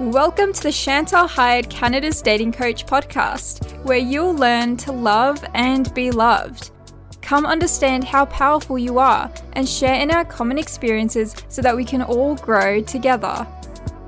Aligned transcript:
Welcome 0.00 0.54
to 0.54 0.62
the 0.62 0.72
Chantal 0.72 1.26
Heide 1.26 1.68
Canada's 1.68 2.22
Dating 2.22 2.52
Coach 2.52 2.86
podcast, 2.86 3.84
where 3.84 3.98
you'll 3.98 4.34
learn 4.34 4.78
to 4.78 4.92
love 4.92 5.44
and 5.52 5.92
be 5.92 6.10
loved. 6.10 6.70
Come 7.20 7.44
understand 7.44 8.04
how 8.04 8.24
powerful 8.24 8.78
you 8.78 8.98
are 8.98 9.30
and 9.52 9.68
share 9.68 10.00
in 10.00 10.10
our 10.10 10.24
common 10.24 10.56
experiences 10.56 11.36
so 11.48 11.60
that 11.60 11.76
we 11.76 11.84
can 11.84 12.00
all 12.00 12.34
grow 12.36 12.80
together. 12.80 13.46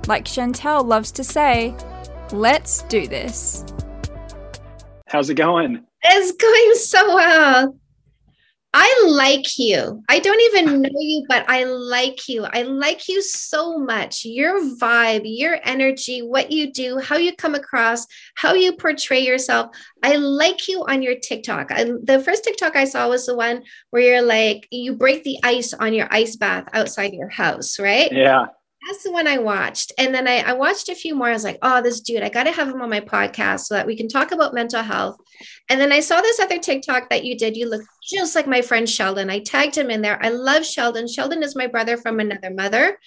Like 0.06 0.24
Chantal 0.24 0.82
loves 0.82 1.12
to 1.12 1.22
say, 1.22 1.76
let's 2.32 2.80
do 2.84 3.06
this. 3.06 3.62
How's 5.08 5.28
it 5.28 5.34
going? 5.34 5.84
It's 6.04 6.32
going 6.32 6.74
so 6.76 7.14
well. 7.14 7.76
I 8.74 9.04
like 9.06 9.58
you. 9.58 10.02
I 10.08 10.18
don't 10.18 10.40
even 10.40 10.80
know 10.80 10.90
you, 10.94 11.26
but 11.28 11.44
I 11.48 11.64
like 11.64 12.26
you. 12.26 12.44
I 12.44 12.62
like 12.62 13.06
you 13.06 13.20
so 13.20 13.78
much. 13.78 14.24
Your 14.24 14.62
vibe, 14.76 15.22
your 15.24 15.58
energy, 15.64 16.22
what 16.22 16.50
you 16.50 16.72
do, 16.72 16.98
how 16.98 17.16
you 17.16 17.36
come 17.36 17.54
across, 17.54 18.06
how 18.34 18.54
you 18.54 18.72
portray 18.72 19.20
yourself. 19.20 19.76
I 20.02 20.16
like 20.16 20.68
you 20.68 20.84
on 20.86 21.02
your 21.02 21.16
TikTok. 21.16 21.70
I, 21.70 21.84
the 22.02 22.22
first 22.24 22.44
TikTok 22.44 22.74
I 22.74 22.84
saw 22.84 23.08
was 23.10 23.26
the 23.26 23.36
one 23.36 23.62
where 23.90 24.02
you're 24.02 24.22
like, 24.22 24.68
you 24.70 24.94
break 24.94 25.22
the 25.22 25.38
ice 25.42 25.74
on 25.74 25.92
your 25.92 26.08
ice 26.10 26.36
bath 26.36 26.66
outside 26.72 27.12
your 27.12 27.28
house, 27.28 27.78
right? 27.78 28.10
Yeah. 28.10 28.46
That's 28.86 29.04
the 29.04 29.12
one 29.12 29.28
I 29.28 29.38
watched. 29.38 29.92
And 29.96 30.12
then 30.12 30.26
I, 30.26 30.38
I 30.38 30.52
watched 30.54 30.88
a 30.88 30.94
few 30.94 31.14
more. 31.14 31.28
I 31.28 31.32
was 31.32 31.44
like, 31.44 31.58
oh, 31.62 31.82
this 31.82 32.00
dude, 32.00 32.22
I 32.22 32.28
got 32.28 32.44
to 32.44 32.52
have 32.52 32.68
him 32.68 32.82
on 32.82 32.90
my 32.90 33.00
podcast 33.00 33.60
so 33.60 33.74
that 33.74 33.86
we 33.86 33.96
can 33.96 34.08
talk 34.08 34.32
about 34.32 34.54
mental 34.54 34.82
health. 34.82 35.16
And 35.68 35.80
then 35.80 35.92
I 35.92 36.00
saw 36.00 36.20
this 36.20 36.40
other 36.40 36.58
TikTok 36.58 37.08
that 37.10 37.24
you 37.24 37.38
did. 37.38 37.56
You 37.56 37.68
look 37.68 37.82
just 38.02 38.34
like 38.34 38.48
my 38.48 38.60
friend 38.60 38.88
Sheldon. 38.88 39.30
I 39.30 39.38
tagged 39.38 39.78
him 39.78 39.88
in 39.88 40.02
there. 40.02 40.18
I 40.20 40.30
love 40.30 40.66
Sheldon. 40.66 41.06
Sheldon 41.06 41.44
is 41.44 41.54
my 41.54 41.68
brother 41.68 41.96
from 41.96 42.18
another 42.18 42.50
mother. 42.50 42.98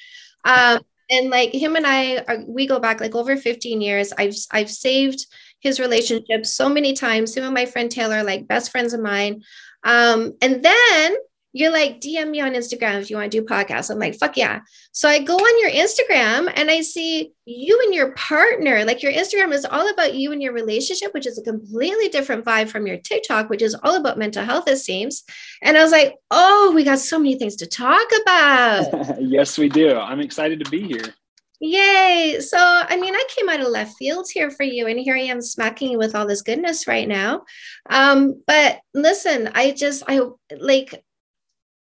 Um, 0.46 0.80
and 1.10 1.30
like 1.30 1.54
him 1.54 1.76
and 1.76 1.86
I, 1.86 2.24
are, 2.28 2.44
we 2.48 2.68
go 2.68 2.80
back 2.80 3.02
like 3.02 3.14
over 3.14 3.36
15 3.36 3.82
years. 3.82 4.14
I've, 4.18 4.36
I've 4.52 4.72
saved 4.72 5.28
his 5.60 5.80
relationship 5.80 6.46
so 6.46 6.70
many 6.70 6.94
times. 6.94 7.36
Him 7.36 7.44
and 7.44 7.54
my 7.54 7.66
friend 7.66 7.92
Taylor, 7.92 8.24
like 8.24 8.48
best 8.48 8.72
friends 8.72 8.94
of 8.94 9.02
mine. 9.02 9.44
Um, 9.84 10.34
and 10.42 10.64
then 10.64 11.16
you're 11.56 11.72
like, 11.72 12.02
DM 12.02 12.32
me 12.32 12.42
on 12.42 12.52
Instagram 12.52 13.00
if 13.00 13.10
you 13.10 13.16
want 13.16 13.32
to 13.32 13.42
do 13.42 13.48
podcasts. 13.48 13.90
I'm 13.90 13.98
like, 13.98 14.16
fuck 14.16 14.36
yeah. 14.36 14.60
So 14.92 15.08
I 15.08 15.20
go 15.20 15.38
on 15.38 15.62
your 15.62 15.72
Instagram 15.72 16.52
and 16.54 16.70
I 16.70 16.82
see 16.82 17.32
you 17.46 17.82
and 17.82 17.94
your 17.94 18.12
partner. 18.16 18.84
Like 18.84 19.02
your 19.02 19.14
Instagram 19.14 19.54
is 19.54 19.64
all 19.64 19.90
about 19.90 20.16
you 20.16 20.34
and 20.34 20.44
your 20.44 20.52
relationship, 20.52 21.14
which 21.14 21.26
is 21.26 21.38
a 21.38 21.44
completely 21.44 22.10
different 22.10 22.44
vibe 22.44 22.68
from 22.68 22.86
your 22.86 22.98
TikTok, 22.98 23.50
which 23.50 23.62
is 23.62 23.74
all 23.84 23.96
about 23.96 24.18
mental 24.18 24.44
health, 24.44 24.68
it 24.68 24.80
seems. 24.80 25.24
And 25.64 25.78
I 25.78 25.82
was 25.82 25.94
like, 25.94 26.16
oh, 26.30 26.74
we 26.76 26.84
got 26.84 27.00
so 27.00 27.18
many 27.18 27.36
things 27.36 27.56
to 27.56 27.68
talk 27.68 28.08
about. 28.22 29.22
yes, 29.22 29.58
we 29.58 29.70
do. 29.70 29.98
I'm 29.98 30.20
excited 30.20 30.62
to 30.62 30.70
be 30.70 30.84
here. 30.84 31.14
Yay. 31.62 32.38
So, 32.42 32.58
I 32.60 32.98
mean, 33.00 33.16
I 33.16 33.24
came 33.30 33.48
out 33.48 33.62
of 33.62 33.70
left 33.70 33.96
field 33.98 34.28
here 34.30 34.52
for 34.52 34.64
you, 34.64 34.88
and 34.88 35.00
here 35.00 35.16
I 35.16 35.22
am 35.22 35.42
smacking 35.42 35.92
you 35.92 35.98
with 35.98 36.16
all 36.16 36.28
this 36.28 36.42
goodness 36.42 36.86
right 36.86 37.08
now. 37.08 37.44
Um, 37.90 38.44
but 38.46 38.82
listen, 38.94 39.50
I 39.56 39.72
just, 39.72 40.04
I 40.10 40.20
like, 40.60 41.05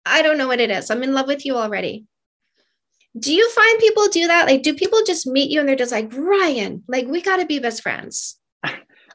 I 0.06 0.22
don't 0.22 0.38
know 0.38 0.48
what 0.48 0.60
it 0.60 0.72
is. 0.72 0.90
I'm 0.90 1.04
in 1.04 1.14
love 1.14 1.28
with 1.28 1.46
you 1.46 1.56
already. 1.56 2.06
Do 3.20 3.34
you 3.34 3.50
find 3.52 3.80
people 3.80 4.08
do 4.08 4.28
that? 4.28 4.48
Like, 4.48 4.64
do 4.64 4.74
people 4.74 5.00
just 5.06 5.28
meet 5.28 5.52
you 5.52 5.60
and 5.60 5.68
they're 5.68 5.76
just 5.76 5.92
like, 5.92 6.14
Ryan, 6.16 6.84
like, 6.88 7.08
we 7.08 7.22
got 7.22 7.38
to 7.38 7.46
be 7.46 7.60
best 7.60 7.82
friends? 7.82 8.38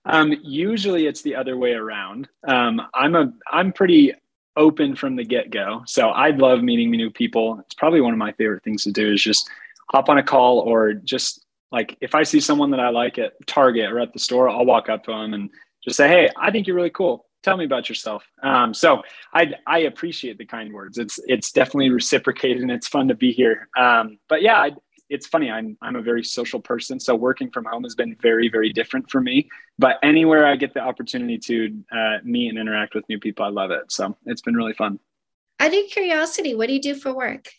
Um, 0.09 0.33
usually 0.45 1.09
it's 1.09 1.23
the 1.23 1.35
other 1.35 1.57
way 1.57 1.73
around. 1.73 2.29
Um, 2.47 2.81
I'm 2.95 3.17
a, 3.17 3.33
I'm 3.51 3.73
pretty 3.73 4.15
open 4.57 4.95
from 4.95 5.17
the 5.17 5.25
get 5.25 5.51
go. 5.51 5.83
So 5.85 6.11
I 6.11 6.31
love 6.31 6.63
meeting 6.63 6.93
new 6.93 7.11
people. 7.11 7.59
It's 7.59 7.75
probably 7.75 8.01
one 8.01 8.13
of 8.13 8.19
my 8.19 8.31
favorite 8.35 8.63
things 8.63 8.85
to 8.85 8.93
do 8.93 9.13
is 9.13 9.21
just 9.21 9.51
hop 9.91 10.09
on 10.09 10.19
a 10.19 10.23
call 10.23 10.61
or 10.61 10.93
just 10.93 11.45
like 11.73 11.97
if 12.01 12.15
I 12.15 12.23
see 12.23 12.39
someone 12.39 12.71
that 12.71 12.79
I 12.79 12.91
like 12.91 13.19
at 13.19 13.33
Target 13.49 13.91
or 13.91 13.99
at 13.99 14.13
the 14.13 14.21
store, 14.21 14.49
I'll 14.49 14.65
walk 14.65 14.89
up 14.89 15.03
to 15.07 15.11
them 15.11 15.35
and 15.35 15.51
just 15.83 15.97
say, 15.97 16.07
Hey, 16.07 16.31
I 16.37 16.53
think 16.53 16.69
you're 16.69 16.77
really 16.77 16.91
cool 16.91 17.26
tell 17.47 17.57
me 17.57 17.65
about 17.65 17.89
yourself. 17.89 18.25
Um, 18.43 18.75
so 18.75 19.03
I 19.33 19.55
I 19.67 19.79
appreciate 19.91 20.37
the 20.37 20.45
kind 20.45 20.73
words. 20.73 20.99
It's 20.99 21.21
it's 21.27 21.53
definitely 21.53 21.91
reciprocated 21.91 22.61
and 22.61 22.73
it's 22.73 22.89
fun 22.89 23.07
to 23.09 23.15
be 23.15 23.31
here. 23.33 23.69
Um, 23.79 24.19
but 24.29 24.43
yeah, 24.43 24.57
I, 24.57 24.73
it's 25.09 25.29
funny. 25.29 25.49
I'm 25.49 25.79
I'm 25.81 25.95
a 25.95 26.03
very 26.03 26.25
social 26.25 26.61
person, 26.61 26.99
so 26.99 27.15
working 27.15 27.51
from 27.51 27.65
home 27.65 27.85
has 27.85 27.95
been 27.95 28.17
very 28.21 28.49
very 28.49 28.73
different 28.73 29.09
for 29.09 29.21
me. 29.21 29.49
But 29.79 29.99
anywhere 30.03 30.45
I 30.45 30.57
get 30.57 30.75
the 30.75 30.81
opportunity 30.81 31.39
to 31.39 31.57
uh, 31.97 32.17
meet 32.25 32.49
and 32.49 32.59
interact 32.59 32.97
with 32.97 33.09
new 33.09 33.21
people, 33.21 33.45
I 33.45 33.51
love 33.51 33.71
it. 33.71 33.93
So 33.93 34.17
it's 34.27 34.43
been 34.43 34.57
really 34.57 34.75
fun. 34.75 34.99
Out 35.61 35.73
of 35.73 35.91
curiosity, 35.91 36.55
what 36.55 36.67
do 36.67 36.75
you 36.75 36.83
do 36.83 36.97
for 36.97 37.15
work? 37.15 37.53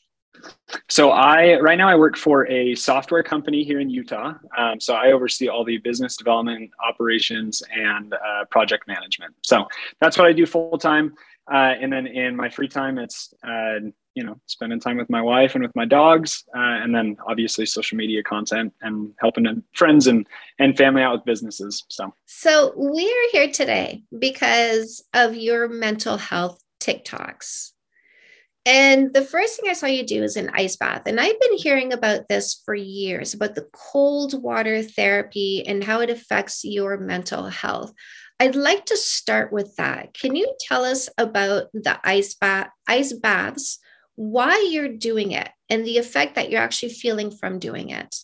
So 0.90 1.12
I 1.12 1.60
right 1.60 1.78
now 1.78 1.90
I 1.90 1.96
work 1.96 2.18
for 2.18 2.48
a 2.48 2.76
software 2.76 3.24
company 3.24 3.64
here 3.64 3.80
in 3.80 3.90
Utah. 3.90 4.34
Um, 4.58 4.80
so 4.80 4.96
I 4.96 5.12
oversee 5.12 5.48
all 5.48 5.64
the 5.64 5.78
business 5.78 6.18
development, 6.18 6.72
operations, 6.86 7.64
and 7.74 8.14
uh, 8.14 8.46
project 8.52 8.88
management. 8.88 9.34
So 9.44 9.68
that's 10.00 10.18
what 10.18 10.28
I 10.28 10.34
do 10.34 10.46
full 10.46 10.78
time. 10.78 11.14
Uh, 11.52 11.74
and 11.80 11.92
then 11.92 12.08
in 12.08 12.36
my 12.36 12.50
free 12.50 12.68
time, 12.68 12.98
it's 12.98 13.34
uh, 13.48 13.80
you 14.16 14.24
know 14.24 14.40
spending 14.48 14.80
time 14.80 14.98
with 14.98 15.10
my 15.10 15.22
wife 15.22 15.56
and 15.56 15.64
with 15.64 15.76
my 15.76 15.86
dogs, 15.86 16.44
uh, 16.56 16.60
and 16.84 16.94
then 16.94 17.16
obviously 17.28 17.66
social 17.66 17.98
media 17.98 18.22
content 18.22 18.74
and 18.82 19.14
helping 19.20 19.64
friends 19.74 20.08
and 20.08 20.28
and 20.60 20.76
family 20.76 21.02
out 21.02 21.14
with 21.14 21.26
businesses. 21.26 21.86
So 21.88 22.14
so 22.26 22.74
we 22.76 23.06
are 23.06 23.30
here 23.32 23.52
today 23.52 24.04
because 24.18 25.04
of 25.14 25.36
your 25.36 25.70
mental 25.70 26.18
health 26.18 26.62
TikToks. 26.82 27.72
And 28.68 29.14
the 29.14 29.24
first 29.24 29.58
thing 29.58 29.70
I 29.70 29.74
saw 29.74 29.86
you 29.86 30.06
do 30.06 30.24
is 30.24 30.36
an 30.36 30.52
ice 30.54 30.76
bath. 30.76 31.04
And 31.06 31.22
I've 31.22 31.40
been 31.40 31.58
hearing 31.58 31.94
about 31.94 32.28
this 32.28 32.62
for 32.66 32.76
years 32.76 33.34
about 33.34 33.56
the 33.56 33.66
cold 33.72 34.44
water 34.44 34.84
therapy 34.84 35.66
and 35.66 35.82
how 35.82 36.02
it 36.02 36.10
affects 36.10 36.66
your 36.66 36.98
mental 36.98 37.46
health. 37.46 37.94
I'd 38.42 38.58
like 38.58 38.86
to 38.88 38.98
start 38.98 39.54
with 39.54 39.74
that. 39.78 40.14
Can 40.14 40.36
you 40.36 40.54
tell 40.60 40.84
us 40.84 41.08
about 41.18 41.68
the 41.74 41.98
ice 42.04 42.34
bath, 42.34 42.68
ice 42.86 43.14
baths, 43.14 43.80
why 44.16 44.68
you're 44.70 44.98
doing 44.98 45.32
it, 45.32 45.50
and 45.70 45.86
the 45.86 45.98
effect 45.98 46.36
that 46.36 46.50
you're 46.50 46.62
actually 46.62 46.90
feeling 46.90 47.32
from 47.32 47.60
doing 47.60 47.92
it? 47.92 48.18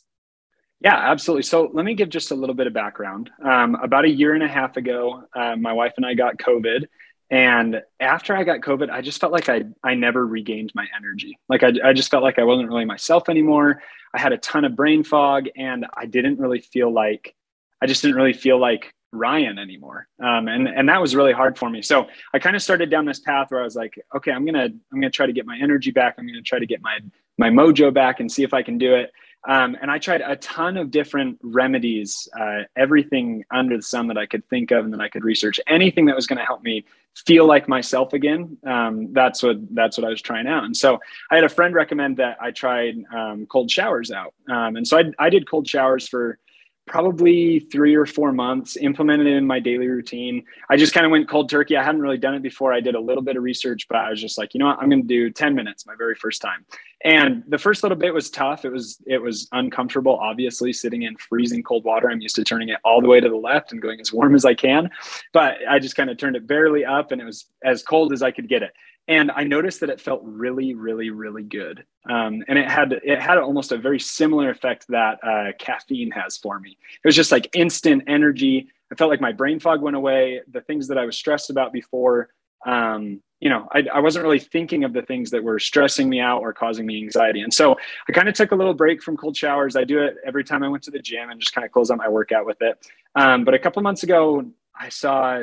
Yeah, 0.81 0.97
absolutely. 0.97 1.43
So 1.43 1.69
let 1.71 1.85
me 1.85 1.93
give 1.93 2.09
just 2.09 2.31
a 2.31 2.35
little 2.35 2.53
bit 2.53 2.67
of 2.67 2.73
background. 2.73 3.29
Um, 3.41 3.75
about 3.75 4.03
a 4.03 4.09
year 4.09 4.33
and 4.33 4.43
a 4.43 4.49
half 4.49 4.75
ago, 4.75 5.23
uh, 5.33 5.55
my 5.55 5.71
wife 5.71 5.93
and 5.95 6.05
I 6.05 6.15
got 6.15 6.35
COVID, 6.35 6.85
and 7.33 7.81
after 7.99 8.37
I 8.37 8.43
got 8.43 8.59
COVID, 8.59 8.91
I 8.91 9.01
just 9.01 9.19
felt 9.19 9.33
like 9.33 9.49
I, 9.49 9.63
I 9.83 9.95
never 9.95 10.23
regained 10.23 10.71
my 10.75 10.85
energy. 10.95 11.39
Like 11.49 11.63
I, 11.63 11.71
I 11.83 11.91
just 11.91 12.11
felt 12.11 12.21
like 12.21 12.37
I 12.37 12.43
wasn't 12.43 12.69
really 12.69 12.85
myself 12.85 13.27
anymore. 13.27 13.81
I 14.13 14.19
had 14.19 14.33
a 14.33 14.37
ton 14.37 14.65
of 14.65 14.75
brain 14.75 15.03
fog 15.03 15.47
and 15.57 15.87
I 15.97 16.05
didn't 16.05 16.37
really 16.37 16.59
feel 16.59 16.93
like, 16.93 17.33
I 17.81 17.87
just 17.87 18.03
didn't 18.03 18.17
really 18.17 18.33
feel 18.33 18.59
like 18.59 18.93
Ryan 19.11 19.57
anymore. 19.57 20.07
Um, 20.23 20.47
and, 20.47 20.67
and 20.67 20.87
that 20.89 21.01
was 21.01 21.15
really 21.15 21.33
hard 21.33 21.57
for 21.57 21.71
me. 21.71 21.81
So 21.81 22.05
I 22.35 22.37
kind 22.37 22.55
of 22.55 22.61
started 22.61 22.91
down 22.91 23.05
this 23.05 23.19
path 23.19 23.49
where 23.49 23.61
I 23.61 23.63
was 23.63 23.75
like, 23.75 23.99
okay, 24.15 24.31
I'm 24.31 24.45
going 24.45 24.53
to, 24.53 24.65
I'm 24.65 24.99
going 25.01 25.01
to 25.01 25.09
try 25.09 25.25
to 25.25 25.33
get 25.33 25.47
my 25.47 25.57
energy 25.59 25.89
back. 25.89 26.13
I'm 26.19 26.27
going 26.27 26.35
to 26.35 26.43
try 26.43 26.59
to 26.59 26.67
get 26.67 26.83
my, 26.83 26.99
my 27.39 27.49
mojo 27.49 27.91
back 27.91 28.19
and 28.19 28.31
see 28.31 28.43
if 28.43 28.53
I 28.53 28.61
can 28.61 28.77
do 28.77 28.93
it. 28.93 29.11
Um, 29.45 29.75
and 29.81 29.91
I 29.91 29.97
tried 29.97 30.21
a 30.21 30.35
ton 30.35 30.77
of 30.77 30.91
different 30.91 31.39
remedies, 31.41 32.29
uh, 32.39 32.61
everything 32.77 33.43
under 33.51 33.75
the 33.75 33.83
sun 33.83 34.07
that 34.07 34.19
I 34.19 34.27
could 34.27 34.47
think 34.49 34.69
of 34.69 34.85
and 34.85 34.93
that 34.93 35.01
I 35.01 35.09
could 35.09 35.25
research, 35.25 35.59
anything 35.67 36.05
that 36.05 36.15
was 36.15 36.27
going 36.27 36.37
to 36.37 36.45
help 36.45 36.61
me 36.61 36.85
feel 37.15 37.45
like 37.45 37.67
myself 37.67 38.13
again. 38.13 38.57
Um, 38.65 39.13
that's 39.13 39.43
what 39.43 39.57
that's 39.71 39.97
what 39.97 40.05
I 40.05 40.09
was 40.09 40.21
trying 40.21 40.47
out. 40.47 40.63
And 40.63 40.75
so 40.75 40.99
I 41.31 41.35
had 41.35 41.43
a 41.43 41.49
friend 41.49 41.73
recommend 41.73 42.17
that 42.17 42.37
I 42.41 42.51
tried 42.51 42.95
um, 43.13 43.45
cold 43.45 43.69
showers 43.69 44.11
out. 44.11 44.33
Um, 44.49 44.75
and 44.75 44.87
so 44.87 44.97
I, 44.97 45.03
I 45.19 45.29
did 45.29 45.49
cold 45.49 45.67
showers 45.67 46.07
for 46.07 46.39
probably 46.85 47.59
three 47.59 47.95
or 47.95 48.05
four 48.05 48.31
months, 48.31 48.75
implemented 48.77 49.27
it 49.27 49.35
in 49.35 49.47
my 49.47 49.59
daily 49.59 49.87
routine. 49.87 50.43
I 50.69 50.75
just 50.75 50.93
kind 50.93 51.05
of 51.05 51.11
went 51.11 51.29
cold 51.29 51.49
turkey. 51.49 51.77
I 51.77 51.83
hadn't 51.83 52.01
really 52.01 52.17
done 52.17 52.35
it 52.35 52.41
before. 52.41 52.73
I 52.73 52.81
did 52.81 52.95
a 52.95 52.99
little 52.99 53.23
bit 53.23 53.37
of 53.37 53.43
research, 53.43 53.87
but 53.87 53.97
I 53.97 54.09
was 54.09 54.19
just 54.19 54.37
like, 54.37 54.53
you 54.53 54.59
know 54.59 54.67
what, 54.67 54.79
I'm 54.79 54.89
going 54.89 55.01
to 55.01 55.07
do 55.07 55.29
10 55.29 55.55
minutes 55.55 55.85
my 55.85 55.95
very 55.97 56.15
first 56.15 56.41
time. 56.41 56.65
And 57.05 57.43
the 57.47 57.57
first 57.57 57.83
little 57.83 57.97
bit 57.97 58.13
was 58.13 58.29
tough. 58.29 58.63
It 58.63 58.69
was 58.69 59.01
it 59.05 59.21
was 59.21 59.49
uncomfortable, 59.51 60.17
obviously, 60.21 60.71
sitting 60.71 61.03
in 61.03 61.17
freezing 61.17 61.61
cold 61.61 61.83
water. 61.83 62.09
I'm 62.09 62.21
used 62.21 62.35
to 62.37 62.45
turning 62.45 62.69
it 62.69 62.79
all 62.85 63.01
the 63.01 63.09
way 63.09 63.19
to 63.19 63.27
the 63.27 63.35
left 63.35 63.73
and 63.73 63.81
going 63.81 63.99
as 63.99 64.13
warm 64.13 64.35
as 64.35 64.45
I 64.45 64.53
can. 64.53 64.89
But 65.33 65.57
I 65.69 65.79
just 65.79 65.97
kind 65.97 66.09
of 66.09 66.17
turned 66.17 66.37
it 66.37 66.47
barely 66.47 66.85
up 66.85 67.11
and 67.11 67.21
it 67.21 67.25
was 67.25 67.45
as 67.63 67.83
cold 67.83 68.13
as 68.13 68.21
I 68.21 68.31
could 68.31 68.47
get 68.47 68.63
it 68.63 68.71
and 69.07 69.31
I 69.31 69.43
noticed 69.43 69.81
that 69.81 69.89
it 69.89 69.99
felt 69.99 70.21
really, 70.23 70.73
really, 70.75 71.09
really 71.09 71.43
good. 71.43 71.85
Um, 72.09 72.43
and 72.47 72.57
it 72.57 72.69
had 72.69 72.93
it 72.93 73.19
had 73.19 73.37
almost 73.37 73.71
a 73.71 73.77
very 73.77 73.99
similar 73.99 74.49
effect 74.49 74.85
that 74.89 75.19
uh, 75.23 75.51
caffeine 75.59 76.11
has 76.11 76.37
for 76.37 76.59
me. 76.59 76.77
It 77.03 77.07
was 77.07 77.15
just 77.15 77.31
like 77.31 77.49
instant 77.53 78.03
energy. 78.07 78.67
I 78.91 78.95
felt 78.95 79.09
like 79.09 79.21
my 79.21 79.31
brain 79.31 79.59
fog 79.59 79.81
went 79.81 79.95
away. 79.95 80.41
The 80.51 80.61
things 80.61 80.87
that 80.87 80.97
I 80.97 81.05
was 81.05 81.17
stressed 81.17 81.49
about 81.49 81.73
before, 81.73 82.29
um, 82.65 83.21
you 83.41 83.49
know, 83.49 83.67
I, 83.73 83.83
I 83.93 83.99
wasn't 83.99 84.23
really 84.23 84.39
thinking 84.39 84.85
of 84.85 84.93
the 84.93 85.01
things 85.01 85.31
that 85.31 85.43
were 85.43 85.59
stressing 85.59 86.07
me 86.07 86.21
out 86.21 86.41
or 86.41 86.53
causing 86.53 86.85
me 86.85 87.01
anxiety. 87.03 87.41
And 87.41 87.53
so 87.53 87.75
I 88.07 88.13
kind 88.13 88.29
of 88.29 88.35
took 88.35 88.51
a 88.51 88.55
little 88.55 88.73
break 88.73 89.03
from 89.03 89.17
cold 89.17 89.35
showers. 89.35 89.75
I 89.75 89.83
do 89.83 90.01
it 90.01 90.15
every 90.25 90.45
time 90.45 90.63
I 90.63 90.69
went 90.69 90.83
to 90.83 90.91
the 90.91 90.99
gym 90.99 91.29
and 91.29 91.41
just 91.41 91.53
kind 91.53 91.65
of 91.65 91.71
close 91.71 91.91
out 91.91 91.97
my 91.97 92.07
workout 92.07 92.45
with 92.45 92.61
it. 92.61 92.87
Um, 93.15 93.43
but 93.43 93.53
a 93.53 93.59
couple 93.59 93.81
months 93.81 94.03
ago, 94.03 94.45
I 94.79 94.87
saw 94.89 95.41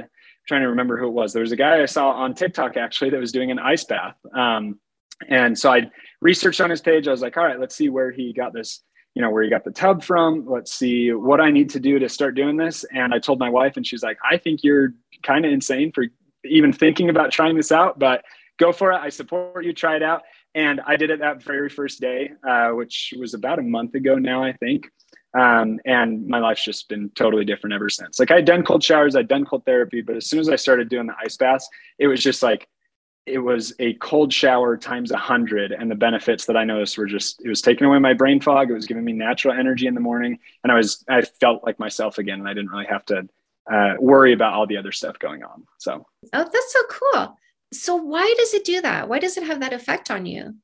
trying 0.51 0.63
to 0.63 0.69
remember 0.69 0.99
who 0.99 1.07
it 1.07 1.13
was. 1.13 1.33
There 1.33 1.43
was 1.43 1.53
a 1.53 1.57
guy 1.57 1.81
I 1.81 1.87
saw 1.87 2.11
on 2.11 2.35
TikTok 2.35 2.77
actually 2.77 3.11
that 3.11 3.21
was 3.21 3.31
doing 3.31 3.53
an 3.53 3.61
ice 3.61 3.85
bath. 3.85 4.17
Um, 4.35 4.81
and 5.29 5.57
so 5.57 5.73
I 5.73 5.89
researched 6.21 6.61
on 6.61 6.71
his 6.71 6.81
page. 6.81 7.07
I 7.07 7.13
was 7.13 7.23
like, 7.23 7.37
all 7.37 7.45
right, 7.45 7.61
let's 7.61 7.77
see 7.77 7.89
where 7.89 8.11
he 8.11 8.33
got 8.33 8.53
this 8.53 8.83
you 9.15 9.23
know, 9.23 9.31
where 9.31 9.43
he 9.43 9.51
got 9.51 9.65
the 9.65 9.71
tub 9.71 10.05
from. 10.05 10.47
Let's 10.49 10.73
see 10.73 11.13
what 11.13 11.41
I 11.41 11.51
need 11.51 11.71
to 11.71 11.81
do 11.81 11.99
to 11.99 12.09
start 12.09 12.35
doing 12.35 12.57
this. 12.57 12.85
And 12.95 13.13
I 13.13 13.19
told 13.19 13.39
my 13.39 13.51
wife, 13.51 13.77
and 13.77 13.87
she's 13.87 14.03
like, 14.03 14.19
I 14.29 14.37
think 14.37 14.61
you're 14.63 14.95
kind 15.23 15.45
of 15.45 15.53
insane 15.53 15.93
for 15.93 16.05
even 16.45 16.73
thinking 16.73 17.11
about 17.11 17.31
trying 17.33 17.57
this 17.57 17.73
out, 17.73 17.99
but 17.99 18.25
go 18.59 18.73
for 18.73 18.93
it. 18.93 18.97
I 18.97 19.09
support 19.09 19.65
you. 19.65 19.73
Try 19.73 19.97
it 19.97 20.03
out. 20.03 20.23
And 20.55 20.81
I 20.87 20.97
did 20.97 21.11
it 21.11 21.21
that 21.21 21.43
very 21.43 21.69
first 21.69 22.01
day, 22.01 22.31
uh, 22.49 22.71
which 22.71 23.15
was 23.19 23.35
about 23.35 23.59
a 23.59 23.63
month 23.63 23.95
ago 23.95 24.17
now, 24.17 24.45
I 24.45 24.53
think. 24.53 24.91
Um, 25.39 25.79
and 25.85 26.27
my 26.27 26.41
life's 26.41 26.65
just 26.65 26.89
been 26.89 27.11
totally 27.15 27.45
different 27.45 27.75
ever 27.75 27.89
since. 27.89 28.19
Like 28.19 28.31
I'd 28.31 28.45
done 28.45 28.65
cold 28.65 28.83
showers, 28.83 29.15
I'd 29.15 29.29
done 29.29 29.45
cold 29.45 29.65
therapy, 29.65 30.01
but 30.01 30.17
as 30.17 30.27
soon 30.27 30.41
as 30.41 30.49
I 30.49 30.57
started 30.57 30.89
doing 30.89 31.07
the 31.07 31.15
ice 31.23 31.37
baths, 31.37 31.69
it 31.99 32.09
was 32.09 32.23
just 32.23 32.43
like 32.43 32.69
it 33.27 33.39
was 33.39 33.73
a 33.79 33.95
cold 33.95 34.33
shower 34.33 34.77
times 34.77 35.11
a 35.11 35.17
hundred. 35.17 35.73
And 35.73 35.91
the 35.91 35.95
benefits 35.95 36.47
that 36.47 36.57
I 36.57 36.65
noticed 36.65 36.99
were 36.99 37.07
just, 37.07 37.43
it 37.45 37.49
was 37.49 37.63
taking 37.63 37.87
away 37.87 37.99
my 37.99 38.15
brain 38.15 38.41
fog. 38.41 38.71
It 38.71 38.75
was 38.75 38.87
giving 38.87 39.05
me 39.05 39.13
natural 39.13 39.55
energy 39.55 39.87
in 39.87 39.95
the 39.95 40.01
morning. 40.01 40.39
And 40.65 40.73
I 40.73 40.77
was, 40.77 41.05
I 41.09 41.23
felt 41.23 41.65
like 41.65 41.79
myself 41.79 42.19
again. 42.19 42.41
And 42.41 42.49
I 42.49 42.55
didn't 42.55 42.71
really 42.71 42.87
have 42.87 43.05
to 43.07 43.29
uh, 43.71 43.95
worry 44.01 44.33
about 44.33 44.55
all 44.55 44.67
the 44.67 44.79
other 44.79 44.91
stuff 44.91 45.19
going 45.19 45.45
on. 45.45 45.65
So, 45.79 46.07
oh, 46.33 46.49
that's 46.53 46.73
so 46.73 46.81
cool. 46.89 47.39
So 47.73 47.95
why 47.95 48.35
does 48.37 48.55
it 48.55 48.65
do 48.65 48.81
that? 48.81 49.09
Why 49.09 49.19
does 49.21 49.37
it 49.37 49.45
have 49.45 49.61
that 49.61 49.73
effect 49.73 50.11
on 50.11 50.27
you? 50.27 50.55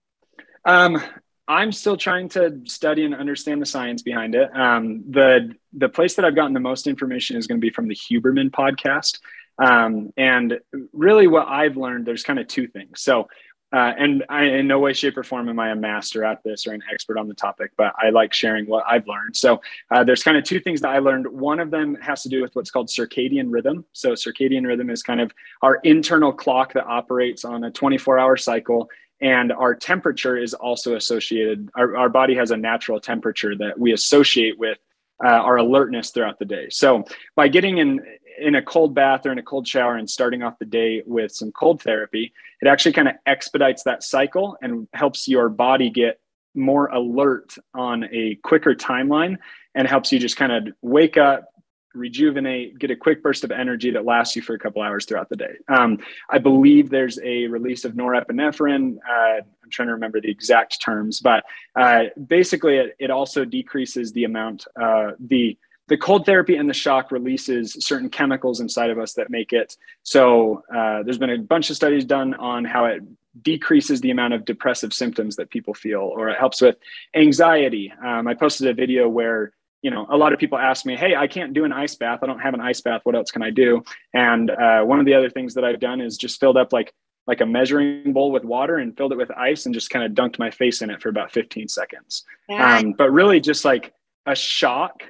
Um, 0.64 1.00
I'm 1.48 1.70
still 1.70 1.96
trying 1.96 2.28
to 2.30 2.60
study 2.64 3.04
and 3.04 3.14
understand 3.14 3.62
the 3.62 3.66
science 3.66 4.02
behind 4.02 4.34
it. 4.34 4.54
Um, 4.54 5.04
the 5.08 5.54
the 5.72 5.88
place 5.88 6.14
that 6.14 6.24
I've 6.24 6.34
gotten 6.34 6.54
the 6.54 6.60
most 6.60 6.86
information 6.86 7.36
is 7.36 7.46
going 7.46 7.60
to 7.60 7.64
be 7.64 7.70
from 7.70 7.88
the 7.88 7.94
Huberman 7.94 8.50
podcast. 8.50 9.18
Um, 9.58 10.12
and 10.16 10.58
really, 10.92 11.28
what 11.28 11.46
I've 11.48 11.76
learned, 11.76 12.06
there's 12.06 12.22
kind 12.22 12.38
of 12.38 12.48
two 12.48 12.66
things. 12.66 13.00
So, 13.00 13.28
uh, 13.72 13.92
and 13.98 14.24
I, 14.28 14.44
in 14.44 14.66
no 14.66 14.78
way, 14.78 14.92
shape, 14.92 15.16
or 15.16 15.24
form 15.24 15.48
am 15.48 15.58
I 15.58 15.70
a 15.70 15.76
master 15.76 16.24
at 16.24 16.42
this 16.44 16.66
or 16.66 16.72
an 16.72 16.82
expert 16.92 17.18
on 17.18 17.26
the 17.26 17.34
topic, 17.34 17.72
but 17.76 17.94
I 18.00 18.10
like 18.10 18.32
sharing 18.32 18.66
what 18.66 18.84
I've 18.86 19.06
learned. 19.06 19.36
So, 19.36 19.60
uh, 19.90 20.04
there's 20.04 20.22
kind 20.22 20.36
of 20.36 20.44
two 20.44 20.60
things 20.60 20.80
that 20.82 20.90
I 20.90 20.98
learned. 20.98 21.26
One 21.26 21.60
of 21.60 21.70
them 21.70 21.96
has 22.00 22.22
to 22.24 22.28
do 22.28 22.42
with 22.42 22.54
what's 22.54 22.70
called 22.70 22.88
circadian 22.88 23.46
rhythm. 23.50 23.84
So, 23.92 24.12
circadian 24.12 24.66
rhythm 24.66 24.90
is 24.90 25.02
kind 25.02 25.20
of 25.20 25.32
our 25.62 25.76
internal 25.84 26.32
clock 26.32 26.74
that 26.74 26.86
operates 26.86 27.44
on 27.44 27.64
a 27.64 27.70
24 27.70 28.18
hour 28.18 28.36
cycle. 28.36 28.90
And 29.20 29.52
our 29.52 29.74
temperature 29.74 30.36
is 30.36 30.52
also 30.52 30.96
associated, 30.96 31.70
our, 31.74 31.96
our 31.96 32.08
body 32.08 32.34
has 32.34 32.50
a 32.50 32.56
natural 32.56 33.00
temperature 33.00 33.56
that 33.56 33.78
we 33.78 33.92
associate 33.92 34.58
with 34.58 34.78
uh, 35.24 35.28
our 35.28 35.56
alertness 35.56 36.10
throughout 36.10 36.38
the 36.38 36.44
day. 36.44 36.68
So 36.70 37.04
by 37.34 37.48
getting 37.48 37.78
in 37.78 38.00
in 38.38 38.54
a 38.54 38.62
cold 38.62 38.94
bath 38.94 39.24
or 39.24 39.32
in 39.32 39.38
a 39.38 39.42
cold 39.42 39.66
shower 39.66 39.96
and 39.96 40.10
starting 40.10 40.42
off 40.42 40.58
the 40.58 40.66
day 40.66 41.02
with 41.06 41.32
some 41.32 41.50
cold 41.52 41.80
therapy, 41.80 42.34
it 42.60 42.68
actually 42.68 42.92
kind 42.92 43.08
of 43.08 43.14
expedites 43.24 43.84
that 43.84 44.02
cycle 44.02 44.58
and 44.60 44.86
helps 44.92 45.26
your 45.26 45.48
body 45.48 45.88
get 45.88 46.20
more 46.54 46.88
alert 46.88 47.56
on 47.74 48.04
a 48.12 48.34
quicker 48.42 48.74
timeline 48.74 49.38
and 49.74 49.88
helps 49.88 50.12
you 50.12 50.18
just 50.18 50.36
kind 50.36 50.52
of 50.52 50.68
wake 50.82 51.16
up, 51.16 51.48
rejuvenate, 51.96 52.78
get 52.78 52.90
a 52.90 52.96
quick 52.96 53.22
burst 53.22 53.44
of 53.44 53.50
energy 53.50 53.90
that 53.90 54.04
lasts 54.04 54.36
you 54.36 54.42
for 54.42 54.54
a 54.54 54.58
couple 54.58 54.82
hours 54.82 55.04
throughout 55.04 55.28
the 55.28 55.36
day. 55.36 55.54
Um, 55.68 55.98
I 56.30 56.38
believe 56.38 56.90
there's 56.90 57.18
a 57.22 57.46
release 57.46 57.84
of 57.84 57.92
norepinephrine. 57.94 58.98
Uh, 58.98 59.40
I'm 59.40 59.70
trying 59.70 59.88
to 59.88 59.94
remember 59.94 60.20
the 60.20 60.30
exact 60.30 60.80
terms, 60.80 61.20
but 61.20 61.44
uh, 61.74 62.04
basically, 62.26 62.76
it, 62.76 62.96
it, 62.98 63.10
also 63.10 63.44
decreases 63.44 64.12
the 64.12 64.24
amount, 64.24 64.66
uh, 64.80 65.12
the 65.18 65.58
the 65.88 65.96
cold 65.96 66.26
therapy 66.26 66.56
and 66.56 66.68
the 66.68 66.74
shock 66.74 67.12
releases 67.12 67.76
certain 67.80 68.10
chemicals 68.10 68.58
inside 68.60 68.90
of 68.90 68.98
us 68.98 69.14
that 69.14 69.30
make 69.30 69.52
it 69.52 69.76
so 70.02 70.62
uh, 70.74 71.02
there's 71.04 71.18
been 71.18 71.30
a 71.30 71.38
bunch 71.38 71.70
of 71.70 71.76
studies 71.76 72.04
done 72.04 72.34
on 72.34 72.64
how 72.64 72.86
it 72.86 73.02
decreases 73.42 74.00
the 74.00 74.10
amount 74.10 74.34
of 74.34 74.44
depressive 74.44 74.92
symptoms 74.92 75.36
that 75.36 75.48
people 75.48 75.74
feel 75.74 76.00
or 76.00 76.28
it 76.28 76.38
helps 76.38 76.60
with 76.60 76.76
anxiety 77.14 77.92
um, 78.04 78.26
i 78.26 78.34
posted 78.34 78.66
a 78.66 78.74
video 78.74 79.08
where 79.08 79.52
you 79.82 79.90
know 79.90 80.06
a 80.10 80.16
lot 80.16 80.32
of 80.32 80.38
people 80.38 80.58
ask 80.58 80.86
me 80.86 80.96
hey 80.96 81.14
i 81.14 81.26
can't 81.26 81.52
do 81.52 81.64
an 81.64 81.72
ice 81.72 81.94
bath. 81.94 82.20
I 82.22 82.26
don't 82.26 82.40
have 82.40 82.54
an 82.54 82.60
ice 82.60 82.80
bath. 82.80 83.02
What 83.04 83.14
else 83.14 83.30
can 83.30 83.42
i 83.42 83.50
do? 83.50 83.82
And 84.14 84.50
uh, 84.50 84.82
one 84.82 84.98
of 84.98 85.06
the 85.06 85.14
other 85.14 85.30
things 85.30 85.54
that 85.54 85.64
i've 85.64 85.80
done 85.80 86.00
is 86.00 86.16
just 86.16 86.40
filled 86.40 86.56
up 86.56 86.72
like 86.72 86.92
like 87.26 87.40
a 87.40 87.46
measuring 87.46 88.12
bowl 88.12 88.30
with 88.30 88.44
water 88.44 88.76
and 88.76 88.96
filled 88.96 89.12
it 89.12 89.18
with 89.18 89.30
ice 89.32 89.66
and 89.66 89.74
just 89.74 89.90
kind 89.90 90.04
of 90.04 90.12
dunked 90.12 90.38
my 90.38 90.50
face 90.50 90.80
in 90.80 90.90
it 90.90 91.02
for 91.02 91.08
about 91.08 91.32
15 91.32 91.66
seconds. 91.66 92.24
Yeah. 92.48 92.78
um, 92.78 92.92
but 92.92 93.10
really 93.10 93.40
just 93.40 93.64
like 93.64 93.92
a 94.26 94.36
shock 94.36 95.02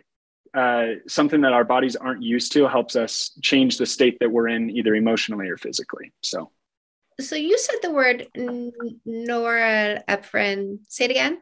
uh, 0.54 0.92
something 1.06 1.42
that 1.42 1.52
our 1.52 1.64
bodies 1.64 1.96
aren't 1.96 2.22
used 2.22 2.52
to 2.52 2.66
helps 2.66 2.96
us 2.96 3.32
change 3.42 3.76
the 3.76 3.84
state 3.84 4.16
that 4.20 4.30
we're 4.30 4.48
in 4.48 4.70
either 4.70 4.94
emotionally 4.94 5.50
or 5.50 5.58
physically 5.58 6.14
so. 6.22 6.50
So 7.20 7.36
you 7.36 7.58
said 7.58 7.76
the 7.82 7.90
word 7.90 8.26
norepinephrine. 8.36 10.78
Say 10.88 11.04
it 11.06 11.10
again. 11.10 11.40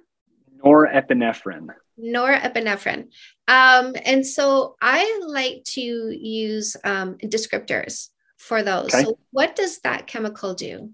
Norepinephrine 0.64 1.68
norepinephrine 2.00 3.08
um, 3.48 3.94
and 4.04 4.26
so 4.26 4.76
i 4.80 5.20
like 5.26 5.62
to 5.64 5.80
use 5.80 6.76
um, 6.84 7.16
descriptors 7.18 8.10
for 8.36 8.62
those 8.62 8.94
okay. 8.94 9.04
so 9.04 9.18
what 9.30 9.56
does 9.56 9.78
that 9.80 10.06
chemical 10.06 10.54
do 10.54 10.90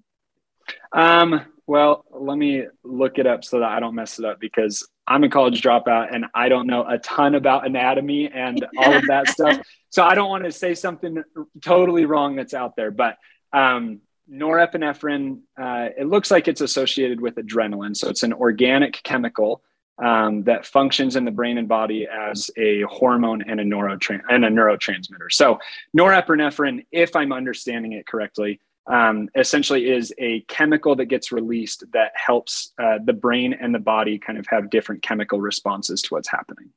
um, 0.93 1.41
well 1.67 2.05
let 2.11 2.37
me 2.37 2.65
look 2.85 3.19
it 3.19 3.27
up 3.27 3.45
so 3.45 3.61
that 3.61 3.71
i 3.71 3.81
don't 3.81 3.95
mess 3.95 4.19
it 4.19 4.25
up 4.25 4.39
because 4.41 4.87
I'm 5.11 5.25
a 5.25 5.29
college 5.29 5.61
dropout 5.61 6.15
and 6.15 6.27
I 6.35 6.49
don't 6.49 6.69
know 6.69 6.87
a 6.87 6.97
ton 6.97 7.35
about 7.35 7.67
anatomy 7.67 8.31
and 8.33 8.65
all 8.79 8.95
of 8.95 9.05
that 9.09 9.27
stuff. 9.31 9.59
So 9.89 10.05
I 10.05 10.15
don't 10.15 10.31
want 10.31 10.45
to 10.45 10.53
say 10.53 10.73
something 10.75 11.25
totally 11.61 12.05
wrong 12.05 12.37
that's 12.37 12.55
out 12.55 12.77
there, 12.77 12.93
but 12.93 13.17
um, 13.53 14.03
norepinephrine, 14.33 15.41
uh, 15.61 15.89
it 15.99 16.07
looks 16.07 16.31
like 16.31 16.47
it's 16.47 16.61
associated 16.61 17.21
with 17.21 17.35
adrenaline. 17.35 17.97
So 17.97 18.09
it's 18.09 18.23
an 18.23 18.33
organic 18.33 19.03
chemical 19.03 19.65
um, 20.01 20.43
that 20.45 20.67
functions 20.67 21.17
in 21.17 21.25
the 21.25 21.31
brain 21.31 21.59
and 21.59 21.69
body 21.69 22.07
as 22.07 22.51
a 22.57 22.83
hormone 22.83 23.43
and 23.43 23.61
a, 23.61 23.63
and 23.63 24.45
a 24.45 24.49
neurotransmitter. 24.49 25.31
So 25.31 25.59
norepinephrine, 25.97 26.87
if 26.91 27.15
I'm 27.15 27.33
understanding 27.33 27.93
it 27.93 28.07
correctly, 28.07 28.61
um, 28.87 29.29
essentially 29.35 29.91
is 29.91 30.13
a 30.19 30.41
chemical 30.43 30.97
that 30.97 31.07
gets 31.07 31.31
released 31.31 31.85
that 31.93 32.13
helps 32.15 32.73
uh, 32.83 32.99
the 33.05 33.13
brain 33.13 33.53
and 33.53 33.75
the 33.75 33.79
body 33.79 34.19
kind 34.19 34.39
of 34.39 34.47
have 34.49 34.71
different 34.71 35.03
chemical 35.03 35.41
responses 35.41 36.03
to 36.03 36.15
what's 36.15 36.29
happening. 36.29 36.71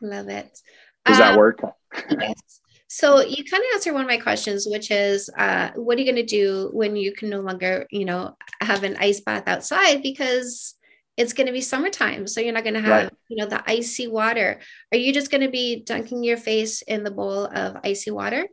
Love 0.00 0.28
it. 0.28 0.60
Does 1.04 1.16
um, 1.16 1.20
that 1.20 1.38
work? 1.38 1.60
yes. 2.10 2.60
So 2.90 3.20
you 3.20 3.44
kind 3.44 3.62
of 3.62 3.68
answered 3.74 3.92
one 3.92 4.02
of 4.02 4.08
my 4.08 4.16
questions, 4.16 4.66
which 4.66 4.90
is, 4.90 5.28
uh, 5.36 5.70
what 5.74 5.98
are 5.98 6.00
you 6.00 6.10
going 6.10 6.26
to 6.26 6.36
do 6.36 6.70
when 6.72 6.96
you 6.96 7.12
can 7.12 7.28
no 7.28 7.40
longer, 7.40 7.86
you 7.90 8.06
know, 8.06 8.36
have 8.62 8.82
an 8.82 8.96
ice 8.98 9.20
bath 9.20 9.44
outside 9.46 10.02
because 10.02 10.74
it's 11.18 11.32
going 11.32 11.48
to 11.48 11.52
be 11.52 11.60
summertime, 11.60 12.28
so 12.28 12.40
you're 12.40 12.54
not 12.54 12.62
going 12.62 12.74
to 12.74 12.80
have, 12.80 13.04
right. 13.04 13.12
you 13.28 13.36
know, 13.36 13.46
the 13.46 13.62
icy 13.68 14.06
water. 14.06 14.60
Are 14.92 14.98
you 14.98 15.12
just 15.12 15.32
going 15.32 15.40
to 15.40 15.50
be 15.50 15.82
dunking 15.82 16.22
your 16.22 16.36
face 16.36 16.80
in 16.82 17.02
the 17.02 17.10
bowl 17.10 17.46
of 17.46 17.76
icy 17.82 18.12
water? 18.12 18.46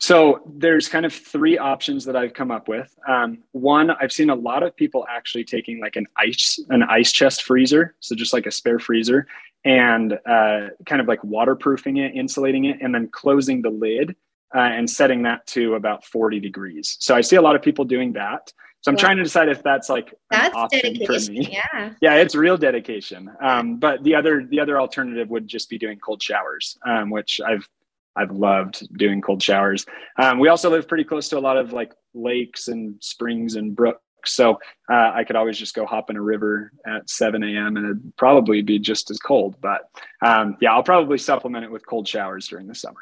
So 0.00 0.40
there's 0.46 0.88
kind 0.88 1.04
of 1.04 1.12
three 1.12 1.58
options 1.58 2.06
that 2.06 2.16
I've 2.16 2.32
come 2.32 2.50
up 2.50 2.66
with. 2.66 2.92
Um, 3.06 3.38
one, 3.52 3.90
I've 3.90 4.12
seen 4.12 4.30
a 4.30 4.34
lot 4.34 4.62
of 4.62 4.74
people 4.74 5.04
actually 5.10 5.44
taking 5.44 5.80
like 5.80 5.96
an 5.96 6.06
ice 6.16 6.58
an 6.70 6.82
ice 6.84 7.12
chest 7.12 7.42
freezer, 7.42 7.94
so 8.00 8.14
just 8.14 8.32
like 8.32 8.46
a 8.46 8.50
spare 8.50 8.78
freezer, 8.78 9.26
and 9.66 10.14
uh, 10.24 10.68
kind 10.86 11.02
of 11.02 11.08
like 11.08 11.22
waterproofing 11.22 11.98
it, 11.98 12.14
insulating 12.14 12.64
it, 12.64 12.78
and 12.80 12.94
then 12.94 13.08
closing 13.08 13.60
the 13.60 13.70
lid 13.70 14.16
uh, 14.54 14.60
and 14.60 14.88
setting 14.88 15.24
that 15.24 15.46
to 15.48 15.74
about 15.74 16.06
40 16.06 16.40
degrees. 16.40 16.96
So 17.00 17.14
I 17.14 17.20
see 17.20 17.36
a 17.36 17.42
lot 17.42 17.54
of 17.54 17.60
people 17.60 17.84
doing 17.84 18.14
that. 18.14 18.50
So 18.82 18.92
I'm 18.92 18.96
trying 18.96 19.16
to 19.16 19.24
decide 19.24 19.48
if 19.48 19.62
that's 19.62 19.88
like 19.88 20.14
that's 20.30 20.54
dedication. 20.70 21.34
Yeah. 21.34 21.94
Yeah, 22.00 22.14
it's 22.14 22.34
real 22.34 22.56
dedication. 22.56 23.30
Um, 23.42 23.78
but 23.78 24.04
the 24.04 24.14
other 24.14 24.46
the 24.48 24.60
other 24.60 24.80
alternative 24.80 25.28
would 25.30 25.48
just 25.48 25.68
be 25.68 25.78
doing 25.78 25.98
cold 25.98 26.22
showers, 26.22 26.78
um, 26.86 27.10
which 27.10 27.40
I've 27.44 27.68
I've 28.16 28.30
loved 28.30 28.86
doing 28.96 29.20
cold 29.20 29.42
showers. 29.42 29.84
Um, 30.18 30.38
we 30.38 30.48
also 30.48 30.70
live 30.70 30.88
pretty 30.88 31.04
close 31.04 31.28
to 31.30 31.38
a 31.38 31.40
lot 31.40 31.56
of 31.56 31.72
like 31.72 31.92
lakes 32.14 32.68
and 32.68 32.94
springs 33.00 33.56
and 33.56 33.74
brooks. 33.74 34.00
So 34.24 34.58
uh, 34.90 35.12
I 35.14 35.24
could 35.24 35.36
always 35.36 35.58
just 35.58 35.74
go 35.74 35.86
hop 35.86 36.10
in 36.10 36.16
a 36.16 36.20
river 36.20 36.72
at 36.86 37.08
7 37.08 37.42
a.m. 37.42 37.76
and 37.76 37.86
it'd 37.86 38.16
probably 38.16 38.62
be 38.62 38.78
just 38.78 39.10
as 39.10 39.18
cold. 39.18 39.56
But 39.60 39.88
um, 40.24 40.56
yeah, 40.60 40.72
I'll 40.72 40.82
probably 40.82 41.18
supplement 41.18 41.64
it 41.64 41.70
with 41.70 41.86
cold 41.86 42.06
showers 42.06 42.48
during 42.48 42.66
the 42.66 42.74
summer. 42.74 43.00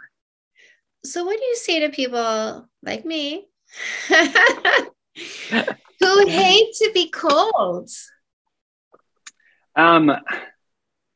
So, 1.04 1.24
what 1.24 1.38
do 1.38 1.44
you 1.44 1.56
say 1.56 1.80
to 1.80 1.88
people 1.88 2.68
like 2.82 3.04
me 3.04 3.48
who 6.00 6.26
hate 6.26 6.74
to 6.74 6.90
be 6.92 7.10
cold? 7.10 7.90
Um, 9.74 10.12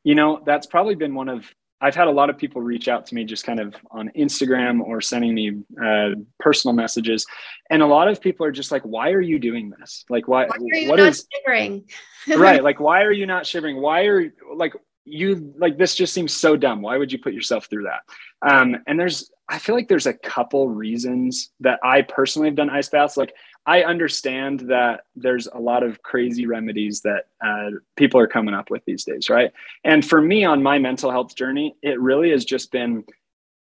you 0.03 0.15
know, 0.15 0.41
that's 0.45 0.67
probably 0.67 0.95
been 0.95 1.15
one 1.15 1.29
of 1.29 1.45
I've 1.83 1.95
had 1.95 2.07
a 2.07 2.11
lot 2.11 2.29
of 2.29 2.37
people 2.37 2.61
reach 2.61 2.87
out 2.87 3.07
to 3.07 3.15
me 3.15 3.23
just 3.25 3.43
kind 3.43 3.59
of 3.59 3.73
on 3.89 4.11
Instagram 4.15 4.81
or 4.81 5.01
sending 5.01 5.33
me 5.33 5.63
uh, 5.83 6.11
personal 6.39 6.75
messages, 6.75 7.25
and 7.71 7.81
a 7.81 7.87
lot 7.87 8.07
of 8.07 8.21
people 8.21 8.45
are 8.45 8.51
just 8.51 8.71
like, 8.71 8.83
"Why 8.83 9.11
are 9.11 9.21
you 9.21 9.39
doing 9.39 9.73
this? 9.79 10.05
Like, 10.07 10.27
why? 10.27 10.45
why 10.45 10.85
what 10.87 10.99
is 10.99 11.27
shivering? 11.33 11.85
right? 12.37 12.63
Like, 12.63 12.79
why 12.79 13.01
are 13.01 13.11
you 13.11 13.25
not 13.25 13.47
shivering? 13.47 13.81
Why 13.81 14.03
are 14.03 14.31
like 14.55 14.73
you 15.05 15.55
like 15.57 15.79
this? 15.79 15.95
Just 15.95 16.13
seems 16.13 16.33
so 16.33 16.55
dumb. 16.55 16.83
Why 16.83 16.97
would 16.97 17.11
you 17.11 17.17
put 17.17 17.33
yourself 17.33 17.65
through 17.65 17.85
that? 17.85 18.01
Um, 18.47 18.77
and 18.85 18.99
there's, 18.99 19.31
I 19.49 19.57
feel 19.57 19.73
like 19.73 19.87
there's 19.87 20.05
a 20.05 20.13
couple 20.13 20.69
reasons 20.69 21.49
that 21.61 21.79
I 21.83 22.03
personally 22.03 22.47
have 22.47 22.55
done 22.55 22.69
ice 22.69 22.89
baths. 22.89 23.17
Like, 23.17 23.33
I 23.65 23.83
understand 23.83 24.61
that 24.61 25.01
there's 25.15 25.47
a 25.47 25.59
lot 25.59 25.83
of 25.83 26.01
crazy 26.01 26.47
remedies 26.47 27.01
that 27.01 27.25
uh, 27.45 27.77
people 27.95 28.19
are 28.19 28.27
coming 28.27 28.55
up 28.55 28.69
with 28.71 28.83
these 28.85 29.03
days, 29.03 29.29
right? 29.29 29.51
And 29.83 30.03
for 30.03 30.19
me 30.19 30.45
on 30.45 30.63
my 30.63 30.79
mental 30.79 31.11
health 31.11 31.35
journey, 31.35 31.75
it 31.83 31.99
really 31.99 32.31
has 32.31 32.43
just 32.43 32.71
been 32.71 33.03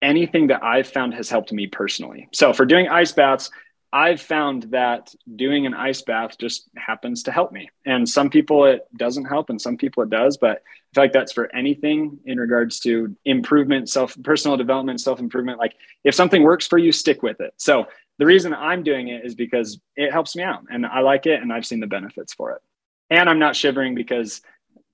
anything 0.01 0.47
that 0.47 0.63
I've 0.63 0.87
found 0.87 1.13
has 1.13 1.29
helped 1.29 1.51
me 1.51 1.67
personally. 1.67 2.27
So 2.33 2.53
for 2.53 2.65
doing 2.65 2.89
ice 2.89 3.13
baths, 3.13 3.49
I've 3.93 4.19
found 4.19 4.63
that 4.71 5.15
doing 5.37 5.65
an 5.65 5.73
ice 5.73 6.01
bath 6.01 6.37
just 6.37 6.69
happens 6.75 7.23
to 7.23 7.31
help 7.31 7.53
me. 7.53 7.69
And 7.85 8.07
some 8.07 8.29
people 8.29 8.65
it 8.65 8.85
doesn't 8.97 9.23
help, 9.23 9.49
and 9.49 9.61
some 9.61 9.77
people 9.77 10.03
it 10.03 10.09
does. 10.09 10.35
But 10.35 10.57
I 10.57 10.89
feel 10.93 11.03
like 11.05 11.13
that's 11.13 11.31
for 11.31 11.53
anything 11.55 12.19
in 12.25 12.37
regards 12.37 12.81
to 12.81 13.15
improvement, 13.23 13.87
self 13.87 14.13
personal 14.21 14.57
development, 14.57 14.99
self 14.99 15.21
improvement. 15.21 15.59
Like 15.59 15.75
if 16.03 16.13
something 16.13 16.43
works 16.43 16.67
for 16.67 16.77
you, 16.77 16.91
stick 16.91 17.23
with 17.23 17.39
it. 17.39 17.53
So 17.55 17.87
the 18.17 18.25
reason 18.25 18.53
I'm 18.53 18.84
doing 18.84 19.10
it 19.10 19.25
is 19.25 19.36
because 19.36 19.79
it 19.95 20.12
helps 20.12 20.36
me 20.36 20.43
out 20.43 20.63
and 20.69 20.86
I 20.86 21.01
like 21.01 21.25
it 21.25 21.41
and 21.41 21.51
I've 21.51 21.65
seen 21.65 21.79
the 21.79 21.88
benefits 21.88 22.34
for 22.34 22.53
it. 22.53 22.62
And 23.10 23.29
I'm 23.29 23.39
not 23.39 23.55
shivering 23.55 23.93
because 23.93 24.41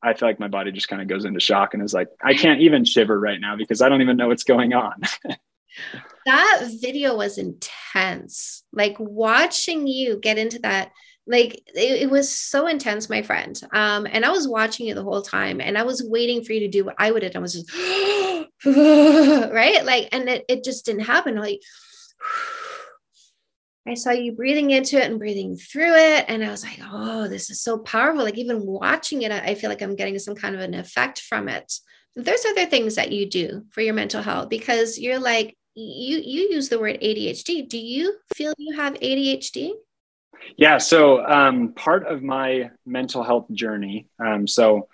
I 0.04 0.14
feel 0.14 0.28
like 0.28 0.40
my 0.40 0.48
body 0.48 0.72
just 0.72 0.90
kind 0.90 1.02
of 1.02 1.08
goes 1.08 1.26
into 1.26 1.40
shock 1.40 1.74
and 1.74 1.84
is 1.84 1.94
like, 1.94 2.10
I 2.24 2.34
can't 2.34 2.62
even 2.62 2.84
shiver 2.84 3.20
right 3.20 3.40
now 3.40 3.56
because 3.56 3.82
I 3.82 3.90
don't 3.90 4.02
even 4.02 4.18
know 4.18 4.28
what's 4.28 4.44
going 4.44 4.74
on. 4.74 5.02
that 6.26 6.70
video 6.82 7.16
was 7.16 7.38
intense. 7.38 8.64
Like 8.74 8.96
watching 9.00 9.86
you 9.86 10.18
get 10.18 10.40
into 10.40 10.60
that, 10.60 10.92
like 11.28 11.54
it, 11.76 12.02
it, 12.02 12.10
was 12.10 12.36
so 12.36 12.66
intense, 12.66 13.10
my 13.10 13.22
friend. 13.22 13.62
Um, 13.72 14.08
and 14.10 14.26
I 14.26 14.32
was 14.32 14.48
watching 14.48 14.88
you 14.88 14.96
the 14.96 15.04
whole 15.04 15.22
time 15.22 15.62
and 15.62 15.78
I 15.78 15.84
was 15.84 16.04
waiting 16.04 16.44
for 16.44 16.54
you 16.54 16.62
to 16.62 16.68
do 16.68 16.84
what 16.84 16.96
I 16.98 17.12
would 17.12 17.22
have 17.22 17.34
done 17.34 17.44
was 17.44 17.54
just 17.64 17.70
right. 18.66 19.86
Like, 19.86 20.10
and 20.12 20.28
it, 20.28 20.46
it 20.50 20.64
just 20.64 20.86
didn't 20.86 21.02
happen. 21.02 21.36
Like 21.36 21.62
I 23.88 23.96
saw 23.96 24.12
you 24.12 24.34
breathing 24.34 24.70
into 24.72 24.98
it 24.98 25.10
and 25.10 25.18
breathing 25.18 25.56
through 25.58 25.96
it. 25.96 26.26
And 26.28 26.44
I 26.44 26.50
was 26.50 26.64
like, 26.64 26.80
oh, 26.84 27.28
this 27.28 27.50
is 27.50 27.62
so 27.62 27.80
powerful. 27.80 28.24
Like 28.24 28.38
even 28.38 28.66
watching 28.66 29.24
it, 29.24 29.32
I 29.32 29.56
feel 29.56 29.70
like 29.70 29.82
I'm 29.82 29.96
getting 29.96 30.20
some 30.20 30.36
kind 30.36 30.54
of 30.54 30.62
an 30.62 30.76
effect 30.76 31.22
from 31.22 31.50
it. 31.50 31.74
There's 32.16 32.46
other 32.46 32.66
things 32.66 32.96
that 32.96 33.12
you 33.12 33.28
do 33.28 33.66
for 33.72 33.82
your 33.82 33.94
mental 33.94 34.22
health 34.22 34.50
because 34.50 35.00
you're 35.00 35.20
like, 35.20 35.58
you 35.74 36.18
you 36.18 36.50
use 36.52 36.68
the 36.70 36.80
word 36.80 37.00
ADHD. 37.02 37.68
Do 37.68 37.78
you 37.78 38.16
feel 38.36 38.54
you 38.58 38.76
have 38.76 38.96
ADHD? 38.96 39.72
Yeah. 40.58 40.78
So 40.78 41.26
um, 41.26 41.74
part 41.74 42.06
of 42.06 42.22
my 42.22 42.72
mental 42.86 43.24
health 43.24 43.50
journey. 43.52 44.08
Um, 44.24 44.48
so 44.48 44.90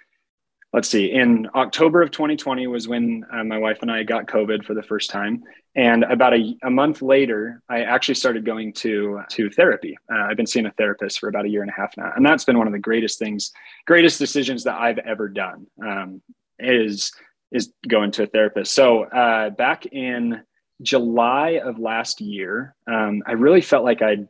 let's 0.77 0.89
see. 0.89 1.12
In 1.12 1.50
October 1.55 2.03
of 2.03 2.12
2020 2.12 2.67
was 2.67 2.88
when 2.88 3.25
uh, 3.34 3.43
my 3.43 3.57
wife 3.57 3.79
and 3.81 3.91
I 3.91 4.03
got 4.03 4.27
COVID 4.27 4.63
for 4.63 4.75
the 4.75 4.84
first 4.84 5.10
time, 5.10 5.41
and 5.74 6.03
about 6.03 6.36
a, 6.36 6.55
a 6.62 6.69
month 6.69 7.01
later, 7.01 7.63
I 7.67 7.81
actually 7.81 8.13
started 8.13 8.46
going 8.46 8.74
to 8.74 9.22
to 9.31 9.50
therapy. 9.50 9.98
Uh, 10.13 10.27
I've 10.29 10.38
been 10.38 10.46
seeing 10.46 10.67
a 10.67 10.72
therapist 10.74 11.19
for 11.19 11.29
about 11.29 11.46
a 11.46 11.50
year 11.50 11.63
and 11.63 11.72
a 11.72 11.74
half 11.74 11.98
now, 11.98 12.12
and 12.15 12.24
that's 12.24 12.43
been 12.43 12.60
one 12.60 12.67
of 12.67 12.74
the 12.74 12.79
greatest 12.79 13.17
things, 13.17 13.51
greatest 13.88 14.19
decisions 14.19 14.65
that 14.65 14.79
I've 14.79 15.00
ever 15.00 15.27
done. 15.27 15.65
Um, 15.84 16.22
is 16.60 17.12
is 17.51 17.74
going 17.88 18.12
to 18.12 18.24
a 18.24 18.27
therapist. 18.27 18.75
So 18.75 19.05
uh, 19.05 19.50
back 19.50 19.88
in 19.88 20.43
July 20.84 21.60
of 21.63 21.79
last 21.79 22.22
year, 22.22 22.75
um, 22.86 23.24
I 23.25 23.31
really 23.31 23.62
felt 23.62 23.84
like 23.84 24.03
I'd 24.03 24.27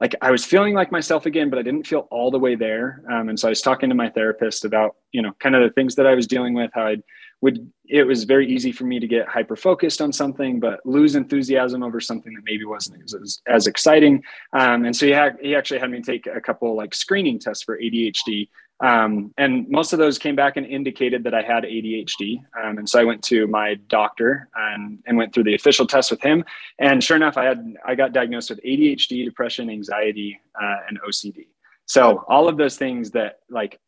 like 0.00 0.14
I 0.22 0.30
was 0.30 0.44
feeling 0.44 0.74
like 0.74 0.90
myself 0.90 1.26
again, 1.26 1.50
but 1.50 1.58
I 1.58 1.62
didn't 1.62 1.86
feel 1.86 2.08
all 2.10 2.30
the 2.30 2.38
way 2.38 2.54
there. 2.54 3.02
Um, 3.10 3.28
and 3.28 3.38
so 3.38 3.48
I 3.48 3.50
was 3.50 3.60
talking 3.60 3.90
to 3.90 3.94
my 3.94 4.08
therapist 4.08 4.64
about, 4.64 4.96
you 5.12 5.20
know, 5.20 5.32
kind 5.40 5.54
of 5.54 5.62
the 5.62 5.70
things 5.74 5.94
that 5.96 6.06
I 6.06 6.14
was 6.14 6.26
dealing 6.26 6.54
with, 6.54 6.70
how 6.72 6.86
I 6.86 6.96
would, 7.42 7.70
it 7.86 8.04
was 8.04 8.24
very 8.24 8.50
easy 8.50 8.72
for 8.72 8.84
me 8.84 8.98
to 8.98 9.06
get 9.06 9.28
hyper 9.28 9.56
focused 9.56 10.00
on 10.00 10.12
something, 10.12 10.58
but 10.58 10.84
lose 10.86 11.16
enthusiasm 11.16 11.82
over 11.82 12.00
something 12.00 12.32
that 12.34 12.42
maybe 12.44 12.64
wasn't 12.64 13.02
as, 13.02 13.40
as 13.46 13.66
exciting. 13.66 14.22
Um, 14.54 14.86
and 14.86 14.96
so 14.96 15.06
he 15.06 15.14
he 15.42 15.54
actually 15.54 15.80
had 15.80 15.90
me 15.90 16.00
take 16.00 16.26
a 16.26 16.40
couple 16.40 16.74
like 16.74 16.94
screening 16.94 17.38
tests 17.38 17.62
for 17.62 17.78
ADHD. 17.78 18.48
Um, 18.82 19.34
and 19.36 19.68
most 19.68 19.92
of 19.92 19.98
those 19.98 20.18
came 20.18 20.34
back 20.34 20.56
and 20.56 20.66
indicated 20.66 21.24
that 21.24 21.34
I 21.34 21.42
had 21.42 21.64
ADHD. 21.64 22.38
Um, 22.62 22.78
and 22.78 22.88
so 22.88 22.98
I 22.98 23.04
went 23.04 23.22
to 23.24 23.46
my 23.46 23.74
doctor 23.88 24.48
and, 24.54 24.98
and 25.06 25.16
went 25.18 25.34
through 25.34 25.44
the 25.44 25.54
official 25.54 25.86
test 25.86 26.10
with 26.10 26.22
him. 26.22 26.44
And 26.78 27.04
sure 27.04 27.16
enough, 27.16 27.36
I 27.36 27.44
had 27.44 27.74
I 27.84 27.94
got 27.94 28.12
diagnosed 28.12 28.50
with 28.50 28.60
ADHD, 28.64 29.24
depression, 29.24 29.68
anxiety, 29.68 30.40
uh, 30.60 30.76
and 30.88 30.98
OCD. 31.02 31.48
So 31.86 32.24
all 32.28 32.48
of 32.48 32.56
those 32.56 32.76
things 32.76 33.10
that 33.10 33.40
like 33.50 33.78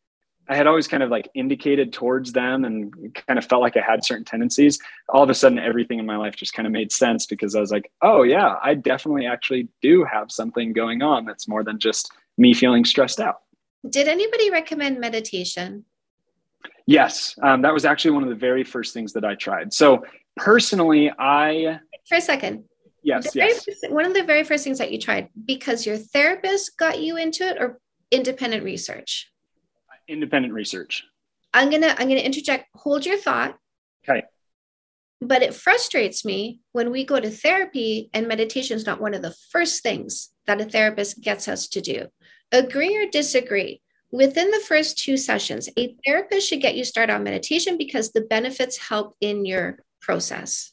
I 0.49 0.55
had 0.55 0.67
always 0.67 0.87
kind 0.87 1.01
of 1.01 1.09
like 1.09 1.29
indicated 1.33 1.93
towards 1.93 2.33
them 2.33 2.65
and 2.65 3.15
kind 3.27 3.39
of 3.39 3.45
felt 3.45 3.61
like 3.61 3.77
I 3.77 3.81
had 3.81 4.03
certain 4.03 4.25
tendencies. 4.25 4.77
All 5.09 5.23
of 5.23 5.29
a 5.29 5.33
sudden, 5.33 5.57
everything 5.57 5.99
in 5.99 6.05
my 6.05 6.17
life 6.17 6.35
just 6.35 6.53
kind 6.53 6.65
of 6.65 6.73
made 6.73 6.91
sense 6.91 7.25
because 7.25 7.55
I 7.55 7.61
was 7.61 7.71
like, 7.71 7.89
oh, 8.01 8.23
yeah, 8.23 8.57
I 8.61 8.73
definitely 8.73 9.25
actually 9.25 9.69
do 9.81 10.03
have 10.03 10.31
something 10.31 10.73
going 10.73 11.01
on 11.01 11.23
that's 11.25 11.47
more 11.47 11.63
than 11.63 11.79
just 11.79 12.11
me 12.37 12.53
feeling 12.53 12.83
stressed 12.83 13.21
out. 13.21 13.42
Did 13.89 14.07
anybody 14.07 14.49
recommend 14.49 14.99
meditation? 14.99 15.85
Yes, 16.85 17.35
um, 17.41 17.61
that 17.61 17.73
was 17.73 17.85
actually 17.85 18.11
one 18.11 18.23
of 18.23 18.29
the 18.29 18.35
very 18.35 18.63
first 18.63 18.93
things 18.93 19.13
that 19.13 19.25
I 19.25 19.35
tried. 19.35 19.73
So 19.73 20.05
personally, 20.37 21.11
I. 21.17 21.79
For 22.07 22.17
a 22.17 22.21
second. 22.21 22.65
Yes, 23.03 23.35
yes. 23.35 23.65
First, 23.65 23.91
one 23.91 24.05
of 24.05 24.13
the 24.13 24.23
very 24.23 24.43
first 24.43 24.63
things 24.63 24.77
that 24.77 24.91
you 24.91 24.99
tried 24.99 25.29
because 25.45 25.85
your 25.85 25.97
therapist 25.97 26.77
got 26.77 27.01
you 27.01 27.17
into 27.17 27.43
it 27.43 27.57
or 27.59 27.79
independent 28.11 28.63
research? 28.63 29.29
Independent 30.07 30.53
research. 30.53 31.03
I'm 31.53 31.69
gonna 31.69 31.95
I'm 31.97 32.07
gonna 32.07 32.21
interject. 32.21 32.67
Hold 32.75 33.05
your 33.05 33.17
thought. 33.17 33.57
Okay. 34.07 34.23
But 35.21 35.41
it 35.41 35.53
frustrates 35.53 36.25
me 36.25 36.59
when 36.71 36.91
we 36.91 37.05
go 37.05 37.19
to 37.19 37.29
therapy 37.29 38.09
and 38.13 38.27
meditation 38.27 38.75
is 38.75 38.85
not 38.85 38.99
one 38.99 39.13
of 39.13 39.21
the 39.21 39.35
first 39.51 39.83
things 39.83 40.29
that 40.47 40.59
a 40.59 40.65
therapist 40.65 41.21
gets 41.21 41.47
us 41.47 41.67
to 41.69 41.81
do. 41.81 42.07
Agree 42.53 42.95
or 42.95 43.09
disagree? 43.09 43.81
Within 44.11 44.51
the 44.51 44.59
first 44.59 44.99
two 44.99 45.17
sessions, 45.17 45.67
a 45.75 45.95
therapist 46.05 46.47
should 46.47 46.61
get 46.61 46.75
you 46.75 46.85
started 46.85 47.13
on 47.13 47.23
meditation 47.23 47.79
because 47.79 48.11
the 48.11 48.21
benefits 48.21 48.77
help 48.77 49.15
in 49.21 49.43
your 49.43 49.79
process. 50.01 50.71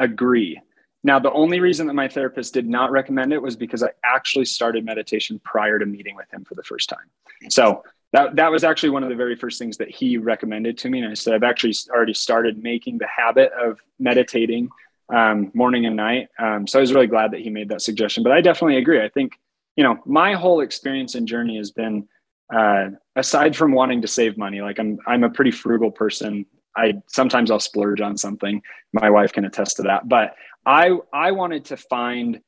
Agree. 0.00 0.60
Now, 1.04 1.20
the 1.20 1.30
only 1.32 1.60
reason 1.60 1.86
that 1.86 1.94
my 1.94 2.08
therapist 2.08 2.54
did 2.54 2.68
not 2.68 2.90
recommend 2.90 3.32
it 3.32 3.40
was 3.40 3.54
because 3.54 3.84
I 3.84 3.90
actually 4.04 4.46
started 4.46 4.84
meditation 4.84 5.40
prior 5.44 5.78
to 5.78 5.86
meeting 5.86 6.16
with 6.16 6.32
him 6.32 6.44
for 6.44 6.56
the 6.56 6.62
first 6.64 6.88
time. 6.88 7.08
So 7.50 7.84
that, 8.12 8.34
that 8.36 8.50
was 8.50 8.64
actually 8.64 8.90
one 8.90 9.04
of 9.04 9.08
the 9.08 9.14
very 9.14 9.36
first 9.36 9.60
things 9.60 9.76
that 9.76 9.90
he 9.90 10.16
recommended 10.16 10.76
to 10.78 10.90
me. 10.90 11.00
And 11.00 11.10
I 11.10 11.14
said, 11.14 11.34
I've 11.34 11.42
actually 11.44 11.74
already 11.90 12.14
started 12.14 12.62
making 12.62 12.98
the 12.98 13.06
habit 13.06 13.52
of 13.52 13.80
meditating 14.00 14.70
um, 15.12 15.52
morning 15.54 15.86
and 15.86 15.94
night. 15.94 16.28
Um, 16.38 16.66
so 16.66 16.78
I 16.78 16.80
was 16.80 16.92
really 16.92 17.06
glad 17.06 17.30
that 17.30 17.40
he 17.40 17.50
made 17.50 17.68
that 17.68 17.82
suggestion. 17.82 18.24
But 18.24 18.32
I 18.32 18.40
definitely 18.40 18.78
agree. 18.78 19.00
I 19.00 19.08
think 19.08 19.38
you 19.76 19.84
know, 19.84 19.98
my 20.06 20.34
whole 20.34 20.60
experience 20.60 21.14
and 21.14 21.26
journey 21.26 21.56
has 21.56 21.70
been 21.70 22.08
uh, 22.54 22.90
aside 23.16 23.56
from 23.56 23.72
wanting 23.72 24.02
to 24.02 24.08
save 24.08 24.36
money, 24.36 24.60
like 24.60 24.78
I'm 24.78 24.98
I'm 25.06 25.24
a 25.24 25.30
pretty 25.30 25.50
frugal 25.50 25.90
person. 25.90 26.44
I 26.76 26.94
sometimes 27.06 27.50
I'll 27.50 27.60
splurge 27.60 28.00
on 28.00 28.16
something. 28.16 28.62
My 28.92 29.10
wife 29.10 29.32
can 29.32 29.44
attest 29.44 29.76
to 29.76 29.82
that. 29.82 30.08
But 30.08 30.34
I 30.66 30.98
I 31.12 31.30
wanted 31.32 31.64
to 31.66 31.76
find 31.76 32.40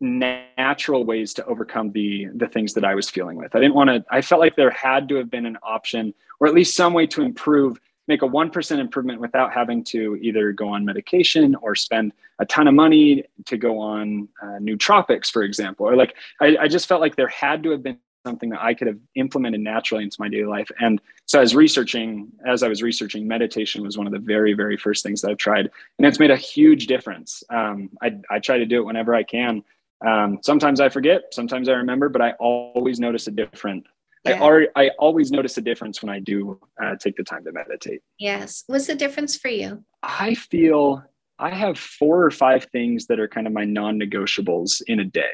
natural 0.00 1.04
ways 1.04 1.32
to 1.34 1.44
overcome 1.46 1.92
the 1.92 2.26
the 2.34 2.48
things 2.48 2.74
that 2.74 2.84
I 2.84 2.94
was 2.94 3.08
feeling 3.08 3.36
with. 3.36 3.54
I 3.54 3.60
didn't 3.60 3.74
want 3.74 3.90
to. 3.90 4.04
I 4.10 4.20
felt 4.20 4.40
like 4.40 4.56
there 4.56 4.70
had 4.70 5.08
to 5.10 5.16
have 5.16 5.30
been 5.30 5.46
an 5.46 5.58
option, 5.62 6.12
or 6.40 6.48
at 6.48 6.54
least 6.54 6.76
some 6.76 6.92
way 6.92 7.06
to 7.08 7.22
improve 7.22 7.78
make 8.08 8.22
a 8.22 8.26
1% 8.26 8.78
improvement 8.78 9.20
without 9.20 9.52
having 9.52 9.84
to 9.84 10.16
either 10.16 10.52
go 10.52 10.68
on 10.68 10.84
medication 10.84 11.54
or 11.56 11.74
spend 11.74 12.12
a 12.38 12.46
ton 12.46 12.66
of 12.66 12.74
money 12.74 13.24
to 13.46 13.56
go 13.56 13.78
on 13.78 14.28
uh, 14.42 14.58
nootropics, 14.58 15.30
for 15.30 15.42
example. 15.42 15.86
Or 15.86 15.96
like, 15.96 16.16
I, 16.40 16.56
I 16.60 16.68
just 16.68 16.88
felt 16.88 17.00
like 17.00 17.16
there 17.16 17.28
had 17.28 17.62
to 17.62 17.70
have 17.70 17.82
been 17.82 17.98
something 18.26 18.50
that 18.50 18.62
I 18.62 18.74
could 18.74 18.86
have 18.86 18.98
implemented 19.14 19.60
naturally 19.60 20.04
into 20.04 20.16
my 20.20 20.28
daily 20.28 20.44
life. 20.44 20.70
And 20.80 21.00
so 21.26 21.38
I 21.38 21.42
was 21.42 21.54
researching, 21.54 22.28
as 22.46 22.62
I 22.62 22.68
was 22.68 22.82
researching, 22.82 23.26
meditation 23.26 23.82
was 23.82 23.98
one 23.98 24.06
of 24.06 24.12
the 24.12 24.18
very, 24.18 24.52
very 24.52 24.76
first 24.76 25.02
things 25.02 25.20
that 25.22 25.30
I've 25.30 25.38
tried. 25.38 25.70
And 25.98 26.06
it's 26.06 26.18
made 26.18 26.30
a 26.30 26.36
huge 26.36 26.86
difference. 26.86 27.42
Um, 27.50 27.90
I, 28.00 28.18
I 28.30 28.38
try 28.38 28.58
to 28.58 28.66
do 28.66 28.80
it 28.80 28.84
whenever 28.84 29.14
I 29.14 29.22
can. 29.22 29.64
Um, 30.06 30.38
sometimes 30.42 30.80
I 30.80 30.88
forget, 30.88 31.32
sometimes 31.32 31.68
I 31.68 31.72
remember, 31.72 32.08
but 32.08 32.22
I 32.22 32.32
always 32.32 32.98
notice 32.98 33.26
a 33.28 33.30
different 33.30 33.86
yeah. 34.24 34.32
I 34.34 34.40
already, 34.40 34.68
I 34.76 34.90
always 34.98 35.30
notice 35.30 35.56
a 35.58 35.60
difference 35.60 36.02
when 36.02 36.10
I 36.10 36.20
do 36.20 36.60
uh, 36.82 36.96
take 36.96 37.16
the 37.16 37.24
time 37.24 37.44
to 37.44 37.52
meditate. 37.52 38.00
Yes. 38.18 38.64
What's 38.66 38.86
the 38.86 38.94
difference 38.94 39.36
for 39.36 39.48
you? 39.48 39.84
I 40.02 40.34
feel 40.34 41.02
I 41.38 41.50
have 41.50 41.78
four 41.78 42.24
or 42.24 42.30
five 42.30 42.66
things 42.72 43.06
that 43.06 43.18
are 43.18 43.28
kind 43.28 43.46
of 43.46 43.52
my 43.52 43.64
non-negotiables 43.64 44.82
in 44.86 45.00
a 45.00 45.04
day. 45.04 45.32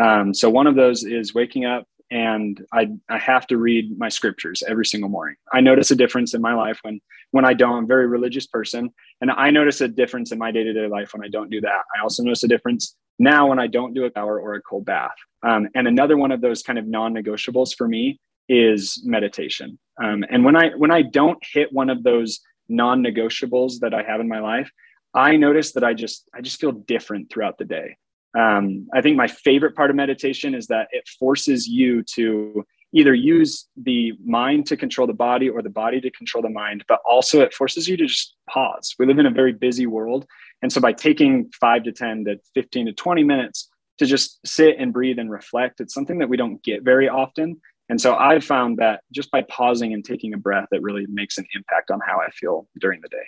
Um, 0.00 0.34
so 0.34 0.50
one 0.50 0.66
of 0.66 0.74
those 0.74 1.04
is 1.04 1.34
waking 1.34 1.64
up 1.64 1.86
and 2.10 2.64
I, 2.72 2.88
I 3.08 3.18
have 3.18 3.46
to 3.48 3.56
read 3.56 3.98
my 3.98 4.08
scriptures 4.08 4.62
every 4.68 4.86
single 4.86 5.08
morning. 5.08 5.36
I 5.52 5.60
notice 5.60 5.90
a 5.90 5.96
difference 5.96 6.34
in 6.34 6.40
my 6.40 6.54
life 6.54 6.78
when 6.82 7.00
when 7.30 7.44
I 7.44 7.54
don't. 7.54 7.78
I'm 7.78 7.84
a 7.84 7.86
very 7.88 8.06
religious 8.06 8.46
person, 8.46 8.90
and 9.20 9.30
I 9.30 9.50
notice 9.50 9.80
a 9.80 9.88
difference 9.88 10.30
in 10.30 10.38
my 10.38 10.52
day 10.52 10.62
to 10.62 10.72
day 10.72 10.86
life 10.86 11.12
when 11.12 11.24
I 11.24 11.28
don't 11.28 11.50
do 11.50 11.60
that. 11.62 11.82
I 11.96 12.02
also 12.02 12.22
notice 12.22 12.44
a 12.44 12.48
difference 12.48 12.96
now 13.18 13.48
when 13.48 13.58
I 13.58 13.66
don't 13.66 13.94
do 13.94 14.04
a 14.04 14.10
shower 14.14 14.40
or 14.40 14.54
a 14.54 14.62
cold 14.62 14.84
bath. 14.84 15.14
Um, 15.42 15.68
and 15.74 15.86
another 15.86 16.16
one 16.16 16.32
of 16.32 16.40
those 16.40 16.62
kind 16.62 16.78
of 16.78 16.86
non-negotiables 16.86 17.76
for 17.76 17.86
me 17.86 18.18
is 18.48 19.02
meditation. 19.04 19.78
Um, 20.02 20.24
and 20.30 20.44
when 20.44 20.56
I 20.56 20.70
when 20.76 20.90
I 20.90 21.02
don't 21.02 21.38
hit 21.52 21.72
one 21.72 21.90
of 21.90 22.02
those 22.02 22.40
non-negotiables 22.68 23.78
that 23.80 23.94
I 23.94 24.02
have 24.02 24.20
in 24.20 24.28
my 24.28 24.40
life, 24.40 24.70
I 25.14 25.36
notice 25.36 25.72
that 25.72 25.84
I 25.84 25.94
just 25.94 26.28
I 26.34 26.40
just 26.40 26.60
feel 26.60 26.72
different 26.72 27.30
throughout 27.30 27.58
the 27.58 27.64
day. 27.64 27.96
Um, 28.36 28.88
I 28.92 29.00
think 29.00 29.16
my 29.16 29.28
favorite 29.28 29.76
part 29.76 29.90
of 29.90 29.96
meditation 29.96 30.54
is 30.54 30.66
that 30.66 30.88
it 30.90 31.08
forces 31.20 31.68
you 31.68 32.02
to 32.14 32.64
either 32.92 33.14
use 33.14 33.66
the 33.76 34.12
mind 34.24 34.66
to 34.66 34.76
control 34.76 35.06
the 35.06 35.12
body 35.12 35.48
or 35.48 35.62
the 35.62 35.70
body 35.70 36.00
to 36.00 36.10
control 36.12 36.42
the 36.42 36.48
mind, 36.48 36.84
but 36.88 37.00
also 37.08 37.40
it 37.40 37.52
forces 37.52 37.88
you 37.88 37.96
to 37.96 38.06
just 38.06 38.36
pause. 38.48 38.94
We 38.98 39.06
live 39.06 39.18
in 39.18 39.26
a 39.26 39.30
very 39.30 39.52
busy 39.52 39.86
world. 39.86 40.26
And 40.64 40.72
so 40.72 40.80
by 40.80 40.94
taking 40.94 41.50
five 41.60 41.82
to 41.82 41.92
10 41.92 42.24
to 42.24 42.40
15 42.54 42.86
to 42.86 42.92
20 42.94 43.22
minutes 43.22 43.68
to 43.98 44.06
just 44.06 44.40
sit 44.46 44.76
and 44.78 44.94
breathe 44.94 45.18
and 45.18 45.30
reflect, 45.30 45.78
it's 45.78 45.92
something 45.92 46.20
that 46.20 46.28
we 46.30 46.38
don't 46.38 46.62
get 46.62 46.82
very 46.82 47.06
often. 47.06 47.60
And 47.90 48.00
so 48.00 48.14
I've 48.14 48.42
found 48.42 48.78
that 48.78 49.02
just 49.12 49.30
by 49.30 49.42
pausing 49.42 49.92
and 49.92 50.02
taking 50.02 50.32
a 50.32 50.38
breath, 50.38 50.68
it 50.72 50.80
really 50.80 51.04
makes 51.06 51.36
an 51.36 51.44
impact 51.54 51.90
on 51.90 52.00
how 52.00 52.18
I 52.18 52.30
feel 52.30 52.66
during 52.80 53.02
the 53.02 53.10
day. 53.10 53.26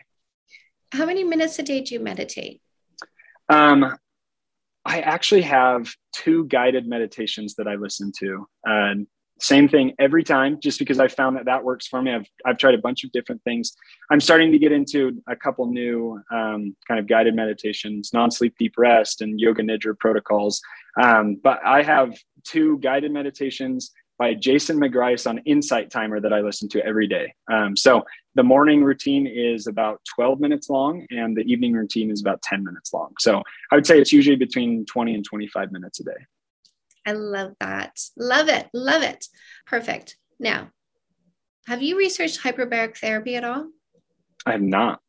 How 0.92 1.04
many 1.04 1.24
minutes 1.24 1.58
a 1.58 1.62
day 1.62 1.82
do 1.82 1.92
you 1.92 2.00
meditate? 2.00 2.62
Um, 3.50 3.98
I 4.86 5.00
actually 5.00 5.42
have 5.42 5.92
two 6.14 6.46
guided 6.46 6.86
meditations 6.86 7.56
that 7.56 7.68
I 7.68 7.74
listen 7.74 8.12
to. 8.20 8.48
Uh, 8.66 8.94
same 9.40 9.68
thing 9.68 9.92
every 9.98 10.24
time 10.24 10.58
just 10.62 10.78
because 10.78 10.98
i 10.98 11.06
found 11.06 11.36
that 11.36 11.44
that 11.44 11.62
works 11.62 11.86
for 11.86 12.00
me. 12.00 12.12
I've, 12.12 12.26
I've 12.44 12.58
tried 12.58 12.74
a 12.74 12.78
bunch 12.78 13.04
of 13.04 13.12
different 13.12 13.42
things. 13.44 13.76
I'm 14.10 14.20
starting 14.20 14.50
to 14.52 14.58
get 14.58 14.72
into 14.72 15.22
a 15.28 15.36
couple 15.36 15.66
new 15.66 16.20
um, 16.30 16.74
kind 16.88 16.98
of 16.98 17.06
guided 17.06 17.34
meditations 17.34 18.10
non-sleep 18.12 18.54
deep 18.58 18.74
rest 18.78 19.20
and 19.20 19.38
yoga 19.38 19.62
nidra 19.62 19.98
protocols. 19.98 20.60
Um, 21.00 21.36
but 21.42 21.60
i 21.64 21.82
have 21.82 22.14
two 22.44 22.78
guided 22.78 23.12
meditations 23.12 23.92
by 24.18 24.32
jason 24.32 24.80
mcgrice 24.80 25.28
on 25.28 25.38
insight 25.38 25.90
timer 25.90 26.20
that 26.20 26.32
i 26.32 26.40
listen 26.40 26.68
to 26.70 26.84
every 26.84 27.06
day. 27.06 27.34
Um, 27.52 27.76
so 27.76 28.04
the 28.34 28.42
morning 28.42 28.82
routine 28.82 29.26
is 29.26 29.66
about 29.66 30.00
12 30.14 30.40
minutes 30.40 30.70
long 30.70 31.06
and 31.10 31.36
the 31.36 31.42
evening 31.42 31.72
routine 31.72 32.10
is 32.10 32.20
about 32.20 32.42
10 32.42 32.64
minutes 32.64 32.92
long. 32.94 33.12
So 33.18 33.42
i 33.70 33.74
would 33.74 33.86
say 33.86 34.00
it's 34.00 34.12
usually 34.12 34.36
between 34.36 34.86
20 34.86 35.14
and 35.14 35.24
25 35.24 35.72
minutes 35.72 36.00
a 36.00 36.04
day 36.04 36.26
I 37.06 37.12
love 37.12 37.54
that. 37.60 38.00
Love 38.16 38.48
it. 38.48 38.68
Love 38.75 39.02
it. 39.02 39.26
Perfect. 39.66 40.16
Now, 40.40 40.70
have 41.68 41.82
you 41.82 41.96
researched 41.96 42.42
hyperbaric 42.42 42.98
therapy 42.98 43.36
at 43.36 43.44
all? 43.44 43.70
I 44.44 44.52
have 44.52 44.62
not. 44.62 45.00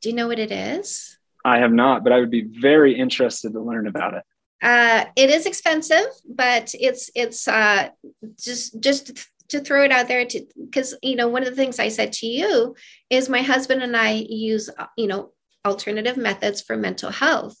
Do 0.00 0.08
you 0.08 0.14
know 0.14 0.28
what 0.28 0.38
it 0.38 0.52
is? 0.52 1.18
I 1.44 1.58
have 1.58 1.72
not, 1.72 2.04
but 2.04 2.12
I 2.12 2.20
would 2.20 2.30
be 2.30 2.42
very 2.42 2.98
interested 2.98 3.52
to 3.52 3.60
learn 3.60 3.86
about 3.86 4.14
it. 4.14 4.22
Uh, 4.62 5.06
it 5.16 5.30
is 5.30 5.46
expensive, 5.46 6.06
but 6.28 6.74
it's 6.78 7.10
it's 7.14 7.48
uh, 7.48 7.88
just 8.38 8.78
just 8.80 9.18
to 9.48 9.60
throw 9.60 9.84
it 9.84 9.90
out 9.90 10.06
there 10.06 10.24
to 10.24 10.46
because 10.62 10.94
you 11.02 11.16
know 11.16 11.28
one 11.28 11.42
of 11.42 11.48
the 11.48 11.56
things 11.56 11.78
I 11.78 11.88
said 11.88 12.12
to 12.14 12.26
you 12.26 12.76
is 13.08 13.28
my 13.28 13.42
husband 13.42 13.82
and 13.82 13.96
I 13.96 14.12
use 14.28 14.68
you 14.96 15.06
know 15.06 15.32
alternative 15.64 16.16
methods 16.16 16.60
for 16.60 16.76
mental 16.76 17.10
health 17.10 17.56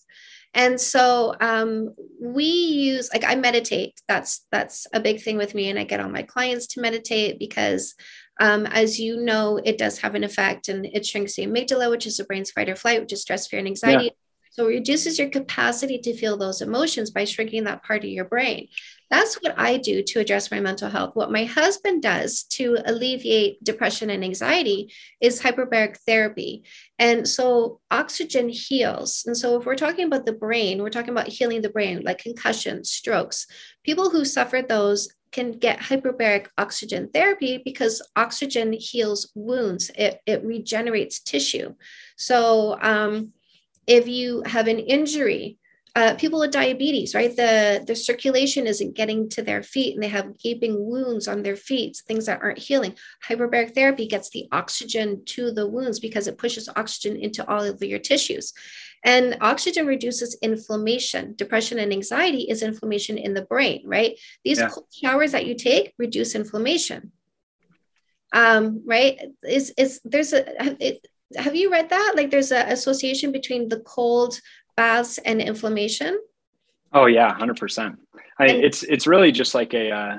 and 0.54 0.80
so 0.80 1.34
um, 1.40 1.94
we 2.20 2.44
use 2.44 3.10
like 3.12 3.24
i 3.24 3.34
meditate 3.34 4.00
that's 4.08 4.46
that's 4.50 4.86
a 4.92 5.00
big 5.00 5.20
thing 5.20 5.36
with 5.36 5.54
me 5.54 5.68
and 5.68 5.78
i 5.78 5.84
get 5.84 6.00
all 6.00 6.08
my 6.08 6.22
clients 6.22 6.66
to 6.66 6.80
meditate 6.80 7.38
because 7.38 7.94
um, 8.40 8.64
as 8.66 8.98
you 8.98 9.16
know 9.18 9.60
it 9.64 9.78
does 9.78 9.98
have 9.98 10.14
an 10.14 10.24
effect 10.24 10.68
and 10.68 10.86
it 10.86 11.04
shrinks 11.04 11.36
the 11.36 11.46
amygdala 11.46 11.90
which 11.90 12.06
is 12.06 12.16
the 12.16 12.24
brain's 12.24 12.50
fight 12.50 12.68
or 12.68 12.76
flight 12.76 13.00
which 13.00 13.12
is 13.12 13.22
stress 13.22 13.46
fear 13.46 13.58
and 13.58 13.68
anxiety 13.68 14.04
yeah. 14.04 14.10
So 14.50 14.66
it 14.66 14.74
reduces 14.74 15.18
your 15.18 15.30
capacity 15.30 15.98
to 15.98 16.16
feel 16.16 16.36
those 16.36 16.60
emotions 16.60 17.10
by 17.10 17.24
shrinking 17.24 17.64
that 17.64 17.84
part 17.84 18.04
of 18.04 18.10
your 18.10 18.24
brain. 18.24 18.68
That's 19.08 19.36
what 19.36 19.58
I 19.58 19.76
do 19.76 20.02
to 20.02 20.20
address 20.20 20.50
my 20.50 20.60
mental 20.60 20.88
health. 20.88 21.14
What 21.14 21.32
my 21.32 21.44
husband 21.44 22.02
does 22.02 22.44
to 22.50 22.78
alleviate 22.84 23.62
depression 23.62 24.10
and 24.10 24.22
anxiety 24.22 24.92
is 25.20 25.40
hyperbaric 25.40 25.98
therapy. 25.98 26.64
And 26.98 27.28
so 27.28 27.80
oxygen 27.90 28.48
heals. 28.48 29.24
And 29.26 29.36
so 29.36 29.58
if 29.58 29.66
we're 29.66 29.74
talking 29.74 30.06
about 30.06 30.26
the 30.26 30.32
brain, 30.32 30.80
we're 30.80 30.90
talking 30.90 31.10
about 31.10 31.28
healing 31.28 31.62
the 31.62 31.70
brain, 31.70 32.02
like 32.04 32.18
concussions, 32.18 32.90
strokes. 32.90 33.46
People 33.84 34.10
who 34.10 34.24
suffer 34.24 34.62
those 34.62 35.08
can 35.32 35.52
get 35.52 35.78
hyperbaric 35.78 36.46
oxygen 36.58 37.08
therapy 37.12 37.62
because 37.64 38.02
oxygen 38.16 38.72
heals 38.72 39.30
wounds, 39.34 39.90
it, 39.96 40.20
it 40.26 40.44
regenerates 40.44 41.20
tissue. 41.20 41.74
So, 42.16 42.76
um, 42.80 43.32
if 43.86 44.06
you 44.08 44.42
have 44.46 44.68
an 44.68 44.78
injury, 44.78 45.58
uh, 45.96 46.14
people 46.14 46.38
with 46.38 46.52
diabetes, 46.52 47.14
right? 47.14 47.34
The, 47.34 47.82
the 47.84 47.96
circulation 47.96 48.66
isn't 48.66 48.94
getting 48.94 49.28
to 49.30 49.42
their 49.42 49.62
feet 49.62 49.94
and 49.94 50.02
they 50.02 50.08
have 50.08 50.38
gaping 50.38 50.86
wounds 50.86 51.26
on 51.26 51.42
their 51.42 51.56
feet, 51.56 52.00
things 52.06 52.26
that 52.26 52.40
aren't 52.42 52.58
healing. 52.58 52.94
Hyperbaric 53.28 53.74
therapy 53.74 54.06
gets 54.06 54.30
the 54.30 54.46
oxygen 54.52 55.24
to 55.26 55.50
the 55.50 55.66
wounds 55.66 55.98
because 55.98 56.28
it 56.28 56.38
pushes 56.38 56.68
oxygen 56.76 57.16
into 57.16 57.46
all 57.48 57.64
of 57.64 57.82
your 57.82 57.98
tissues. 57.98 58.52
And 59.04 59.38
oxygen 59.40 59.86
reduces 59.86 60.38
inflammation. 60.42 61.34
Depression 61.36 61.78
and 61.78 61.92
anxiety 61.92 62.42
is 62.42 62.62
inflammation 62.62 63.18
in 63.18 63.34
the 63.34 63.42
brain, 63.42 63.82
right? 63.84 64.18
These 64.44 64.58
yeah. 64.58 64.70
showers 64.92 65.32
that 65.32 65.46
you 65.46 65.54
take 65.54 65.94
reduce 65.98 66.34
inflammation. 66.34 67.12
Um, 68.32 68.82
right? 68.86 69.18
Is 69.42 69.72
is 69.76 70.00
there's 70.04 70.32
a 70.32 70.44
it, 70.78 71.04
have 71.36 71.54
you 71.54 71.70
read 71.70 71.90
that? 71.90 72.14
Like 72.16 72.30
there's 72.30 72.52
an 72.52 72.68
association 72.68 73.32
between 73.32 73.68
the 73.68 73.80
cold 73.80 74.40
baths 74.76 75.18
and 75.18 75.40
inflammation? 75.40 76.18
Oh 76.92 77.06
yeah, 77.06 77.32
hundred 77.34 77.58
percent. 77.58 77.98
It's 78.40 78.82
it's 78.82 79.06
really 79.06 79.32
just 79.32 79.54
like 79.54 79.74
a. 79.74 79.90
Uh, 79.90 80.18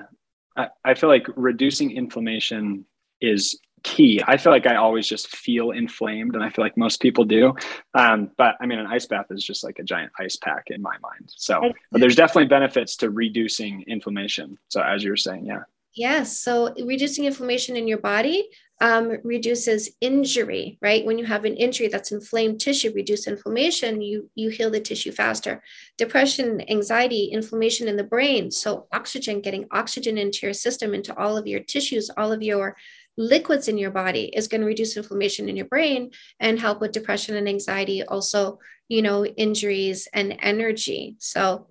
I, 0.55 0.67
I 0.85 0.93
feel 0.93 1.09
like 1.09 1.25
reducing 1.35 1.91
inflammation 1.91 2.85
is 3.19 3.59
key. 3.83 4.21
I 4.25 4.37
feel 4.37 4.51
like 4.51 4.67
I 4.67 4.75
always 4.75 5.07
just 5.07 5.35
feel 5.35 5.71
inflamed, 5.71 6.35
and 6.35 6.43
I 6.43 6.49
feel 6.49 6.63
like 6.63 6.77
most 6.77 7.01
people 7.01 7.25
do. 7.25 7.53
Um, 7.93 8.31
but 8.37 8.55
I 8.61 8.65
mean, 8.65 8.79
an 8.79 8.87
ice 8.87 9.05
bath 9.05 9.27
is 9.31 9.43
just 9.43 9.63
like 9.63 9.79
a 9.79 9.83
giant 9.83 10.11
ice 10.19 10.35
pack 10.37 10.65
in 10.67 10.81
my 10.81 10.95
mind. 11.01 11.33
So, 11.35 11.73
but 11.91 11.99
there's 11.99 12.15
definitely 12.15 12.47
benefits 12.47 12.95
to 12.97 13.09
reducing 13.09 13.83
inflammation. 13.87 14.57
So, 14.69 14.81
as 14.81 15.03
you 15.03 15.09
were 15.09 15.17
saying, 15.17 15.45
yeah. 15.45 15.63
Yes. 15.93 16.39
So 16.39 16.73
reducing 16.85 17.25
inflammation 17.25 17.75
in 17.75 17.87
your 17.87 17.97
body 17.97 18.47
um, 18.81 19.17
reduces 19.23 19.91
injury, 20.01 20.79
right? 20.81 21.05
When 21.05 21.19
you 21.19 21.25
have 21.25 21.45
an 21.45 21.55
injury 21.55 21.87
that's 21.87 22.11
inflamed 22.11 22.59
tissue, 22.59 22.91
reduce 22.93 23.27
inflammation, 23.27 24.01
you, 24.01 24.29
you 24.33 24.49
heal 24.49 24.71
the 24.71 24.79
tissue 24.79 25.11
faster. 25.11 25.61
Depression, 25.99 26.67
anxiety, 26.67 27.25
inflammation 27.25 27.87
in 27.87 27.95
the 27.95 28.03
brain. 28.03 28.49
So 28.49 28.87
oxygen, 28.91 29.39
getting 29.39 29.67
oxygen 29.71 30.17
into 30.17 30.47
your 30.47 30.53
system, 30.53 30.95
into 30.95 31.15
all 31.15 31.37
of 31.37 31.45
your 31.45 31.59
tissues, 31.59 32.09
all 32.17 32.31
of 32.31 32.41
your 32.41 32.75
liquids 33.17 33.67
in 33.67 33.77
your 33.77 33.91
body 33.91 34.25
is 34.35 34.47
going 34.47 34.61
to 34.61 34.67
reduce 34.67 34.97
inflammation 34.97 35.47
in 35.47 35.55
your 35.55 35.67
brain 35.67 36.09
and 36.39 36.59
help 36.59 36.81
with 36.81 36.91
depression 36.91 37.35
and 37.35 37.47
anxiety. 37.47 38.01
Also, 38.01 38.57
you 38.89 39.03
know, 39.03 39.23
injuries 39.23 40.07
and 40.11 40.35
energy. 40.41 41.17
So 41.19 41.67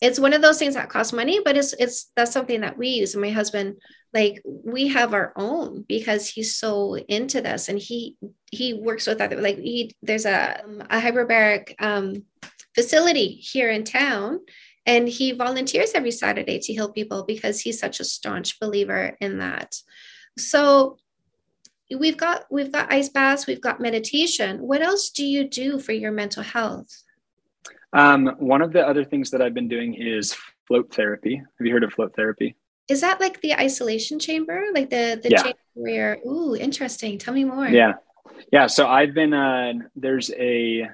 it's 0.00 0.18
one 0.18 0.32
of 0.32 0.42
those 0.42 0.58
things 0.58 0.74
that 0.74 0.88
costs 0.88 1.12
money, 1.12 1.40
but 1.44 1.56
it's 1.56 1.72
it's 1.74 2.10
that's 2.16 2.32
something 2.32 2.60
that 2.62 2.76
we 2.76 2.88
use. 2.88 3.14
And 3.14 3.22
my 3.22 3.30
husband, 3.30 3.76
like 4.12 4.42
we 4.44 4.88
have 4.88 5.14
our 5.14 5.32
own 5.36 5.84
because 5.88 6.28
he's 6.28 6.56
so 6.56 6.96
into 6.96 7.40
this 7.40 7.68
and 7.68 7.78
he 7.78 8.16
he 8.50 8.74
works 8.74 9.06
with 9.06 9.20
other 9.20 9.40
like 9.40 9.58
he 9.58 9.94
there's 10.02 10.26
a 10.26 10.62
a 10.90 11.00
hyperbaric 11.00 11.74
um, 11.80 12.24
facility 12.74 13.28
here 13.28 13.70
in 13.70 13.84
town 13.84 14.40
and 14.86 15.08
he 15.08 15.32
volunteers 15.32 15.92
every 15.94 16.10
Saturday 16.10 16.58
to 16.58 16.72
heal 16.72 16.92
people 16.92 17.24
because 17.24 17.60
he's 17.60 17.78
such 17.78 18.00
a 18.00 18.04
staunch 18.04 18.60
believer 18.60 19.16
in 19.20 19.38
that. 19.38 19.76
So 20.38 20.98
we've 21.96 22.16
got 22.16 22.44
we've 22.50 22.72
got 22.72 22.92
ice 22.92 23.08
baths, 23.08 23.46
we've 23.46 23.60
got 23.60 23.80
meditation. 23.80 24.58
What 24.58 24.82
else 24.82 25.10
do 25.10 25.24
you 25.24 25.48
do 25.48 25.78
for 25.78 25.92
your 25.92 26.12
mental 26.12 26.42
health? 26.42 27.03
Um, 27.94 28.34
one 28.38 28.60
of 28.60 28.72
the 28.72 28.86
other 28.86 29.04
things 29.04 29.30
that 29.30 29.40
I've 29.40 29.54
been 29.54 29.68
doing 29.68 29.94
is 29.94 30.36
float 30.66 30.92
therapy. 30.92 31.36
Have 31.36 31.66
you 31.66 31.72
heard 31.72 31.84
of 31.84 31.92
float 31.92 32.14
therapy? 32.14 32.56
Is 32.88 33.00
that 33.00 33.20
like 33.20 33.40
the 33.40 33.54
isolation 33.54 34.18
chamber? 34.18 34.64
Like 34.74 34.90
the, 34.90 35.18
the 35.22 35.30
yeah. 35.30 35.42
chamber 35.42 35.58
where, 35.74 36.18
ooh, 36.26 36.54
interesting. 36.54 37.18
Tell 37.18 37.32
me 37.32 37.44
more. 37.44 37.68
Yeah. 37.68 37.94
Yeah. 38.52 38.66
So 38.66 38.88
I've 38.88 39.14
been, 39.14 39.32
uh, 39.32 39.72
there's 39.96 40.30
a, 40.36 40.88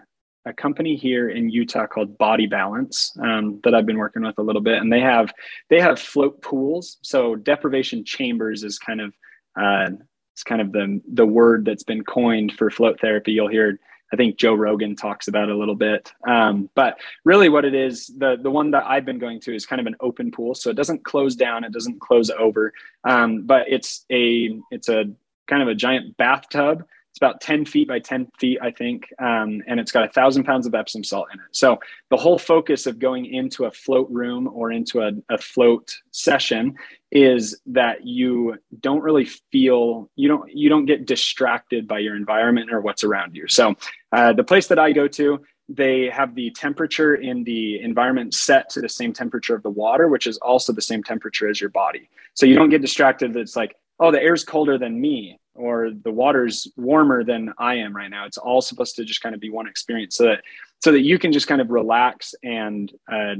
a 0.46 0.52
company 0.52 0.96
here 0.96 1.30
in 1.30 1.50
Utah 1.50 1.86
called 1.86 2.16
Body 2.16 2.46
Balance 2.46 3.12
um, 3.22 3.60
that 3.64 3.74
I've 3.74 3.86
been 3.86 3.98
working 3.98 4.22
with 4.22 4.38
a 4.38 4.42
little 4.42 4.62
bit, 4.62 4.78
and 4.78 4.90
they 4.90 5.00
have 5.00 5.32
they 5.68 5.80
have 5.80 6.00
float 6.00 6.40
pools. 6.40 6.96
So 7.02 7.36
deprivation 7.36 8.04
chambers 8.04 8.64
is 8.64 8.78
kind 8.78 9.02
of 9.02 9.14
uh, 9.60 9.90
it's 10.34 10.42
kind 10.42 10.62
of 10.62 10.72
the 10.72 11.00
the 11.12 11.26
word 11.26 11.66
that's 11.66 11.82
been 11.82 12.04
coined 12.04 12.52
for 12.56 12.70
float 12.70 13.00
therapy. 13.00 13.32
You'll 13.32 13.48
hear 13.48 13.78
I 14.12 14.16
think 14.16 14.36
Joe 14.36 14.54
Rogan 14.54 14.96
talks 14.96 15.28
about 15.28 15.50
a 15.50 15.56
little 15.56 15.74
bit. 15.74 16.12
Um, 16.26 16.68
but 16.74 16.98
really, 17.24 17.48
what 17.48 17.64
it 17.64 17.74
is, 17.74 18.08
the 18.18 18.36
the 18.40 18.50
one 18.50 18.70
that 18.72 18.84
I've 18.86 19.04
been 19.04 19.18
going 19.18 19.40
to 19.40 19.54
is 19.54 19.66
kind 19.66 19.80
of 19.80 19.86
an 19.86 19.96
open 20.00 20.30
pool, 20.30 20.54
so 20.54 20.70
it 20.70 20.76
doesn't 20.76 21.04
close 21.04 21.36
down, 21.36 21.64
it 21.64 21.72
doesn't 21.72 22.00
close 22.00 22.30
over, 22.30 22.72
um, 23.04 23.42
but 23.42 23.66
it's 23.68 24.04
a 24.10 24.58
it's 24.70 24.88
a 24.88 25.04
kind 25.46 25.62
of 25.62 25.68
a 25.68 25.74
giant 25.74 26.16
bathtub 26.16 26.84
it's 27.10 27.18
about 27.18 27.40
10 27.40 27.64
feet 27.64 27.88
by 27.88 27.98
10 27.98 28.28
feet, 28.38 28.58
I 28.62 28.70
think. 28.70 29.12
Um, 29.18 29.62
and 29.66 29.80
it's 29.80 29.90
got 29.90 30.04
a 30.04 30.12
thousand 30.12 30.44
pounds 30.44 30.66
of 30.66 30.74
Epsom 30.76 31.02
salt 31.02 31.26
in 31.32 31.40
it. 31.40 31.46
So 31.50 31.80
the 32.08 32.16
whole 32.16 32.38
focus 32.38 32.86
of 32.86 33.00
going 33.00 33.26
into 33.26 33.64
a 33.64 33.70
float 33.70 34.08
room 34.10 34.48
or 34.52 34.70
into 34.70 35.02
a, 35.02 35.10
a 35.28 35.36
float 35.36 35.96
session 36.12 36.76
is 37.10 37.60
that 37.66 38.06
you 38.06 38.56
don't 38.80 39.02
really 39.02 39.24
feel, 39.24 40.10
you 40.16 40.28
don't, 40.28 40.50
you 40.54 40.68
don't 40.68 40.86
get 40.86 41.06
distracted 41.06 41.88
by 41.88 41.98
your 41.98 42.14
environment 42.14 42.72
or 42.72 42.80
what's 42.80 43.02
around 43.02 43.34
you. 43.34 43.48
So 43.48 43.74
uh, 44.12 44.32
the 44.32 44.44
place 44.44 44.68
that 44.68 44.78
I 44.78 44.92
go 44.92 45.08
to, 45.08 45.40
they 45.68 46.10
have 46.10 46.34
the 46.34 46.50
temperature 46.50 47.14
in 47.14 47.44
the 47.44 47.80
environment 47.80 48.34
set 48.34 48.68
to 48.70 48.80
the 48.80 48.88
same 48.88 49.12
temperature 49.12 49.54
of 49.54 49.62
the 49.62 49.70
water, 49.70 50.08
which 50.08 50.26
is 50.26 50.36
also 50.38 50.72
the 50.72 50.82
same 50.82 51.02
temperature 51.02 51.48
as 51.48 51.60
your 51.60 51.70
body. 51.70 52.08
So 52.34 52.46
you 52.46 52.56
don't 52.56 52.70
get 52.70 52.82
distracted. 52.82 53.36
it's 53.36 53.56
like, 53.56 53.76
oh, 54.00 54.10
the 54.10 54.20
air's 54.20 54.44
colder 54.44 54.78
than 54.78 55.00
me, 55.00 55.38
or 55.54 55.90
the 55.90 56.10
water's 56.10 56.66
warmer 56.76 57.22
than 57.22 57.52
I 57.58 57.74
am 57.74 57.94
right 57.94 58.10
now. 58.10 58.24
It's 58.24 58.38
all 58.38 58.62
supposed 58.62 58.96
to 58.96 59.04
just 59.04 59.20
kind 59.20 59.34
of 59.34 59.40
be 59.40 59.50
one 59.50 59.68
experience, 59.68 60.16
so 60.16 60.24
that 60.24 60.42
so 60.80 60.92
that 60.92 61.02
you 61.02 61.18
can 61.18 61.32
just 61.32 61.46
kind 61.46 61.60
of 61.60 61.70
relax 61.70 62.34
and 62.42 62.90
uh, 63.12 63.34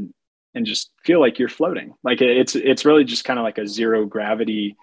and 0.54 0.66
just 0.66 0.90
feel 1.04 1.20
like 1.20 1.38
you're 1.38 1.48
floating. 1.48 1.94
Like 2.02 2.20
it's 2.20 2.54
it's 2.56 2.84
really 2.84 3.04
just 3.04 3.24
kind 3.24 3.38
of 3.38 3.44
like 3.44 3.58
a 3.58 3.66
zero 3.66 4.06
gravity 4.06 4.76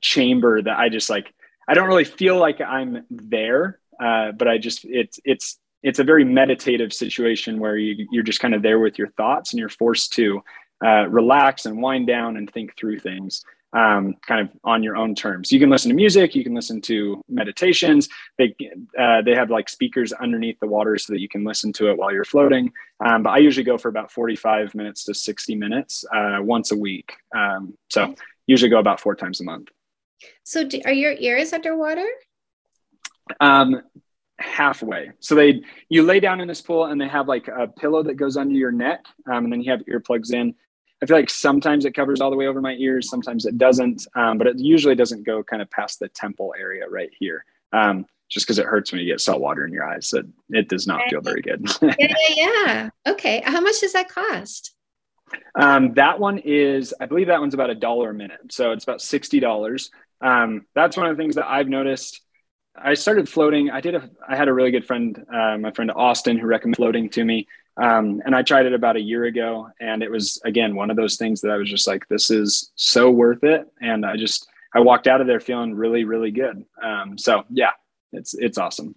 chamber 0.00 0.60
that 0.62 0.78
I 0.78 0.88
just 0.88 1.10
like. 1.10 1.32
I 1.68 1.74
don't 1.74 1.88
really 1.88 2.04
feel 2.04 2.36
like 2.36 2.60
I'm 2.60 3.04
there, 3.10 3.78
uh, 4.02 4.32
but 4.32 4.48
I 4.48 4.58
just 4.58 4.84
it's 4.84 5.20
it's 5.24 5.58
it's 5.82 5.98
a 5.98 6.04
very 6.04 6.24
meditative 6.24 6.92
situation 6.92 7.58
where 7.58 7.76
you, 7.76 8.06
you're 8.10 8.24
just 8.24 8.40
kind 8.40 8.54
of 8.54 8.62
there 8.62 8.78
with 8.78 8.98
your 8.98 9.08
thoughts 9.08 9.52
and 9.52 9.60
you're 9.60 9.68
forced 9.68 10.12
to 10.14 10.42
uh, 10.84 11.08
relax 11.08 11.66
and 11.66 11.80
wind 11.80 12.06
down 12.06 12.36
and 12.36 12.50
think 12.50 12.76
through 12.76 12.98
things 12.98 13.42
um, 13.72 14.14
kind 14.26 14.40
of 14.40 14.48
on 14.64 14.82
your 14.82 14.96
own 14.96 15.14
terms. 15.14 15.52
You 15.52 15.60
can 15.60 15.70
listen 15.70 15.90
to 15.90 15.94
music, 15.94 16.34
you 16.34 16.42
can 16.42 16.54
listen 16.54 16.80
to 16.82 17.22
meditations. 17.28 18.08
They 18.38 18.54
uh, 18.98 19.22
they 19.22 19.34
have 19.34 19.50
like 19.50 19.68
speakers 19.68 20.12
underneath 20.12 20.58
the 20.60 20.66
water 20.66 20.98
so 20.98 21.12
that 21.12 21.20
you 21.20 21.28
can 21.28 21.44
listen 21.44 21.72
to 21.74 21.90
it 21.90 21.96
while 21.96 22.12
you're 22.12 22.24
floating. 22.24 22.72
Um, 23.04 23.22
but 23.22 23.30
I 23.30 23.38
usually 23.38 23.64
go 23.64 23.78
for 23.78 23.88
about 23.88 24.10
45 24.10 24.74
minutes 24.74 25.04
to 25.04 25.14
60 25.14 25.54
minutes 25.54 26.04
uh, 26.14 26.38
once 26.40 26.72
a 26.72 26.76
week. 26.76 27.12
Um, 27.34 27.74
so 27.90 28.14
usually 28.46 28.70
go 28.70 28.78
about 28.78 29.00
four 29.00 29.14
times 29.14 29.40
a 29.40 29.44
month. 29.44 29.68
So 30.42 30.64
do, 30.64 30.80
are 30.84 30.92
your 30.92 31.12
ears 31.12 31.52
underwater? 31.52 32.06
Um, 33.38 33.82
halfway. 34.38 35.12
So 35.20 35.34
they 35.34 35.62
you 35.88 36.02
lay 36.02 36.18
down 36.18 36.40
in 36.40 36.48
this 36.48 36.60
pool 36.60 36.86
and 36.86 37.00
they 37.00 37.08
have 37.08 37.28
like 37.28 37.48
a 37.48 37.68
pillow 37.68 38.02
that 38.02 38.14
goes 38.14 38.36
under 38.36 38.54
your 38.54 38.72
neck, 38.72 39.04
um, 39.30 39.44
and 39.44 39.52
then 39.52 39.62
you 39.62 39.70
have 39.70 39.80
earplugs 39.80 40.32
in. 40.32 40.54
I 41.02 41.06
feel 41.06 41.16
like 41.16 41.30
sometimes 41.30 41.84
it 41.84 41.94
covers 41.94 42.20
all 42.20 42.30
the 42.30 42.36
way 42.36 42.46
over 42.46 42.60
my 42.60 42.74
ears, 42.74 43.08
sometimes 43.08 43.46
it 43.46 43.56
doesn't, 43.56 44.06
um, 44.14 44.38
but 44.38 44.46
it 44.46 44.58
usually 44.58 44.94
doesn't 44.94 45.24
go 45.24 45.42
kind 45.42 45.62
of 45.62 45.70
past 45.70 45.98
the 45.98 46.08
temple 46.08 46.54
area 46.58 46.88
right 46.88 47.10
here. 47.18 47.44
Um, 47.72 48.06
just 48.30 48.46
because 48.46 48.58
it 48.58 48.66
hurts 48.66 48.92
when 48.92 49.00
you 49.00 49.06
get 49.06 49.20
salt 49.20 49.40
water 49.40 49.66
in 49.66 49.72
your 49.72 49.84
eyes. 49.84 50.08
So 50.08 50.22
it 50.50 50.68
does 50.68 50.86
not 50.86 51.00
feel 51.10 51.20
very 51.20 51.42
good. 51.42 51.68
yeah, 51.82 51.94
yeah, 51.98 52.16
yeah. 52.36 52.90
Okay. 53.08 53.42
How 53.44 53.60
much 53.60 53.80
does 53.80 53.92
that 53.92 54.08
cost? 54.08 54.72
Um, 55.54 55.94
that 55.94 56.18
one 56.18 56.38
is, 56.38 56.94
I 57.00 57.06
believe 57.06 57.26
that 57.26 57.40
one's 57.40 57.54
about 57.54 57.70
a 57.70 57.74
dollar 57.74 58.10
a 58.10 58.14
minute. 58.14 58.52
So 58.52 58.72
it's 58.72 58.84
about 58.84 59.00
$60. 59.00 59.90
Um, 60.20 60.66
that's 60.74 60.96
one 60.96 61.06
of 61.06 61.16
the 61.16 61.22
things 61.22 61.34
that 61.34 61.48
I've 61.48 61.68
noticed. 61.68 62.20
I 62.76 62.94
started 62.94 63.28
floating. 63.28 63.70
I 63.70 63.80
did 63.80 63.96
a, 63.96 64.08
I 64.26 64.36
had 64.36 64.48
a 64.48 64.52
really 64.52 64.70
good 64.70 64.86
friend, 64.86 65.24
uh, 65.32 65.58
my 65.58 65.72
friend 65.72 65.90
Austin, 65.90 66.38
who 66.38 66.46
recommended 66.46 66.76
floating 66.76 67.10
to 67.10 67.24
me. 67.24 67.48
Um, 67.76 68.20
and 68.24 68.34
I 68.34 68.42
tried 68.42 68.66
it 68.66 68.74
about 68.74 68.96
a 68.96 69.00
year 69.00 69.24
ago, 69.24 69.68
and 69.80 70.02
it 70.02 70.10
was 70.10 70.40
again 70.44 70.74
one 70.74 70.90
of 70.90 70.96
those 70.96 71.16
things 71.16 71.40
that 71.40 71.50
I 71.50 71.56
was 71.56 71.70
just 71.70 71.86
like, 71.86 72.06
"This 72.08 72.30
is 72.30 72.72
so 72.74 73.10
worth 73.10 73.44
it," 73.44 73.66
and 73.80 74.04
I 74.04 74.16
just 74.16 74.48
I 74.74 74.80
walked 74.80 75.06
out 75.06 75.20
of 75.20 75.26
there 75.26 75.40
feeling 75.40 75.74
really, 75.74 76.04
really 76.04 76.30
good. 76.30 76.64
Um, 76.82 77.16
so 77.16 77.44
yeah, 77.50 77.70
it's 78.12 78.34
it's 78.34 78.58
awesome. 78.58 78.94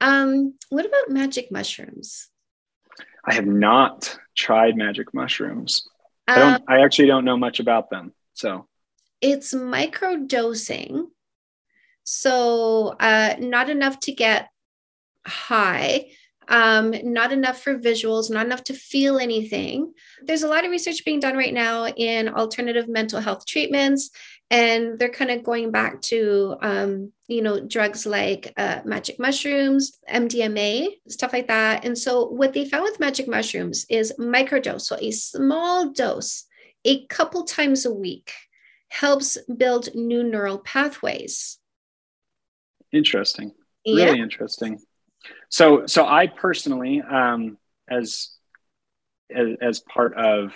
Um, 0.00 0.54
what 0.68 0.86
about 0.86 1.10
magic 1.10 1.50
mushrooms? 1.50 2.28
I 3.24 3.34
have 3.34 3.46
not 3.46 4.18
tried 4.36 4.76
magic 4.76 5.12
mushrooms. 5.12 5.88
I 6.26 6.38
don't. 6.38 6.54
Um, 6.54 6.62
I 6.68 6.82
actually 6.82 7.08
don't 7.08 7.24
know 7.24 7.36
much 7.36 7.60
about 7.60 7.90
them. 7.90 8.12
So 8.34 8.66
it's 9.20 9.54
micro 9.54 10.16
dosing, 10.16 11.08
so 12.04 12.96
uh, 12.98 13.36
not 13.38 13.70
enough 13.70 14.00
to 14.00 14.12
get 14.12 14.50
high 15.26 16.06
um, 16.50 16.92
not 17.04 17.32
enough 17.32 17.62
for 17.62 17.78
visuals, 17.78 18.28
not 18.28 18.44
enough 18.44 18.64
to 18.64 18.74
feel 18.74 19.18
anything. 19.18 19.92
There's 20.22 20.42
a 20.42 20.48
lot 20.48 20.64
of 20.64 20.72
research 20.72 21.04
being 21.04 21.20
done 21.20 21.36
right 21.36 21.54
now 21.54 21.86
in 21.86 22.28
alternative 22.28 22.88
mental 22.88 23.20
health 23.20 23.46
treatments, 23.46 24.10
and 24.50 24.98
they're 24.98 25.08
kind 25.08 25.30
of 25.30 25.44
going 25.44 25.70
back 25.70 26.02
to, 26.02 26.56
um, 26.60 27.12
you 27.28 27.40
know, 27.40 27.60
drugs 27.60 28.04
like 28.04 28.52
uh, 28.56 28.80
magic 28.84 29.20
mushrooms, 29.20 29.96
MDMA, 30.12 30.88
stuff 31.08 31.32
like 31.32 31.46
that. 31.46 31.84
And 31.84 31.96
so, 31.96 32.26
what 32.26 32.52
they 32.52 32.64
found 32.64 32.82
with 32.82 32.98
magic 32.98 33.28
mushrooms 33.28 33.86
is 33.88 34.12
microdose, 34.18 34.82
so 34.82 34.96
a 35.00 35.12
small 35.12 35.92
dose, 35.92 36.44
a 36.84 37.06
couple 37.06 37.44
times 37.44 37.86
a 37.86 37.94
week, 37.94 38.32
helps 38.88 39.38
build 39.56 39.94
new 39.94 40.24
neural 40.24 40.58
pathways. 40.58 41.58
Interesting. 42.92 43.52
Really 43.86 44.02
yeah. 44.02 44.14
interesting. 44.14 44.80
So, 45.48 45.86
so 45.86 46.06
I 46.06 46.26
personally, 46.26 47.02
um, 47.02 47.58
as, 47.88 48.30
as, 49.34 49.48
as 49.60 49.80
part 49.80 50.14
of, 50.14 50.52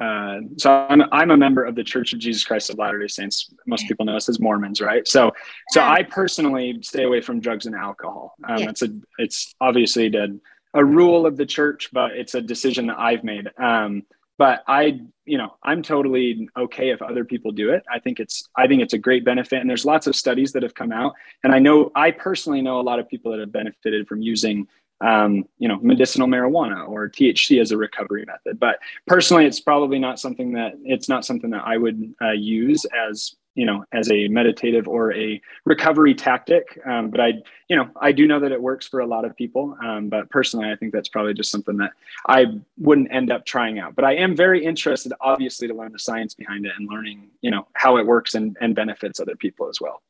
uh, 0.00 0.40
so 0.58 0.70
I'm, 0.70 1.02
I'm 1.10 1.30
a 1.30 1.36
member 1.36 1.64
of 1.64 1.74
the 1.74 1.82
Church 1.82 2.12
of 2.12 2.18
Jesus 2.18 2.44
Christ 2.44 2.68
of 2.70 2.76
Latter-day 2.76 3.08
Saints. 3.08 3.52
Most 3.66 3.88
people 3.88 4.04
know 4.04 4.16
us 4.16 4.28
as 4.28 4.38
Mormons, 4.38 4.80
right? 4.80 5.08
So, 5.08 5.32
so 5.70 5.80
I 5.80 6.02
personally 6.02 6.78
stay 6.82 7.04
away 7.04 7.20
from 7.20 7.40
drugs 7.40 7.66
and 7.66 7.74
alcohol. 7.74 8.34
Um, 8.46 8.58
yeah. 8.58 8.68
It's 8.68 8.82
a, 8.82 8.88
it's 9.18 9.54
obviously 9.60 10.14
a, 10.14 10.28
a 10.74 10.84
rule 10.84 11.24
of 11.24 11.36
the 11.36 11.46
church, 11.46 11.88
but 11.92 12.12
it's 12.12 12.34
a 12.34 12.42
decision 12.42 12.88
that 12.88 12.98
I've 12.98 13.24
made. 13.24 13.48
Um, 13.58 14.02
but 14.38 14.62
I, 14.66 15.00
you 15.24 15.38
know, 15.38 15.56
I'm 15.62 15.82
totally 15.82 16.48
okay 16.56 16.90
if 16.90 17.00
other 17.02 17.24
people 17.24 17.52
do 17.52 17.70
it. 17.70 17.82
I 17.90 17.98
think 17.98 18.20
it's, 18.20 18.48
I 18.56 18.66
think 18.66 18.82
it's 18.82 18.92
a 18.92 18.98
great 18.98 19.24
benefit. 19.24 19.60
And 19.60 19.68
there's 19.68 19.84
lots 19.84 20.06
of 20.06 20.14
studies 20.14 20.52
that 20.52 20.62
have 20.62 20.74
come 20.74 20.92
out. 20.92 21.14
And 21.42 21.54
I 21.54 21.58
know, 21.58 21.90
I 21.94 22.10
personally 22.10 22.62
know 22.62 22.80
a 22.80 22.82
lot 22.82 22.98
of 22.98 23.08
people 23.08 23.32
that 23.32 23.40
have 23.40 23.52
benefited 23.52 24.06
from 24.06 24.20
using, 24.22 24.68
um, 25.00 25.44
you 25.58 25.68
know, 25.68 25.78
medicinal 25.80 26.28
marijuana 26.28 26.88
or 26.88 27.08
THC 27.08 27.60
as 27.60 27.70
a 27.70 27.76
recovery 27.76 28.24
method. 28.26 28.58
But 28.60 28.78
personally, 29.06 29.46
it's 29.46 29.60
probably 29.60 29.98
not 29.98 30.20
something 30.20 30.52
that, 30.52 30.74
it's 30.84 31.08
not 31.08 31.24
something 31.24 31.50
that 31.50 31.64
I 31.64 31.76
would 31.76 32.14
uh, 32.22 32.32
use 32.32 32.84
as 32.86 33.34
you 33.56 33.66
know 33.66 33.84
as 33.92 34.10
a 34.12 34.28
meditative 34.28 34.86
or 34.86 35.12
a 35.14 35.40
recovery 35.64 36.14
tactic. 36.14 36.78
Um, 36.86 37.10
but 37.10 37.20
i 37.20 37.32
you 37.68 37.76
know 37.76 37.88
i 38.00 38.12
do 38.12 38.26
know 38.28 38.38
that 38.38 38.52
it 38.52 38.62
works 38.62 38.86
for 38.86 39.00
a 39.00 39.06
lot 39.06 39.24
of 39.24 39.34
people. 39.34 39.76
Um, 39.84 40.08
but 40.08 40.30
personally 40.30 40.70
i 40.70 40.76
think 40.76 40.92
that's 40.92 41.08
probably 41.08 41.34
just 41.34 41.50
something 41.50 41.76
that 41.78 41.92
i 42.28 42.46
wouldn't 42.78 43.12
end 43.12 43.32
up 43.32 43.44
trying 43.44 43.78
out. 43.78 43.96
But 43.96 44.04
i 44.04 44.14
am 44.14 44.36
very 44.36 44.64
interested 44.64 45.12
obviously 45.20 45.66
to 45.66 45.74
learn 45.74 45.92
the 45.92 45.98
science 45.98 46.34
behind 46.34 46.66
it 46.66 46.72
and 46.78 46.88
learning 46.88 47.28
you 47.40 47.50
know 47.50 47.66
how 47.72 47.96
it 47.96 48.06
works 48.06 48.34
and, 48.34 48.56
and 48.60 48.76
benefits 48.76 49.18
other 49.18 49.36
people 49.36 49.68
as 49.68 49.80
well 49.80 50.02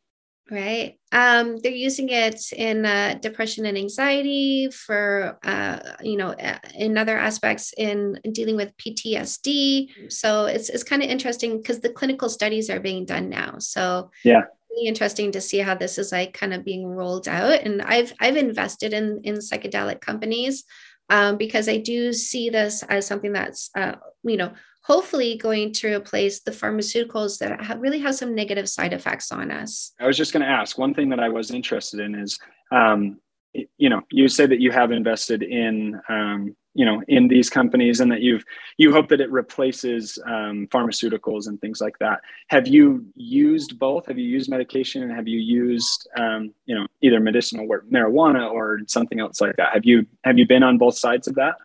Right. 0.49 0.97
Um, 1.11 1.57
they're 1.57 1.73
using 1.73 2.11
it 2.11 2.53
in 2.53 2.87
uh, 2.87 3.19
depression 3.21 3.67
and 3.67 3.77
anxiety 3.77 4.71
for, 4.71 5.41
uh, 5.43 5.81
you 6.03 6.17
know, 6.17 6.37
in 6.75 6.97
other 6.97 7.19
aspects 7.19 7.75
in 7.77 8.21
dealing 8.31 8.55
with 8.55 8.77
PTSD. 8.77 10.13
So 10.13 10.45
it's, 10.45 10.69
it's 10.69 10.85
kind 10.85 11.03
of 11.03 11.11
interesting 11.11 11.57
because 11.57 11.81
the 11.81 11.93
clinical 11.93 12.29
studies 12.29 12.71
are 12.71 12.79
being 12.79 13.05
done 13.05 13.29
now. 13.29 13.57
So 13.59 14.13
yeah, 14.23 14.43
really 14.71 14.87
interesting 14.87 15.33
to 15.33 15.41
see 15.41 15.59
how 15.59 15.75
this 15.75 15.99
is 15.99 16.13
like 16.13 16.33
kind 16.33 16.55
of 16.55 16.65
being 16.65 16.87
rolled 16.87 17.27
out. 17.27 17.63
And 17.63 17.83
I've, 17.83 18.13
I've 18.21 18.37
invested 18.37 18.93
in, 18.93 19.23
in 19.25 19.37
psychedelic 19.37 20.01
companies 20.01 20.63
um, 21.09 21.39
because 21.39 21.69
I 21.69 21.79
do 21.79 22.13
see 22.13 22.51
this 22.51 22.85
as 22.85 23.05
something 23.07 23.33
that's, 23.33 23.71
uh, 23.77 23.97
you 24.23 24.37
know, 24.37 24.53
hopefully 24.87 25.37
going 25.37 25.73
to 25.73 25.97
replace 25.97 26.41
the 26.41 26.53
pharmaceuticals 26.53 27.39
that 27.39 27.61
have 27.61 27.81
really 27.81 27.99
have 27.99 28.15
some 28.15 28.33
negative 28.35 28.69
side 28.69 28.93
effects 28.93 29.33
on 29.33 29.51
us. 29.51 29.93
I 29.99 30.07
was 30.07 30.17
just 30.17 30.33
going 30.33 30.43
to 30.45 30.49
ask 30.49 30.79
one 30.79 30.95
thing 30.95 31.09
that 31.09 31.19
I 31.19 31.29
was 31.29 31.51
interested 31.51 31.99
in 31.99 32.15
is, 32.15 32.39
um, 32.71 33.19
you 33.53 33.89
know, 33.89 34.03
you 34.13 34.29
said 34.29 34.49
that 34.51 34.61
you 34.61 34.71
have 34.71 34.93
invested 34.93 35.43
in, 35.43 36.01
um, 36.09 36.55
you 36.75 36.85
know, 36.85 37.03
in 37.09 37.27
these 37.27 37.51
companies 37.51 37.99
and 37.99 38.13
that 38.13 38.21
you've, 38.21 38.45
you 38.77 38.93
hope 38.93 39.09
that 39.09 39.21
it 39.21 39.31
replaces 39.33 40.21
um, 40.25 40.69
pharmaceuticals 40.71 41.49
and 41.49 41.61
things 41.61 41.81
like 41.81 41.99
that. 41.99 42.21
Have 42.49 42.69
you 42.69 43.07
used 43.17 43.81
both? 43.81 44.07
Have 44.07 44.19
you 44.19 44.29
used 44.29 44.49
medication 44.49 45.03
and 45.03 45.11
have 45.11 45.27
you 45.27 45.41
used, 45.41 46.07
um, 46.17 46.53
you 46.67 46.77
know, 46.77 46.87
either 47.03 47.19
medicinal 47.19 47.67
or 47.69 47.83
marijuana 47.91 48.49
or 48.49 48.81
something 48.87 49.19
else 49.19 49.41
like 49.41 49.57
that? 49.57 49.73
Have 49.73 49.85
you, 49.85 50.07
have 50.23 50.39
you 50.39 50.47
been 50.47 50.63
on 50.63 50.79
both 50.79 50.97
sides 50.97 51.27
of 51.27 51.35
that? 51.37 51.57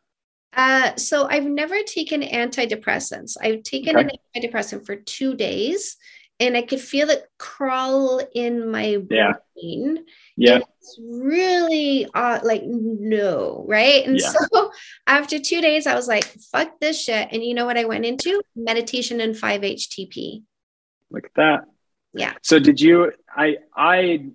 Uh, 0.53 0.95
so 0.95 1.27
I've 1.29 1.45
never 1.45 1.81
taken 1.83 2.21
antidepressants. 2.21 3.37
I've 3.41 3.63
taken 3.63 3.95
okay. 3.95 4.09
an 4.33 4.41
antidepressant 4.43 4.85
for 4.85 4.95
two 4.95 5.35
days 5.35 5.97
and 6.41 6.57
I 6.57 6.63
could 6.63 6.81
feel 6.81 7.09
it 7.11 7.29
crawl 7.37 8.19
in 8.33 8.71
my 8.71 8.97
yeah. 9.09 9.33
brain. 9.53 10.05
Yeah. 10.35 10.59
It's 10.79 10.99
really 10.99 12.07
uh, 12.15 12.39
like, 12.43 12.63
no, 12.65 13.63
right? 13.67 14.05
And 14.05 14.19
yeah. 14.19 14.33
so 14.49 14.71
after 15.07 15.37
two 15.37 15.61
days, 15.61 15.85
I 15.85 15.93
was 15.93 16.07
like, 16.07 16.25
fuck 16.51 16.79
this 16.79 17.03
shit. 17.03 17.27
And 17.31 17.43
you 17.43 17.53
know 17.53 17.67
what 17.67 17.77
I 17.77 17.85
went 17.85 18.05
into? 18.05 18.41
Meditation 18.55 19.21
and 19.21 19.35
5-HTP. 19.35 20.41
Look 21.11 21.25
at 21.25 21.33
that. 21.35 21.65
Yeah. 22.13 22.33
So 22.41 22.57
did 22.57 22.81
you, 22.81 23.13
I, 23.29 23.57
I 23.75 24.25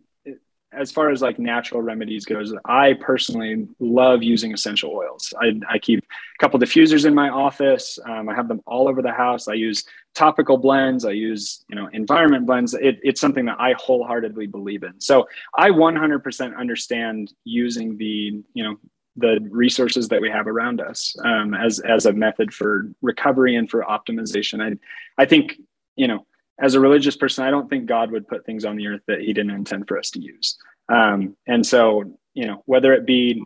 as 0.76 0.92
far 0.92 1.10
as 1.10 1.22
like 1.22 1.38
natural 1.38 1.82
remedies 1.82 2.24
goes, 2.24 2.52
I 2.64 2.94
personally 2.94 3.66
love 3.80 4.22
using 4.22 4.52
essential 4.52 4.92
oils. 4.92 5.32
I, 5.40 5.58
I 5.68 5.78
keep 5.78 6.00
a 6.00 6.38
couple 6.38 6.60
diffusers 6.60 7.06
in 7.06 7.14
my 7.14 7.28
office. 7.28 7.98
Um, 8.04 8.28
I 8.28 8.34
have 8.34 8.48
them 8.48 8.60
all 8.66 8.88
over 8.88 9.02
the 9.02 9.12
house. 9.12 9.48
I 9.48 9.54
use 9.54 9.84
topical 10.14 10.58
blends. 10.58 11.04
I 11.04 11.12
use 11.12 11.64
you 11.68 11.76
know 11.76 11.88
environment 11.92 12.46
blends. 12.46 12.74
It, 12.74 12.98
it's 13.02 13.20
something 13.20 13.46
that 13.46 13.56
I 13.58 13.74
wholeheartedly 13.78 14.46
believe 14.46 14.82
in. 14.82 15.00
So 15.00 15.26
I 15.56 15.70
100% 15.70 16.56
understand 16.56 17.32
using 17.44 17.96
the 17.96 18.42
you 18.54 18.64
know 18.64 18.76
the 19.16 19.38
resources 19.50 20.08
that 20.08 20.20
we 20.20 20.30
have 20.30 20.46
around 20.46 20.80
us 20.80 21.16
um, 21.24 21.54
as 21.54 21.80
as 21.80 22.06
a 22.06 22.12
method 22.12 22.52
for 22.52 22.90
recovery 23.02 23.56
and 23.56 23.70
for 23.70 23.82
optimization. 23.82 24.62
I 24.62 24.78
I 25.22 25.26
think 25.26 25.54
you 25.96 26.08
know 26.08 26.26
as 26.58 26.74
a 26.74 26.80
religious 26.80 27.16
person, 27.16 27.44
I 27.44 27.50
don't 27.50 27.68
think 27.68 27.86
God 27.86 28.10
would 28.10 28.28
put 28.28 28.46
things 28.46 28.64
on 28.64 28.76
the 28.76 28.86
earth 28.86 29.02
that 29.08 29.20
He 29.20 29.32
didn't 29.32 29.52
intend 29.52 29.88
for 29.88 29.98
us 29.98 30.10
to 30.12 30.20
use. 30.20 30.56
Um, 30.88 31.36
and 31.46 31.66
so 31.66 32.04
you 32.36 32.46
know 32.46 32.62
whether 32.66 32.92
it 32.92 33.06
be 33.06 33.42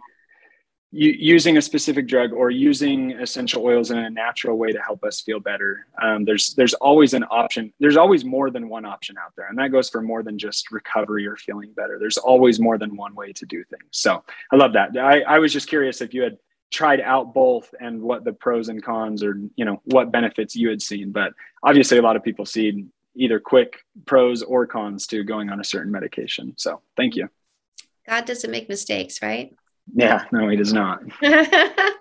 using 0.92 1.56
a 1.56 1.62
specific 1.62 2.08
drug 2.08 2.32
or 2.32 2.50
using 2.50 3.12
essential 3.12 3.64
oils 3.64 3.92
in 3.92 3.98
a 3.98 4.10
natural 4.10 4.58
way 4.58 4.72
to 4.72 4.82
help 4.82 5.04
us 5.04 5.20
feel 5.20 5.38
better 5.38 5.86
um, 6.02 6.24
there's 6.24 6.52
there's 6.54 6.74
always 6.74 7.14
an 7.14 7.24
option 7.30 7.72
there's 7.78 7.96
always 7.96 8.24
more 8.24 8.50
than 8.50 8.68
one 8.68 8.84
option 8.84 9.16
out 9.16 9.32
there 9.36 9.46
and 9.48 9.56
that 9.56 9.70
goes 9.70 9.88
for 9.88 10.02
more 10.02 10.24
than 10.24 10.36
just 10.36 10.72
recovery 10.72 11.26
or 11.26 11.36
feeling 11.36 11.72
better. 11.72 11.96
There's 11.98 12.18
always 12.18 12.58
more 12.58 12.76
than 12.76 12.96
one 12.96 13.14
way 13.14 13.32
to 13.32 13.46
do 13.46 13.62
things. 13.64 13.84
So 13.92 14.22
i 14.52 14.56
love 14.56 14.72
that. 14.72 14.96
I, 14.98 15.20
I 15.20 15.38
was 15.38 15.52
just 15.52 15.68
curious 15.68 16.00
if 16.00 16.12
you 16.12 16.22
had 16.22 16.38
tried 16.72 17.00
out 17.00 17.34
both 17.34 17.72
and 17.80 18.02
what 18.02 18.24
the 18.24 18.32
pros 18.32 18.68
and 18.68 18.82
cons 18.82 19.22
or 19.22 19.40
you 19.54 19.64
know 19.64 19.80
what 19.84 20.12
benefits 20.12 20.54
you 20.54 20.68
had 20.68 20.80
seen 20.80 21.10
but 21.10 21.32
obviously 21.64 21.98
a 21.98 22.02
lot 22.02 22.14
of 22.14 22.22
people 22.22 22.46
see 22.46 22.86
either 23.16 23.40
quick 23.40 23.80
pros 24.06 24.42
or 24.42 24.66
cons 24.66 25.06
to 25.06 25.22
going 25.24 25.50
on 25.50 25.60
a 25.60 25.64
certain 25.64 25.90
medication 25.90 26.54
so 26.56 26.80
thank 26.96 27.16
you 27.16 27.28
god 28.08 28.24
doesn't 28.24 28.50
make 28.50 28.68
mistakes 28.68 29.20
right 29.22 29.52
yeah, 29.94 30.24
no, 30.32 30.48
he 30.48 30.56
does 30.56 30.72
not. 30.72 31.02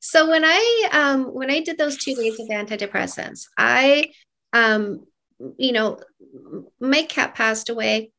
so 0.00 0.30
when 0.30 0.44
I 0.44 0.88
um 0.92 1.24
when 1.26 1.50
I 1.50 1.60
did 1.60 1.78
those 1.78 1.96
two 1.96 2.14
days 2.14 2.38
of 2.38 2.48
antidepressants, 2.48 3.46
I 3.56 4.12
um 4.52 5.06
you 5.58 5.72
know 5.72 5.98
my 6.80 7.02
cat 7.02 7.34
passed 7.34 7.70
away 7.70 8.10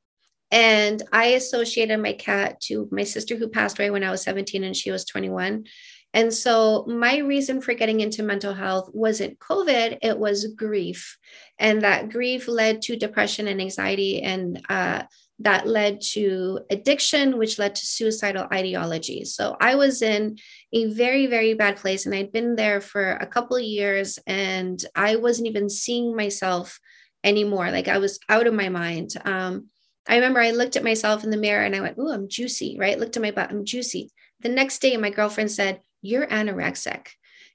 and 0.52 1.02
I 1.12 1.28
associated 1.28 2.00
my 2.00 2.14
cat 2.14 2.62
to 2.62 2.88
my 2.92 3.04
sister 3.04 3.36
who 3.36 3.48
passed 3.48 3.80
away 3.80 3.90
when 3.90 4.04
I 4.04 4.12
was 4.12 4.22
17 4.24 4.64
and 4.64 4.76
she 4.76 4.92
was 4.92 5.06
21. 5.06 5.66
And 6.15 6.34
so 6.34 6.86
my 6.88 7.17
reason 7.17 7.60
for 7.60 7.73
getting 7.73 7.99
into 7.99 8.23
mental 8.23 8.54
health 8.54 8.89
wasn't 8.93 9.38
COVID, 9.39 9.97
it 10.01 10.17
was 10.17 10.47
grief. 10.56 11.17
And 11.60 11.82
that 11.82 12.10
grief 12.10 12.47
led 12.47 12.82
to 12.84 12.95
depression 12.95 13.49
and 13.49 13.60
anxiety 13.60 14.21
and 14.21 14.65
uh, 14.69 15.04
that 15.39 15.67
led 15.67 15.99
to 16.13 16.62
addiction, 16.69 17.38
which 17.38 17.60
led 17.60 17.75
to 17.75 17.86
suicidal 17.86 18.47
ideology. 18.54 19.25
So 19.25 19.58
I 19.60 19.75
was 19.75 20.01
in 20.01 20.38
a 20.71 20.86
very, 20.86 21.28
very 21.28 21.54
bad 21.54 21.75
place, 21.75 22.06
and 22.06 22.15
I'd 22.15 22.32
been 22.32 22.56
there 22.56 22.80
for 22.80 23.12
a 23.12 23.28
couple 23.28 23.60
years, 23.60 24.17
and 24.25 24.84
I 24.95 25.17
wasn't 25.17 25.49
even 25.49 25.69
seeing 25.69 26.15
myself 26.15 26.80
anymore. 27.25 27.71
Like 27.71 27.89
I 27.89 27.97
was 27.97 28.19
out 28.30 28.47
of 28.47 28.54
my 28.54 28.69
mind. 28.69 29.15
Um, 29.25 29.67
I 30.08 30.15
remember 30.15 30.39
I 30.39 30.51
looked 30.51 30.78
at 30.78 30.84
myself 30.84 31.25
in 31.25 31.32
the 31.32 31.38
mirror 31.38 31.65
and 31.65 31.75
I 31.75 31.82
went, 31.82 31.97
"Ooh, 31.97 32.12
I'm 32.12 32.30
juicy," 32.30 32.78
right? 32.80 32.97
Looked 32.97 33.17
at 33.17 33.23
my 33.23 33.32
butt, 33.32 33.49
I'm 33.49 33.65
juicy. 33.65 34.12
The 34.39 34.49
next 34.49 34.80
day, 34.80 34.95
my 34.95 35.10
girlfriend 35.10 35.51
said, 35.51 35.82
"You're 36.06 36.28
anorexic." 36.28 37.08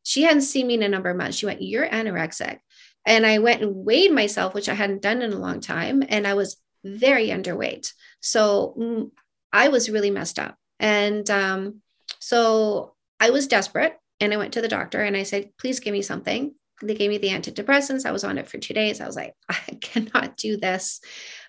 She 0.02 0.22
hadn't 0.22 0.42
seen 0.42 0.66
me 0.66 0.74
in 0.74 0.82
a 0.82 0.88
number 0.88 1.10
of 1.10 1.16
months. 1.16 1.36
She 1.36 1.46
went, 1.46 1.62
"You're 1.62 1.88
anorexic." 1.88 2.58
And 3.06 3.26
I 3.26 3.38
went 3.38 3.62
and 3.62 3.84
weighed 3.84 4.12
myself, 4.12 4.54
which 4.54 4.68
I 4.68 4.74
hadn't 4.74 5.02
done 5.02 5.22
in 5.22 5.32
a 5.32 5.38
long 5.38 5.60
time. 5.60 6.02
And 6.08 6.26
I 6.26 6.34
was 6.34 6.56
very 6.84 7.28
underweight. 7.28 7.92
So 8.20 8.74
mm, 8.78 9.10
I 9.52 9.68
was 9.68 9.90
really 9.90 10.10
messed 10.10 10.38
up. 10.38 10.56
And 10.78 11.28
um, 11.30 11.82
so 12.18 12.94
I 13.18 13.30
was 13.30 13.46
desperate 13.46 13.98
and 14.18 14.32
I 14.32 14.36
went 14.36 14.54
to 14.54 14.60
the 14.60 14.68
doctor 14.68 15.02
and 15.02 15.16
I 15.16 15.22
said, 15.22 15.50
please 15.58 15.80
give 15.80 15.92
me 15.92 16.02
something. 16.02 16.54
They 16.82 16.94
gave 16.94 17.10
me 17.10 17.18
the 17.18 17.28
antidepressants. 17.28 18.06
I 18.06 18.12
was 18.12 18.24
on 18.24 18.38
it 18.38 18.48
for 18.48 18.58
two 18.58 18.72
days. 18.72 19.00
I 19.00 19.06
was 19.06 19.16
like, 19.16 19.34
I 19.48 19.78
cannot 19.80 20.36
do 20.36 20.56
this. 20.56 21.00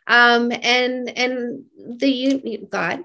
Um, 0.07 0.51
and 0.51 1.09
and 1.09 1.63
the 1.77 2.65
God, 2.69 3.03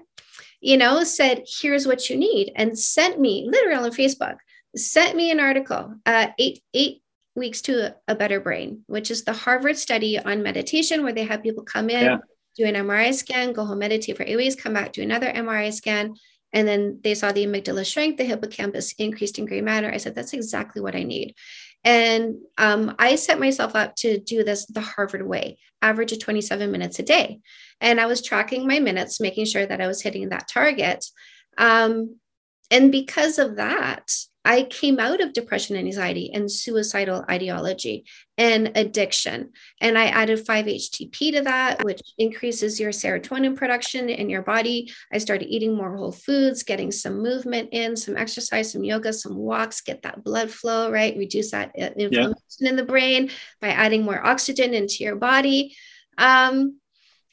you 0.67 0.75
know, 0.75 1.01
said, 1.05 1.45
here's 1.61 1.87
what 1.87 2.09
you 2.09 2.17
need, 2.17 2.51
and 2.57 2.77
sent 2.77 3.17
me 3.17 3.47
literally 3.49 3.85
on 3.85 3.91
Facebook, 3.91 4.35
sent 4.75 5.15
me 5.15 5.31
an 5.31 5.39
article, 5.39 5.95
uh, 6.05 6.27
eight 6.37 6.61
eight 6.73 7.01
weeks 7.35 7.61
to 7.61 7.95
a 8.09 8.15
better 8.15 8.41
brain, 8.41 8.83
which 8.87 9.09
is 9.09 9.23
the 9.23 9.31
Harvard 9.31 9.77
study 9.77 10.19
on 10.19 10.43
meditation, 10.43 11.03
where 11.03 11.13
they 11.13 11.23
have 11.23 11.41
people 11.41 11.63
come 11.63 11.89
in, 11.89 12.03
yeah. 12.03 12.17
do 12.57 12.65
an 12.65 12.75
MRI 12.75 13.13
scan, 13.13 13.53
go 13.53 13.63
home, 13.63 13.79
meditate 13.79 14.17
for 14.17 14.23
eight 14.23 14.35
weeks, 14.35 14.55
come 14.55 14.73
back, 14.73 14.91
do 14.91 15.01
another 15.01 15.31
MRI 15.31 15.73
scan. 15.73 16.15
And 16.51 16.67
then 16.67 16.99
they 17.01 17.15
saw 17.15 17.31
the 17.31 17.45
amygdala 17.45 17.85
shrink, 17.85 18.17
the 18.17 18.25
hippocampus 18.25 18.93
increased 18.97 19.39
in 19.39 19.45
gray 19.45 19.61
matter. 19.61 19.89
I 19.89 19.97
said, 19.97 20.15
that's 20.15 20.33
exactly 20.33 20.81
what 20.81 20.97
I 20.97 21.03
need. 21.03 21.33
And 21.83 22.35
um, 22.57 22.95
I 22.99 23.15
set 23.15 23.39
myself 23.39 23.75
up 23.75 23.95
to 23.97 24.19
do 24.19 24.43
this 24.43 24.65
the 24.65 24.81
Harvard 24.81 25.25
way, 25.25 25.57
average 25.81 26.11
of 26.11 26.19
27 26.19 26.71
minutes 26.71 26.99
a 26.99 27.03
day. 27.03 27.39
And 27.79 28.01
I 28.01 28.07
was 28.07 28.21
tracking 28.21 28.67
my 28.67 28.79
minutes, 28.79 29.21
making 29.21 29.45
sure 29.45 29.65
that 29.65 29.81
I 29.81 29.87
was 29.87 30.01
hitting 30.01 30.29
that 30.29 30.47
target. 30.47 31.05
Um, 31.57 32.17
and 32.69 32.91
because 32.91 33.39
of 33.39 33.55
that, 33.57 34.11
I 34.47 34.63
came 34.63 34.97
out 34.97 35.19
of 35.19 35.33
depression 35.33 35.75
and 35.75 35.85
anxiety 35.85 36.31
and 36.33 36.49
suicidal 36.49 37.25
ideology 37.29 38.05
and 38.37 38.71
addiction. 38.75 39.51
And 39.81 39.97
I 39.97 40.05
added 40.05 40.45
5-HTP 40.45 41.33
to 41.33 41.41
that, 41.41 41.83
which 41.83 42.01
increases 42.17 42.79
your 42.79 42.91
serotonin 42.91 43.57
production 43.57 44.07
in 44.07 44.29
your 44.29 44.43
body. 44.43 44.93
I 45.11 45.17
started 45.17 45.49
eating 45.49 45.75
more 45.75 45.97
whole 45.97 46.13
foods, 46.13 46.63
getting 46.63 46.93
some 46.93 47.21
movement 47.21 47.69
in, 47.73 47.97
some 47.97 48.15
exercise, 48.15 48.71
some 48.71 48.85
yoga, 48.85 49.11
some 49.11 49.35
walks, 49.35 49.81
get 49.81 50.03
that 50.03 50.23
blood 50.23 50.49
flow, 50.49 50.89
right? 50.89 51.17
Reduce 51.17 51.51
that 51.51 51.71
uh, 51.77 51.89
inflammation 51.97 52.35
yeah. 52.61 52.69
in 52.69 52.77
the 52.77 52.85
brain 52.85 53.29
by 53.59 53.67
adding 53.67 54.03
more 54.03 54.25
oxygen 54.25 54.73
into 54.73 55.03
your 55.03 55.17
body. 55.17 55.75
Um, 56.17 56.79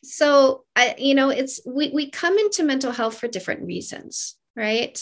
so 0.02 0.64
I, 0.74 0.96
you 0.98 1.14
know, 1.14 1.30
it's 1.30 1.60
we 1.64 1.90
we 1.90 2.10
come 2.10 2.36
into 2.38 2.64
mental 2.64 2.90
health 2.90 3.18
for 3.18 3.28
different 3.28 3.62
reasons, 3.62 4.34
right? 4.56 5.00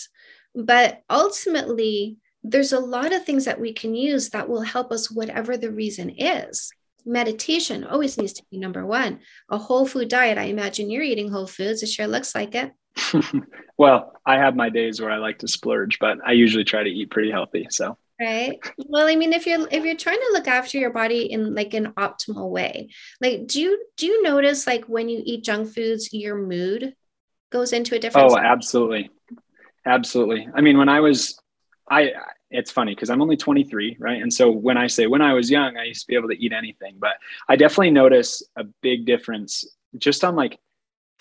But 0.55 1.03
ultimately, 1.09 2.19
there's 2.43 2.73
a 2.73 2.81
lot 2.81 3.13
of 3.13 3.25
things 3.25 3.45
that 3.45 3.61
we 3.61 3.73
can 3.73 3.95
use 3.95 4.31
that 4.31 4.49
will 4.49 4.63
help 4.63 4.93
us, 4.93 5.11
whatever 5.11 5.57
the 5.57 5.71
reason 5.71 6.11
is. 6.11 6.71
Meditation 7.05 7.85
always 7.85 8.19
needs 8.19 8.33
to 8.35 8.45
be 8.51 8.59
number 8.59 8.85
one. 8.85 9.21
A 9.51 9.59
whole 9.59 9.87
food 9.87 10.09
diet. 10.09 10.39
I 10.39 10.45
imagine 10.45 10.91
you're 10.91 11.03
eating 11.03 11.31
whole 11.31 11.47
foods. 11.47 11.83
It 11.83 11.89
sure 11.89 12.07
looks 12.07 12.35
like 12.35 12.55
it. 12.55 12.73
well, 13.79 14.13
I 14.27 14.37
have 14.37 14.55
my 14.55 14.69
days 14.69 15.01
where 15.01 15.11
I 15.11 15.17
like 15.17 15.39
to 15.39 15.49
splurge, 15.49 15.99
but 15.99 16.19
I 16.25 16.33
usually 16.33 16.65
try 16.65 16.83
to 16.83 16.91
eat 16.91 17.11
pretty 17.11 17.31
healthy. 17.31 17.67
So 17.71 17.97
right 18.21 18.59
well 18.77 19.07
i 19.07 19.17
mean 19.17 19.33
if 19.33 19.47
you're 19.47 19.67
if 19.71 19.85
you're 19.85 19.97
trying 19.97 20.19
to 20.19 20.31
look 20.33 20.47
after 20.47 20.79
your 20.79 20.91
body 20.91 21.33
in 21.33 21.55
like 21.55 21.75
an 21.75 21.93
optimal 21.95 22.51
way 22.51 22.89
like 23.21 23.47
do 23.47 23.61
you 23.61 23.85
do 23.97 24.07
you 24.07 24.23
notice 24.23 24.67
like 24.67 24.85
when 24.85 25.09
you 25.09 25.23
eat 25.25 25.45
junk 25.45 25.73
foods 25.73 26.13
your 26.13 26.37
mood 26.37 26.95
goes 27.51 27.73
into 27.73 27.95
a 27.95 27.99
different 27.99 28.31
oh 28.31 28.37
absolutely 28.37 29.11
Absolutely. 29.85 30.49
I 30.55 30.61
mean, 30.61 30.79
when 30.79 30.89
I 30.89 31.01
was, 31.01 31.39
I, 31.91 32.13
it's 32.51 32.71
funny 32.71 32.95
because 32.95 33.11
I'm 33.11 33.23
only 33.23 33.37
23, 33.37 33.97
right? 33.99 34.23
And 34.23 34.33
so 34.33 34.51
when 34.51 34.77
I 34.77 34.87
say 34.87 35.07
when 35.07 35.23
I 35.23 35.35
was 35.35 35.51
young, 35.51 35.77
I 35.77 35.85
used 35.85 36.03
to 36.03 36.07
be 36.07 36.15
able 36.15 36.29
to 36.29 36.39
eat 36.39 36.53
anything, 36.53 36.97
but 36.99 37.15
I 37.49 37.57
definitely 37.57 37.91
notice 37.91 38.43
a 38.57 38.65
big 38.83 39.07
difference 39.07 39.65
just 39.99 40.25
on 40.25 40.37
like 40.37 40.59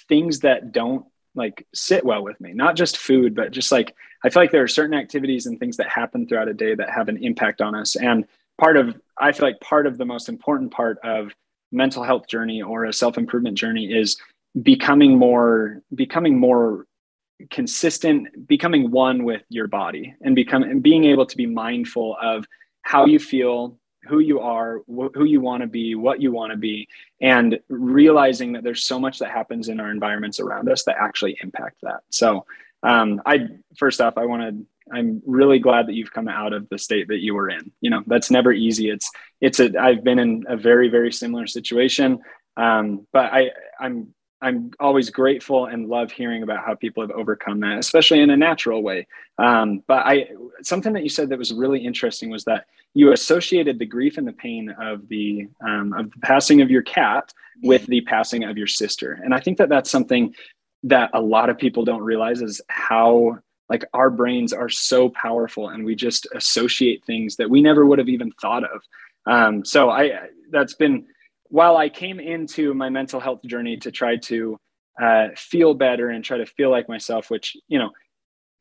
things 0.08 0.40
that 0.42 0.72
don't 0.72 1.06
like 1.34 1.66
sit 1.74 2.06
well 2.06 2.24
with 2.24 2.40
me, 2.42 2.54
not 2.54 2.76
just 2.76 2.98
food, 2.98 3.36
but 3.36 3.52
just 3.52 3.72
like 3.72 3.96
I 4.24 4.30
feel 4.30 4.44
like 4.44 4.52
there 4.52 4.64
are 4.64 4.68
certain 4.68 4.94
activities 4.98 5.46
and 5.46 5.60
things 5.60 5.78
that 5.78 5.90
happen 5.90 6.28
throughout 6.28 6.50
a 6.50 6.54
day 6.54 6.76
that 6.76 6.90
have 6.90 7.10
an 7.10 7.24
impact 7.24 7.62
on 7.62 7.74
us. 7.74 7.96
And 7.96 8.26
part 8.60 8.78
of, 8.78 9.00
I 9.18 9.32
feel 9.32 9.48
like 9.48 9.60
part 9.62 9.88
of 9.88 9.98
the 9.98 10.06
most 10.06 10.30
important 10.30 10.72
part 10.72 11.00
of 11.04 11.34
mental 11.72 12.04
health 12.04 12.28
journey 12.28 12.62
or 12.62 12.86
a 12.86 12.94
self 12.94 13.18
improvement 13.18 13.58
journey 13.58 13.86
is 13.92 14.18
becoming 14.62 15.18
more 15.18 15.82
becoming 15.96 16.38
more 16.38 16.86
consistent 17.50 18.48
becoming 18.48 18.92
one 18.92 19.24
with 19.24 19.44
your 19.50 19.68
body 19.68 20.14
and 20.22 20.36
become 20.36 20.64
and 20.64 20.84
being 20.84 21.06
able 21.06 21.26
to 21.26 21.38
be 21.38 21.46
mindful 21.46 22.18
of 22.22 22.46
how 22.84 23.06
you 23.06 23.20
feel 23.20 23.78
who 24.08 24.20
you 24.20 24.40
are 24.40 24.80
wh- 24.88 25.14
who 25.14 25.26
you 25.26 25.42
want 25.42 25.62
to 25.62 25.68
be 25.68 25.96
what 25.96 26.22
you 26.22 26.32
want 26.32 26.52
to 26.52 26.58
be 26.58 26.88
and 27.22 27.60
realizing 27.70 28.54
that 28.54 28.64
there's 28.64 28.86
so 28.86 29.00
much 29.00 29.20
that 29.20 29.30
happens 29.30 29.70
in 29.70 29.80
our 29.80 29.92
environments 29.92 30.40
around 30.40 30.70
us 30.70 30.84
that 30.84 30.96
actually 31.00 31.38
impact 31.42 31.78
that. 31.84 32.02
So 32.10 32.46
um, 32.84 33.22
i 33.26 33.48
first 33.78 34.02
off 34.02 34.18
i 34.18 34.26
want 34.26 34.42
to 34.42 34.66
i'm 34.92 35.22
really 35.26 35.60
glad 35.60 35.88
that 35.88 35.94
you've 35.94 36.12
come 36.12 36.28
out 36.28 36.52
of 36.52 36.68
the 36.70 36.78
state 36.78 37.08
that 37.10 37.20
you 37.20 37.36
were 37.36 37.50
in. 37.50 37.72
You 37.82 37.92
know 37.92 38.04
that's 38.08 38.32
never 38.32 38.52
easy. 38.52 38.90
It's 38.90 39.10
it's 39.40 39.60
a 39.60 39.78
i've 39.80 40.04
been 40.04 40.20
in 40.20 40.46
a 40.48 40.58
very 40.58 40.90
very 40.90 41.12
similar 41.12 41.48
situation. 41.48 42.20
Um, 42.58 43.08
but 43.14 43.32
i 43.32 43.52
i'm 43.80 44.14
I'm 44.42 44.72
always 44.80 45.10
grateful 45.10 45.68
and 45.68 45.88
love 45.88 46.12
hearing 46.12 46.42
about 46.42 46.66
how 46.66 46.74
people 46.74 47.04
have 47.04 47.12
overcome 47.12 47.60
that, 47.60 47.78
especially 47.78 48.22
in 48.22 48.32
a 48.32 48.38
natural 48.38 48.82
way. 48.82 49.08
Um, 49.38 49.84
but 49.88 50.06
I, 50.06 50.30
something 50.64 50.94
that 50.94 51.04
you 51.04 51.10
said 51.10 51.30
that 51.30 51.38
was 51.38 51.54
really 51.54 51.80
interesting 51.80 52.30
was 52.30 52.44
that 52.46 52.66
you 52.94 53.14
associated 53.14 53.78
the 53.78 53.86
grief 53.86 54.18
and 54.18 54.28
the 54.28 54.34
pain 54.34 54.74
of 54.80 55.08
the 55.08 55.48
um, 55.66 55.94
of 55.94 56.12
the 56.12 56.20
passing 56.22 56.62
of 56.62 56.72
your 56.72 56.82
cat 56.82 57.32
with 57.64 57.86
the 57.86 58.02
passing 58.02 58.44
of 58.44 58.58
your 58.58 58.68
sister, 58.68 59.20
and 59.24 59.34
I 59.34 59.40
think 59.40 59.58
that 59.60 59.70
that's 59.70 59.92
something 59.92 60.34
that 60.84 61.12
a 61.14 61.22
lot 61.22 61.50
of 61.50 61.58
people 61.58 61.86
don't 61.86 62.02
realize 62.02 62.42
is 62.42 62.62
how 62.68 63.38
like 63.70 63.86
our 63.94 64.10
brains 64.10 64.52
are 64.52 64.70
so 64.70 65.10
powerful, 65.10 65.70
and 65.70 65.86
we 65.86 65.96
just 65.96 66.28
associate 66.34 67.06
things 67.06 67.36
that 67.36 67.50
we 67.50 67.62
never 67.62 67.86
would 67.86 68.00
have 68.00 68.10
even 68.10 68.32
thought 68.42 68.64
of. 68.64 68.82
Um, 69.28 69.64
so 69.64 69.90
I 69.92 70.30
that's 70.50 70.74
been 70.74 71.06
while 71.52 71.78
I 71.78 71.90
came 71.90 72.20
into 72.20 72.74
my 72.74 72.90
mental 72.90 73.20
health 73.20 73.42
journey 73.46 73.78
to 73.78 73.92
try 73.92 74.18
to 74.18 74.58
uh, 75.02 75.28
feel 75.36 75.74
better 75.74 76.10
and 76.10 76.24
try 76.24 76.38
to 76.38 76.46
feel 76.46 76.72
like 76.72 76.90
myself, 76.90 77.30
which, 77.30 77.56
you 77.68 77.78
know, 77.78 77.92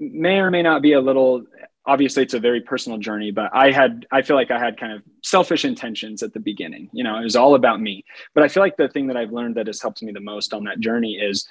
may 0.00 0.40
or 0.40 0.50
may 0.50 0.62
not 0.62 0.83
be 0.83 0.94
a 0.94 1.00
little 1.00 1.44
obviously 1.87 2.22
it's 2.22 2.35
a 2.35 2.40
very 2.40 2.61
personal 2.61 2.98
journey 2.98 3.31
but 3.31 3.50
i 3.53 3.70
had 3.70 4.07
i 4.11 4.22
feel 4.22 4.37
like 4.37 4.50
i 4.50 4.59
had 4.59 4.79
kind 4.79 4.92
of 4.92 5.03
selfish 5.22 5.64
intentions 5.64 6.22
at 6.22 6.33
the 6.33 6.40
beginning. 6.40 6.88
You 6.92 7.05
know 7.05 7.18
it 7.18 7.22
was 7.22 7.37
all 7.37 7.55
about 7.55 7.81
me. 7.81 8.05
But 8.35 8.44
i 8.44 8.48
feel 8.48 8.62
like 8.62 8.76
the 8.76 8.88
thing 8.88 9.07
that 9.09 9.16
i've 9.16 9.33
learned 9.33 9.57
that 9.57 9.66
has 9.66 9.81
helped 9.81 10.03
me 10.03 10.12
the 10.12 10.20
most 10.20 10.55
on 10.55 10.64
that 10.64 10.81
journey 10.81 11.14
is 11.14 11.46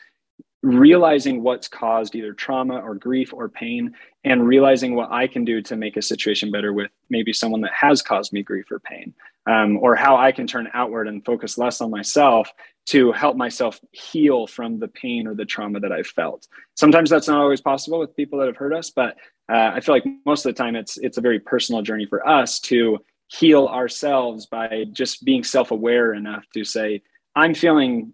realizing 0.62 1.42
what's 1.42 1.68
caused 1.68 2.16
either 2.16 2.34
trauma 2.34 2.80
or 2.80 2.94
grief 2.94 3.34
or 3.34 3.48
pain 3.48 3.94
and 4.26 4.46
realizing 4.46 4.94
what 4.94 5.10
i 5.10 5.26
can 5.26 5.46
do 5.46 5.62
to 5.62 5.78
make 5.78 5.96
a 5.96 6.02
situation 6.02 6.52
better 6.52 6.74
with 6.74 6.92
maybe 7.10 7.32
someone 7.32 7.62
that 7.62 7.72
has 7.74 8.02
caused 8.02 8.34
me 8.34 8.44
grief 8.44 8.66
or 8.70 8.80
pain 8.80 9.14
um, 9.50 9.78
or 9.78 9.96
how 9.96 10.18
i 10.18 10.32
can 10.34 10.46
turn 10.46 10.68
outward 10.74 11.08
and 11.08 11.24
focus 11.24 11.58
less 11.58 11.80
on 11.80 11.90
myself 11.90 12.52
to 12.86 13.12
help 13.14 13.38
myself 13.38 13.80
heal 13.92 14.48
from 14.48 14.80
the 14.80 14.88
pain 14.90 15.28
or 15.28 15.34
the 15.34 15.46
trauma 15.46 15.80
that 15.80 15.92
i've 15.92 16.08
felt. 16.08 16.48
Sometimes 16.76 17.10
that's 17.10 17.28
not 17.28 17.40
always 17.40 17.62
possible 17.62 18.00
with 18.00 18.16
people 18.16 18.40
that 18.40 18.48
have 18.48 18.58
hurt 18.58 18.74
us 18.74 18.90
but 18.90 19.16
uh, 19.50 19.72
i 19.74 19.80
feel 19.80 19.96
like 19.96 20.06
most 20.26 20.46
of 20.46 20.54
the 20.54 20.62
time 20.62 20.76
it's 20.76 20.98
it's 20.98 21.18
a 21.18 21.22
very 21.22 21.40
personal 21.40 21.82
journey 21.82 22.06
for 22.06 22.28
us 22.28 22.60
to 22.60 22.98
heal 23.28 23.68
ourselves 23.68 24.46
by 24.48 24.86
just 24.92 25.24
being 25.24 25.44
self-aware 25.44 26.14
enough 26.14 26.44
to 26.54 26.66
say 26.66 27.02
i'm 27.38 27.54
feeling 27.54 28.14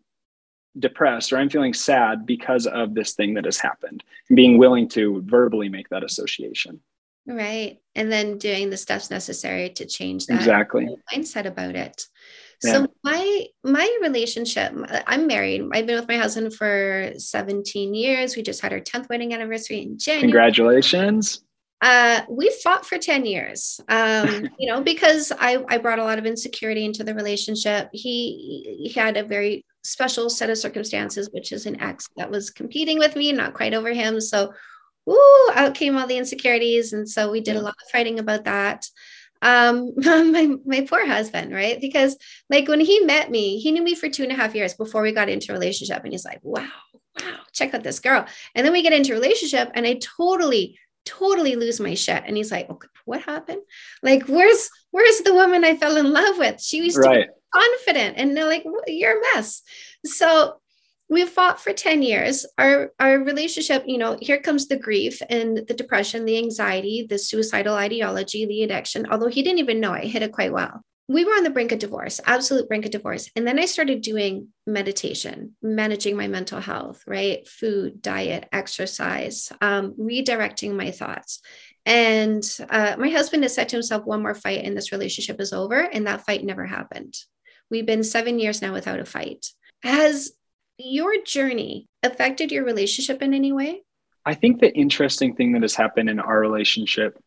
depressed 0.79 1.31
or 1.31 1.38
I'm 1.38 1.49
feeling 1.49 1.73
sad 1.73 2.25
because 2.25 2.67
of 2.67 2.93
this 2.93 3.13
thing 3.13 3.33
that 3.35 3.45
has 3.45 3.57
happened. 3.57 4.03
Being 4.33 4.57
willing 4.57 4.88
to 4.89 5.21
verbally 5.25 5.69
make 5.69 5.89
that 5.89 6.03
association. 6.03 6.79
Right. 7.27 7.79
And 7.95 8.11
then 8.11 8.38
doing 8.38 8.69
the 8.69 8.77
steps 8.77 9.09
necessary 9.09 9.69
to 9.71 9.85
change 9.85 10.27
that 10.27 10.35
exactly 10.35 10.88
mindset 11.13 11.45
about 11.45 11.75
it. 11.75 12.05
Yeah. 12.63 12.73
So 12.73 12.88
my 13.03 13.45
my 13.63 13.97
relationship, 14.01 14.73
I'm 15.07 15.27
married. 15.27 15.63
I've 15.73 15.88
been 15.88 15.99
with 15.99 16.07
my 16.07 16.17
husband 16.17 16.53
for 16.53 17.11
17 17.17 17.93
years. 17.93 18.35
We 18.35 18.43
just 18.43 18.61
had 18.61 18.73
our 18.73 18.79
10th 18.79 19.09
wedding 19.09 19.33
anniversary 19.33 19.81
in 19.81 19.97
January. 19.97 20.21
Congratulations. 20.21 21.41
Uh, 21.81 22.21
we 22.29 22.49
fought 22.63 22.85
for 22.85 22.97
10 22.97 23.25
years, 23.25 23.81
um, 23.89 24.47
you 24.59 24.71
know, 24.71 24.81
because 24.81 25.31
I, 25.38 25.63
I 25.67 25.77
brought 25.77 25.99
a 25.99 26.03
lot 26.03 26.17
of 26.17 26.25
insecurity 26.25 26.85
into 26.85 27.03
the 27.03 27.13
relationship. 27.13 27.89
He, 27.91 28.79
he 28.79 28.97
had 28.97 29.17
a 29.17 29.23
very 29.23 29.65
special 29.86 30.30
set 30.30 30.50
of 30.50 30.58
circumstances, 30.58 31.30
which 31.32 31.52
is 31.52 31.65
an 31.65 31.80
ex 31.80 32.10
that 32.17 32.32
was 32.32 32.50
competing 32.50 32.98
with 32.98 33.15
me, 33.15 33.32
not 33.32 33.54
quite 33.54 33.74
over 33.74 33.93
him. 33.93 34.19
So, 34.19 34.54
ooh, 35.10 35.52
out 35.54 35.76
came 35.76 35.98
all 35.98 36.08
the 36.08 36.17
insecurities. 36.17 36.93
And 36.93 37.08
so 37.08 37.32
we 37.32 37.41
did 37.41 37.56
a 37.56 37.62
lot 37.62 37.76
of 37.82 37.89
fighting 37.91 38.19
about 38.19 38.45
that. 38.45 38.88
Um, 39.41 39.93
my, 39.98 40.56
my 40.65 40.82
poor 40.82 41.06
husband, 41.06 41.54
right? 41.54 41.80
Because 41.80 42.17
like 42.50 42.67
when 42.67 42.80
he 42.80 43.02
met 43.02 43.30
me, 43.30 43.60
he 43.60 43.71
knew 43.71 43.84
me 43.84 43.95
for 43.95 44.10
two 44.10 44.24
and 44.24 44.32
a 44.32 44.36
half 44.36 44.56
years 44.56 44.74
before 44.74 45.02
we 45.02 45.12
got 45.12 45.30
into 45.30 45.52
a 45.52 45.56
relationship. 45.56 46.04
And 46.04 46.12
he's 46.12 46.26
like, 46.26 46.39
wow, 46.41 46.67
wow, 47.21 47.38
check 47.54 47.74
out 47.74 47.84
this 47.84 48.00
girl. 48.00 48.26
And 48.56 48.65
then 48.65 48.74
we 48.74 48.82
get 48.82 48.93
into 48.93 49.13
a 49.13 49.15
relationship 49.15 49.71
and 49.76 49.86
I 49.86 50.00
totally 50.17 50.80
totally 51.06 51.56
lose 51.56 51.80
my 51.80 51.93
shit. 51.93 52.24
And 52.26 52.36
he's 52.36 52.52
like, 52.52 52.69
okay, 52.69 52.88
what 53.06 53.21
happened? 53.21 53.62
Like, 54.02 54.24
where's 54.24 54.69
where's 54.91 55.19
the 55.19 55.34
woman 55.34 55.63
I 55.63 55.76
fell 55.76 55.98
in 55.98 56.12
love 56.12 56.38
with? 56.38 56.60
She 56.60 56.82
was 56.82 56.98
right. 56.98 57.30
Confident. 57.55 58.17
And 58.17 58.35
they're 58.35 58.45
like, 58.45 58.65
you're 58.87 59.19
a 59.19 59.21
mess. 59.33 59.61
So 60.05 60.55
we 61.09 61.25
fought 61.25 61.59
for 61.59 61.71
10 61.71 62.01
years. 62.01 62.45
Our 62.57 62.91
our 62.99 63.19
relationship, 63.19 63.83
you 63.85 63.97
know, 63.97 64.17
here 64.21 64.39
comes 64.39 64.67
the 64.67 64.77
grief 64.77 65.21
and 65.29 65.57
the 65.57 65.73
depression, 65.73 66.25
the 66.25 66.37
anxiety, 66.37 67.05
the 67.07 67.19
suicidal 67.19 67.75
ideology, 67.75 68.45
the 68.45 68.63
addiction. 68.63 69.05
Although 69.09 69.27
he 69.27 69.43
didn't 69.43 69.59
even 69.59 69.79
know 69.79 69.93
I 69.93 70.01
hit 70.01 70.23
it 70.23 70.31
quite 70.31 70.53
well 70.53 70.81
we 71.07 71.23
were 71.23 71.33
on 71.33 71.43
the 71.43 71.51
brink 71.51 71.71
of 71.71 71.79
divorce, 71.79 72.19
absolute 72.25 72.67
brink 72.67 72.85
of 72.85 72.91
divorce. 72.91 73.29
And 73.35 73.45
then 73.45 73.59
I 73.59 73.65
started 73.65 74.01
doing 74.01 74.47
meditation, 74.65 75.55
managing 75.61 76.17
my 76.17 76.27
mental 76.27 76.59
health, 76.59 77.03
right? 77.05 77.47
Food, 77.47 78.01
diet, 78.01 78.49
exercise, 78.51 79.51
um, 79.61 79.93
redirecting 79.99 80.75
my 80.75 80.91
thoughts. 80.91 81.41
And 81.85 82.43
uh, 82.71 82.95
my 82.97 83.09
husband 83.09 83.43
has 83.43 83.53
said 83.53 83.69
to 83.69 83.75
himself, 83.75 84.05
one 84.05 84.23
more 84.23 84.33
fight 84.33 84.63
and 84.63 84.75
this 84.75 84.91
relationship 84.91 85.39
is 85.39 85.53
over. 85.53 85.79
And 85.79 86.07
that 86.07 86.25
fight 86.25 86.43
never 86.43 86.65
happened. 86.65 87.13
We've 87.69 87.86
been 87.86 88.04
seven 88.04 88.39
years 88.39 88.62
now 88.62 88.73
without 88.73 88.99
a 88.99 89.06
fight. 89.06 89.47
Has 89.84 90.32
your 90.78 91.21
journey 91.23 91.88
affected 92.04 92.51
your 92.51 92.65
relationship 92.65 93.21
in 93.21 93.34
any 93.34 93.51
way? 93.51 93.84
I 94.25 94.34
think 94.34 94.60
the 94.60 94.73
interesting 94.73 95.36
thing 95.36 95.54
that 95.54 95.62
has 95.62 95.75
happened 95.75 96.10
in 96.10 96.19
our 96.19 96.39
relationship, 96.39 97.17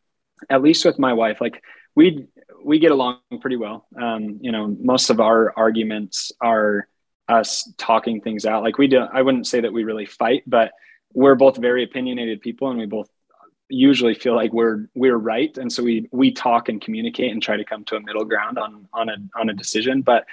at 0.51 0.62
least 0.62 0.85
with 0.85 0.98
my 0.98 1.12
wife, 1.12 1.40
like 1.40 1.62
we 1.94 2.27
we 2.64 2.79
get 2.79 2.90
along 2.90 3.18
pretty 3.40 3.57
well. 3.57 3.87
Um, 4.01 4.38
you 4.40 4.51
know, 4.53 4.77
most 4.81 5.11
of 5.11 5.20
our 5.20 5.53
arguments 5.57 6.33
are 6.40 6.88
us 7.29 7.70
talking 7.77 8.20
things 8.20 8.46
out. 8.46 8.62
Like 8.62 8.79
we 8.79 8.88
do, 8.88 9.01
I 9.01 9.22
wouldn't 9.22 9.46
say 9.46 9.61
that 9.61 9.72
we 9.72 9.85
really 9.85 10.07
fight, 10.07 10.42
but 10.46 10.72
we're 11.12 11.35
both 11.35 11.57
very 11.57 11.85
opinionated 11.85 12.40
people, 12.40 12.70
and 12.70 12.79
we 12.79 12.87
both 12.87 13.09
usually 13.68 14.14
feel 14.14 14.35
like 14.35 14.52
we're 14.52 14.88
we're 14.94 15.16
right, 15.16 15.57
and 15.59 15.72
so 15.72 15.83
we 15.83 16.09
we 16.12 16.31
talk 16.31 16.68
and 16.68 16.81
communicate 16.81 17.33
and 17.33 17.42
try 17.42 17.57
to 17.57 17.64
come 17.64 17.85
to 17.85 17.96
a 17.96 18.00
middle 18.00 18.24
ground 18.24 18.59
on 18.59 18.88
on 18.92 19.09
a 19.09 19.16
on 19.37 19.48
a 19.50 19.54
decision. 19.54 20.02
But 20.02 20.24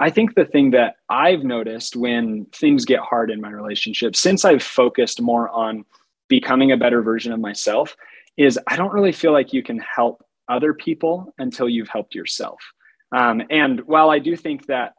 I 0.00 0.10
think 0.10 0.34
the 0.34 0.44
thing 0.44 0.70
that 0.72 0.96
I've 1.08 1.42
noticed 1.42 1.96
when 1.96 2.46
things 2.52 2.84
get 2.84 3.00
hard 3.00 3.30
in 3.30 3.40
my 3.40 3.50
relationship, 3.50 4.14
since 4.14 4.44
I've 4.44 4.62
focused 4.62 5.20
more 5.20 5.48
on 5.50 5.84
becoming 6.28 6.72
a 6.72 6.76
better 6.76 7.02
version 7.02 7.32
of 7.32 7.40
myself, 7.40 7.96
is 8.36 8.58
I 8.68 8.76
don't 8.76 8.92
really 8.92 9.12
feel 9.12 9.32
like 9.32 9.52
you 9.52 9.62
can 9.62 9.78
help 9.78 10.24
other 10.48 10.72
people 10.72 11.34
until 11.38 11.68
you've 11.68 11.88
helped 11.88 12.14
yourself. 12.14 12.60
Um, 13.12 13.42
and 13.50 13.80
while 13.82 14.10
I 14.10 14.18
do 14.18 14.36
think 14.36 14.66
that 14.66 14.94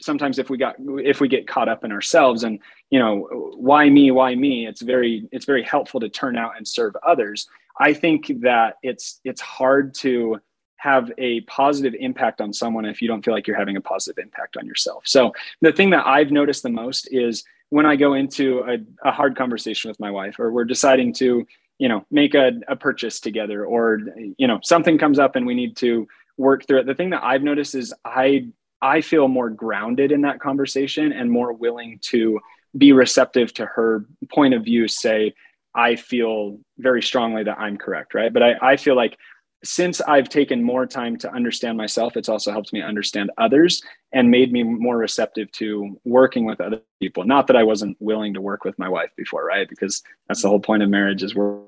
sometimes 0.00 0.38
if 0.38 0.50
we 0.50 0.56
got 0.56 0.76
if 0.78 1.20
we 1.20 1.28
get 1.28 1.46
caught 1.46 1.68
up 1.68 1.84
in 1.84 1.92
ourselves 1.92 2.44
and 2.44 2.58
you 2.90 2.98
know 2.98 3.28
why 3.56 3.88
me 3.88 4.10
why 4.10 4.34
me 4.34 4.66
it's 4.66 4.82
very 4.82 5.28
it's 5.32 5.44
very 5.44 5.62
helpful 5.62 6.00
to 6.00 6.08
turn 6.08 6.36
out 6.36 6.56
and 6.56 6.66
serve 6.66 6.94
others. 7.06 7.46
I 7.80 7.92
think 7.92 8.30
that 8.40 8.76
it's 8.82 9.20
it's 9.24 9.40
hard 9.40 9.94
to 9.94 10.40
have 10.76 11.10
a 11.18 11.40
positive 11.42 11.94
impact 11.98 12.40
on 12.40 12.52
someone 12.52 12.84
if 12.84 13.02
you 13.02 13.08
don't 13.08 13.24
feel 13.24 13.34
like 13.34 13.48
you're 13.48 13.56
having 13.56 13.76
a 13.76 13.80
positive 13.80 14.22
impact 14.22 14.56
on 14.56 14.64
yourself. 14.64 15.02
So 15.06 15.32
the 15.60 15.72
thing 15.72 15.90
that 15.90 16.06
i've 16.06 16.30
noticed 16.30 16.62
the 16.62 16.70
most 16.70 17.08
is 17.10 17.44
when 17.70 17.86
i 17.86 17.96
go 17.96 18.14
into 18.14 18.60
a, 18.60 18.78
a 19.08 19.12
hard 19.12 19.36
conversation 19.36 19.88
with 19.88 20.00
my 20.00 20.10
wife 20.10 20.38
or 20.38 20.52
we're 20.52 20.64
deciding 20.64 21.12
to 21.14 21.46
you 21.78 21.88
know 21.88 22.04
make 22.10 22.34
a, 22.34 22.52
a 22.68 22.76
purchase 22.76 23.20
together 23.20 23.64
or 23.64 24.00
you 24.36 24.46
know 24.46 24.60
something 24.62 24.98
comes 24.98 25.18
up 25.18 25.36
and 25.36 25.46
we 25.46 25.54
need 25.54 25.76
to 25.76 26.06
work 26.36 26.66
through 26.66 26.78
it. 26.78 26.86
The 26.86 26.94
thing 26.94 27.10
that 27.10 27.24
i've 27.24 27.42
noticed 27.42 27.74
is 27.74 27.92
i 28.04 28.46
i 28.82 29.00
feel 29.00 29.28
more 29.28 29.50
grounded 29.50 30.12
in 30.12 30.22
that 30.22 30.40
conversation 30.40 31.12
and 31.12 31.30
more 31.30 31.52
willing 31.52 31.98
to 32.02 32.38
be 32.76 32.92
receptive 32.92 33.52
to 33.52 33.64
her 33.66 34.04
point 34.30 34.54
of 34.54 34.64
view 34.64 34.86
say 34.88 35.32
i 35.74 35.96
feel 35.96 36.58
very 36.78 37.02
strongly 37.02 37.42
that 37.44 37.58
i'm 37.58 37.76
correct 37.76 38.14
right 38.14 38.32
but 38.32 38.42
i, 38.42 38.54
I 38.60 38.76
feel 38.76 38.96
like 38.96 39.16
since 39.64 40.00
I've 40.00 40.28
taken 40.28 40.62
more 40.62 40.86
time 40.86 41.16
to 41.18 41.32
understand 41.32 41.76
myself, 41.76 42.16
it's 42.16 42.28
also 42.28 42.52
helped 42.52 42.72
me 42.72 42.80
understand 42.80 43.30
others 43.38 43.82
and 44.12 44.30
made 44.30 44.52
me 44.52 44.62
more 44.62 44.96
receptive 44.96 45.50
to 45.52 45.98
working 46.04 46.44
with 46.44 46.60
other 46.60 46.80
people. 47.00 47.24
Not 47.24 47.48
that 47.48 47.56
I 47.56 47.64
wasn't 47.64 47.96
willing 47.98 48.34
to 48.34 48.40
work 48.40 48.64
with 48.64 48.78
my 48.78 48.88
wife 48.88 49.10
before, 49.16 49.44
right? 49.44 49.68
Because 49.68 50.02
that's 50.28 50.42
the 50.42 50.48
whole 50.48 50.60
point 50.60 50.82
of 50.82 50.88
marriage 50.88 51.22
is 51.22 51.34
work 51.34 51.62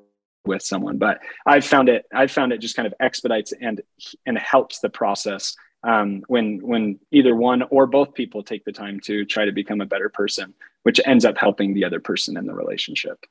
with 0.44 0.62
someone. 0.62 0.98
But 0.98 1.20
I've 1.46 1.64
found 1.64 1.88
it, 1.88 2.06
I've 2.14 2.30
found 2.30 2.52
it 2.52 2.58
just 2.58 2.76
kind 2.76 2.86
of 2.86 2.94
expedites 3.00 3.52
and 3.60 3.80
and 4.24 4.38
helps 4.38 4.78
the 4.78 4.88
process 4.88 5.56
um, 5.82 6.22
when 6.28 6.58
when 6.62 6.98
either 7.10 7.34
one 7.34 7.62
or 7.70 7.86
both 7.86 8.14
people 8.14 8.42
take 8.42 8.64
the 8.64 8.72
time 8.72 9.00
to 9.00 9.24
try 9.24 9.44
to 9.44 9.52
become 9.52 9.80
a 9.80 9.86
better 9.86 10.08
person, 10.08 10.54
which 10.82 11.00
ends 11.04 11.24
up 11.24 11.38
helping 11.38 11.74
the 11.74 11.84
other 11.84 12.00
person 12.00 12.36
in 12.36 12.46
the 12.46 12.54
relationship. 12.54 13.24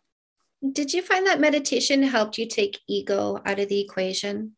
Did 0.71 0.93
you 0.93 1.01
find 1.01 1.25
that 1.27 1.39
meditation 1.39 2.03
helped 2.03 2.37
you 2.37 2.47
take 2.47 2.79
ego 2.87 3.41
out 3.45 3.59
of 3.59 3.69
the 3.69 3.79
equation? 3.79 4.55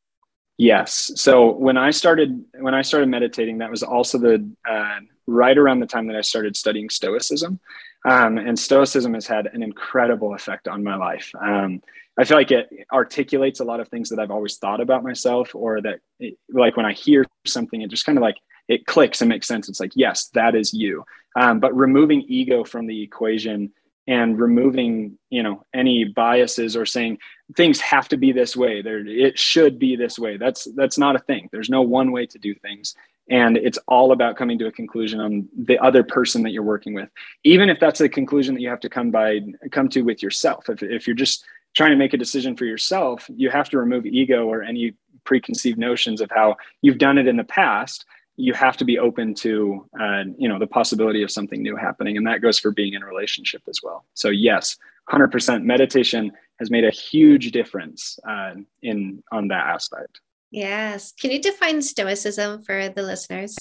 Yes. 0.57 1.11
So 1.15 1.51
when 1.51 1.77
I 1.77 1.91
started 1.91 2.43
when 2.59 2.73
I 2.73 2.81
started 2.81 3.09
meditating, 3.09 3.59
that 3.59 3.71
was 3.71 3.83
also 3.83 4.17
the 4.17 4.49
uh, 4.69 4.99
right 5.27 5.57
around 5.57 5.79
the 5.79 5.87
time 5.87 6.07
that 6.07 6.15
I 6.15 6.21
started 6.21 6.55
studying 6.55 6.89
Stoicism, 6.89 7.59
um, 8.05 8.37
and 8.37 8.57
Stoicism 8.57 9.13
has 9.13 9.27
had 9.27 9.47
an 9.47 9.63
incredible 9.63 10.33
effect 10.33 10.67
on 10.67 10.83
my 10.83 10.95
life. 10.95 11.31
Um, 11.39 11.81
I 12.19 12.25
feel 12.25 12.37
like 12.37 12.51
it 12.51 12.69
articulates 12.91 13.59
a 13.59 13.63
lot 13.63 13.79
of 13.79 13.87
things 13.87 14.09
that 14.09 14.19
I've 14.19 14.31
always 14.31 14.57
thought 14.57 14.81
about 14.81 15.03
myself, 15.03 15.55
or 15.55 15.81
that 15.81 15.99
it, 16.19 16.37
like 16.49 16.77
when 16.77 16.85
I 16.85 16.93
hear 16.93 17.25
something, 17.45 17.81
it 17.81 17.89
just 17.89 18.05
kind 18.05 18.17
of 18.17 18.21
like 18.21 18.37
it 18.67 18.85
clicks 18.85 19.21
and 19.21 19.29
makes 19.29 19.47
sense. 19.47 19.69
It's 19.69 19.79
like 19.79 19.93
yes, 19.95 20.27
that 20.33 20.55
is 20.55 20.73
you. 20.73 21.05
Um, 21.35 21.59
but 21.59 21.75
removing 21.75 22.23
ego 22.27 22.63
from 22.63 22.87
the 22.87 23.01
equation 23.01 23.71
and 24.07 24.39
removing 24.39 25.17
you 25.29 25.43
know 25.43 25.63
any 25.73 26.03
biases 26.03 26.75
or 26.75 26.85
saying 26.85 27.17
things 27.55 27.79
have 27.79 28.07
to 28.07 28.17
be 28.17 28.31
this 28.31 28.55
way 28.55 28.81
there 28.81 29.05
it 29.05 29.37
should 29.37 29.77
be 29.77 29.95
this 29.95 30.17
way 30.17 30.37
that's 30.37 30.67
that's 30.75 30.97
not 30.97 31.15
a 31.15 31.19
thing 31.19 31.47
there's 31.51 31.69
no 31.69 31.81
one 31.81 32.11
way 32.11 32.25
to 32.25 32.39
do 32.39 32.53
things 32.55 32.95
and 33.29 33.55
it's 33.57 33.77
all 33.87 34.11
about 34.11 34.35
coming 34.35 34.57
to 34.57 34.65
a 34.65 34.71
conclusion 34.71 35.19
on 35.19 35.47
the 35.55 35.77
other 35.79 36.03
person 36.03 36.41
that 36.41 36.51
you're 36.51 36.63
working 36.63 36.93
with 36.93 37.09
even 37.43 37.69
if 37.69 37.79
that's 37.79 38.01
a 38.01 38.09
conclusion 38.09 38.55
that 38.55 38.61
you 38.61 38.69
have 38.69 38.79
to 38.79 38.89
come 38.89 39.11
by 39.11 39.39
come 39.71 39.87
to 39.87 40.01
with 40.01 40.23
yourself 40.23 40.67
if, 40.69 40.81
if 40.81 41.05
you're 41.05 41.15
just 41.15 41.45
trying 41.73 41.91
to 41.91 41.97
make 41.97 42.13
a 42.13 42.17
decision 42.17 42.55
for 42.55 42.65
yourself 42.65 43.29
you 43.35 43.49
have 43.49 43.69
to 43.69 43.77
remove 43.77 44.05
ego 44.05 44.45
or 44.45 44.63
any 44.63 44.93
preconceived 45.23 45.77
notions 45.77 46.21
of 46.21 46.29
how 46.31 46.55
you've 46.81 46.97
done 46.97 47.17
it 47.17 47.27
in 47.27 47.37
the 47.37 47.43
past 47.43 48.05
you 48.37 48.53
have 48.53 48.77
to 48.77 48.85
be 48.85 48.97
open 48.97 49.33
to 49.35 49.87
uh, 49.99 50.23
you 50.37 50.49
know 50.49 50.59
the 50.59 50.67
possibility 50.67 51.21
of 51.21 51.29
something 51.29 51.61
new 51.61 51.75
happening 51.75 52.17
and 52.17 52.25
that 52.25 52.41
goes 52.41 52.59
for 52.59 52.71
being 52.71 52.93
in 52.93 53.03
a 53.03 53.05
relationship 53.05 53.61
as 53.67 53.79
well 53.83 54.05
so 54.13 54.29
yes 54.29 54.77
100% 55.09 55.63
meditation 55.63 56.31
has 56.59 56.71
made 56.71 56.85
a 56.85 56.91
huge 56.91 57.51
difference 57.51 58.19
uh, 58.27 58.53
in 58.81 59.23
on 59.31 59.47
that 59.49 59.67
aspect. 59.67 60.21
Yes. 60.51 61.13
Can 61.13 61.31
you 61.31 61.41
define 61.41 61.81
stoicism 61.81 62.61
for 62.61 62.89
the 62.89 63.01
listeners? 63.01 63.57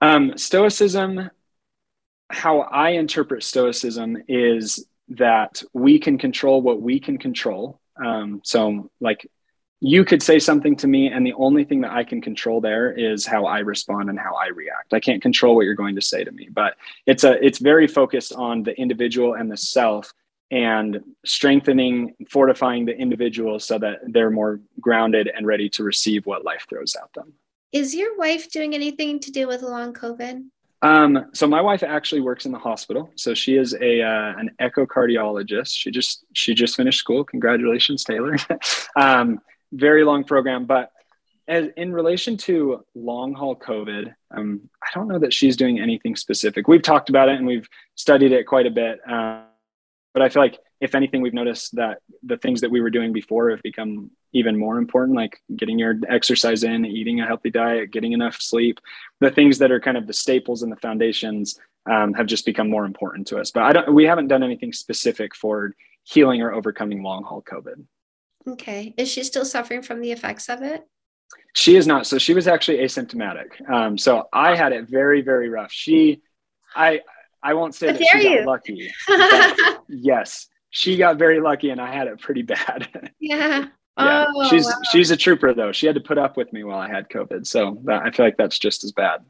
Um, 0.00 0.36
stoicism, 0.36 1.30
how 2.30 2.60
I 2.60 2.90
interpret 2.90 3.44
stoicism 3.44 4.16
is 4.26 4.86
that 5.16 5.62
we 5.72 5.98
can 5.98 6.18
control 6.18 6.62
what 6.62 6.80
we 6.80 7.00
can 7.00 7.18
control. 7.18 7.80
Um, 8.02 8.40
so, 8.44 8.90
like, 9.00 9.28
you 9.84 10.04
could 10.04 10.22
say 10.22 10.38
something 10.38 10.76
to 10.76 10.86
me, 10.86 11.08
and 11.08 11.26
the 11.26 11.32
only 11.32 11.64
thing 11.64 11.80
that 11.80 11.90
I 11.90 12.04
can 12.04 12.20
control 12.20 12.60
there 12.60 12.92
is 12.92 13.26
how 13.26 13.46
I 13.46 13.58
respond 13.58 14.10
and 14.10 14.18
how 14.18 14.34
I 14.34 14.46
react. 14.46 14.94
I 14.94 15.00
can't 15.00 15.20
control 15.20 15.56
what 15.56 15.62
you're 15.62 15.74
going 15.74 15.96
to 15.96 16.00
say 16.00 16.22
to 16.22 16.30
me, 16.30 16.48
but 16.52 16.76
it's 17.06 17.24
a 17.24 17.44
it's 17.44 17.58
very 17.58 17.88
focused 17.88 18.32
on 18.32 18.62
the 18.62 18.78
individual 18.80 19.34
and 19.34 19.50
the 19.50 19.56
self 19.56 20.14
and 20.52 21.00
strengthening, 21.24 22.14
fortifying 22.30 22.84
the 22.84 22.96
individual 22.96 23.58
so 23.58 23.78
that 23.78 24.00
they're 24.06 24.30
more 24.30 24.60
grounded 24.80 25.28
and 25.34 25.46
ready 25.46 25.68
to 25.70 25.82
receive 25.82 26.26
what 26.26 26.44
life 26.44 26.66
throws 26.68 26.94
at 26.94 27.12
them. 27.14 27.32
Is 27.72 27.94
your 27.94 28.16
wife 28.18 28.50
doing 28.50 28.74
anything 28.74 29.18
to 29.20 29.32
deal 29.32 29.48
with 29.48 29.62
long 29.62 29.94
COVID? 29.94 30.44
Um, 30.82 31.30
so 31.32 31.46
my 31.46 31.60
wife 31.60 31.82
actually 31.82 32.20
works 32.20 32.44
in 32.44 32.52
the 32.52 32.58
hospital. 32.58 33.10
So 33.14 33.34
she 33.34 33.56
is 33.56 33.74
a 33.74 34.02
uh, 34.02 34.34
an 34.36 34.50
echocardiologist. 34.60 35.72
She 35.74 35.90
just 35.90 36.24
she 36.32 36.54
just 36.54 36.76
finished 36.76 36.98
school. 36.98 37.24
Congratulations, 37.24 38.04
Taylor. 38.04 38.36
um, 38.96 39.40
very 39.72 40.04
long 40.04 40.24
program, 40.24 40.66
but 40.66 40.90
as 41.48 41.68
in 41.76 41.92
relation 41.92 42.36
to 42.36 42.84
long 42.94 43.34
haul 43.34 43.56
COVID, 43.56 44.12
um, 44.30 44.68
I 44.82 44.86
don't 44.94 45.08
know 45.08 45.18
that 45.18 45.32
she's 45.32 45.56
doing 45.56 45.80
anything 45.80 46.14
specific. 46.16 46.68
We've 46.68 46.82
talked 46.82 47.08
about 47.08 47.28
it 47.28 47.36
and 47.36 47.46
we've 47.46 47.68
studied 47.94 48.32
it 48.32 48.46
quite 48.46 48.66
a 48.66 48.70
bit. 48.70 49.00
Um, 49.08 49.44
but 50.14 50.22
I 50.22 50.28
feel 50.28 50.42
like 50.42 50.58
if 50.80 50.94
anything, 50.94 51.22
we've 51.22 51.34
noticed 51.34 51.76
that 51.76 51.98
the 52.22 52.36
things 52.36 52.60
that 52.60 52.70
we 52.70 52.80
were 52.80 52.90
doing 52.90 53.12
before 53.12 53.50
have 53.50 53.62
become 53.62 54.10
even 54.32 54.58
more 54.58 54.78
important, 54.78 55.16
like 55.16 55.40
getting 55.56 55.78
your 55.78 55.94
exercise 56.08 56.64
in, 56.64 56.84
eating 56.84 57.20
a 57.20 57.26
healthy 57.26 57.50
diet, 57.50 57.92
getting 57.92 58.12
enough 58.12 58.40
sleep. 58.40 58.80
The 59.20 59.30
things 59.30 59.58
that 59.58 59.70
are 59.70 59.80
kind 59.80 59.96
of 59.96 60.06
the 60.06 60.12
staples 60.12 60.62
and 60.62 60.72
the 60.72 60.76
foundations 60.76 61.58
um, 61.90 62.14
have 62.14 62.26
just 62.26 62.44
become 62.44 62.68
more 62.68 62.84
important 62.84 63.26
to 63.28 63.38
us. 63.38 63.50
But 63.50 63.62
I 63.62 63.72
don't. 63.72 63.94
We 63.94 64.04
haven't 64.04 64.28
done 64.28 64.42
anything 64.42 64.72
specific 64.72 65.34
for 65.34 65.74
healing 66.04 66.42
or 66.42 66.52
overcoming 66.52 67.02
long 67.02 67.24
haul 67.24 67.42
COVID. 67.42 67.84
Okay. 68.46 68.94
Is 68.96 69.08
she 69.08 69.22
still 69.22 69.44
suffering 69.44 69.82
from 69.82 70.00
the 70.00 70.12
effects 70.12 70.48
of 70.48 70.62
it? 70.62 70.84
She 71.54 71.76
is 71.76 71.86
not. 71.86 72.06
So 72.06 72.18
she 72.18 72.34
was 72.34 72.48
actually 72.48 72.78
asymptomatic. 72.78 73.68
Um, 73.70 73.96
so 73.96 74.28
I 74.32 74.56
had 74.56 74.72
it 74.72 74.88
very, 74.88 75.22
very 75.22 75.48
rough. 75.48 75.70
She, 75.70 76.22
I, 76.74 77.02
I 77.42 77.54
won't 77.54 77.74
say 77.74 77.88
How 77.88 77.92
that 77.94 78.06
she 78.20 78.30
you? 78.30 78.38
got 78.38 78.46
lucky. 78.46 78.92
yes, 79.88 80.48
she 80.70 80.96
got 80.96 81.18
very 81.18 81.40
lucky, 81.40 81.70
and 81.70 81.80
I 81.80 81.92
had 81.92 82.06
it 82.06 82.20
pretty 82.20 82.42
bad. 82.42 82.88
Yeah. 83.20 83.66
yeah. 83.98 84.26
Oh, 84.34 84.48
she's 84.48 84.64
wow. 84.64 84.72
she's 84.90 85.10
a 85.10 85.16
trooper 85.18 85.52
though. 85.52 85.70
She 85.70 85.84
had 85.86 85.94
to 85.96 86.00
put 86.00 86.16
up 86.16 86.38
with 86.38 86.50
me 86.52 86.64
while 86.64 86.78
I 86.78 86.88
had 86.88 87.10
COVID, 87.10 87.46
so 87.46 87.78
that, 87.84 88.02
I 88.02 88.10
feel 88.10 88.24
like 88.24 88.38
that's 88.38 88.58
just 88.58 88.84
as 88.84 88.92
bad. 88.92 89.20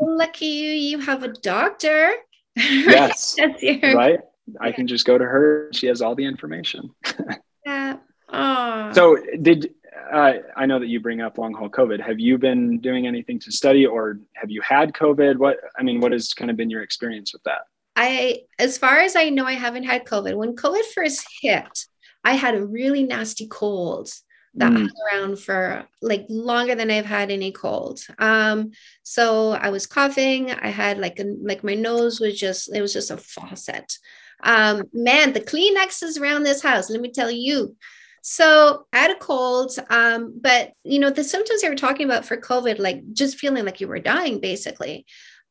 Lucky 0.00 0.46
you! 0.46 0.70
You 0.70 0.98
have 1.00 1.22
a 1.22 1.28
doctor. 1.28 2.12
Yes. 2.56 3.34
that's 3.36 3.62
your... 3.62 3.96
Right. 3.96 4.20
I 4.60 4.72
can 4.72 4.86
just 4.86 5.06
go 5.06 5.16
to 5.16 5.24
her. 5.24 5.70
She 5.72 5.86
has 5.86 6.02
all 6.02 6.14
the 6.14 6.24
information. 6.24 6.90
yeah. 7.66 7.96
Oh. 8.28 8.92
So 8.92 9.16
did 9.40 9.74
uh, 10.12 10.34
I 10.56 10.66
know 10.66 10.78
that 10.78 10.88
you 10.88 11.00
bring 11.00 11.20
up 11.20 11.38
long 11.38 11.54
haul 11.54 11.70
COVID. 11.70 12.04
Have 12.04 12.20
you 12.20 12.36
been 12.38 12.78
doing 12.78 13.06
anything 13.06 13.38
to 13.40 13.52
study, 13.52 13.86
or 13.86 14.20
have 14.34 14.50
you 14.50 14.60
had 14.60 14.92
COVID? 14.92 15.36
What 15.36 15.58
I 15.78 15.82
mean, 15.82 16.00
what 16.00 16.12
has 16.12 16.34
kind 16.34 16.50
of 16.50 16.56
been 16.56 16.70
your 16.70 16.82
experience 16.82 17.32
with 17.32 17.42
that? 17.44 17.62
I, 17.96 18.42
as 18.58 18.78
far 18.78 19.00
as 19.00 19.16
I 19.16 19.28
know, 19.30 19.44
I 19.44 19.52
haven't 19.52 19.84
had 19.84 20.04
COVID. 20.04 20.36
When 20.36 20.54
COVID 20.54 20.84
first 20.94 21.26
hit, 21.40 21.86
I 22.24 22.34
had 22.34 22.54
a 22.54 22.64
really 22.64 23.02
nasty 23.02 23.46
cold 23.46 24.10
that 24.54 24.70
mm. 24.70 24.76
hung 24.76 24.90
around 25.12 25.38
for 25.38 25.86
like 26.02 26.26
longer 26.28 26.74
than 26.74 26.90
I've 26.90 27.06
had 27.06 27.30
any 27.30 27.52
cold. 27.52 28.00
Um, 28.18 28.72
so 29.02 29.52
I 29.52 29.70
was 29.70 29.86
coughing. 29.86 30.50
I 30.50 30.68
had 30.68 30.98
like 30.98 31.18
a, 31.20 31.24
like 31.24 31.64
my 31.64 31.74
nose 31.74 32.20
was 32.20 32.38
just 32.38 32.74
it 32.74 32.82
was 32.82 32.92
just 32.92 33.10
a 33.10 33.16
faucet. 33.16 33.98
Um, 34.42 34.84
man, 34.92 35.32
the 35.32 35.40
Kleenexes 35.40 36.20
around 36.20 36.42
this 36.42 36.62
house. 36.62 36.90
Let 36.90 37.00
me 37.00 37.10
tell 37.10 37.30
you, 37.30 37.76
so 38.22 38.86
I 38.92 38.98
had 38.98 39.10
a 39.10 39.18
cold, 39.18 39.72
um, 39.90 40.32
but 40.40 40.72
you 40.84 40.98
know 41.00 41.10
the 41.10 41.24
symptoms 41.24 41.60
they 41.60 41.68
were 41.68 41.74
talking 41.74 42.06
about 42.06 42.24
for 42.24 42.36
COVID, 42.36 42.78
like 42.78 43.02
just 43.12 43.38
feeling 43.38 43.64
like 43.64 43.80
you 43.80 43.88
were 43.88 43.98
dying, 43.98 44.40
basically. 44.40 45.04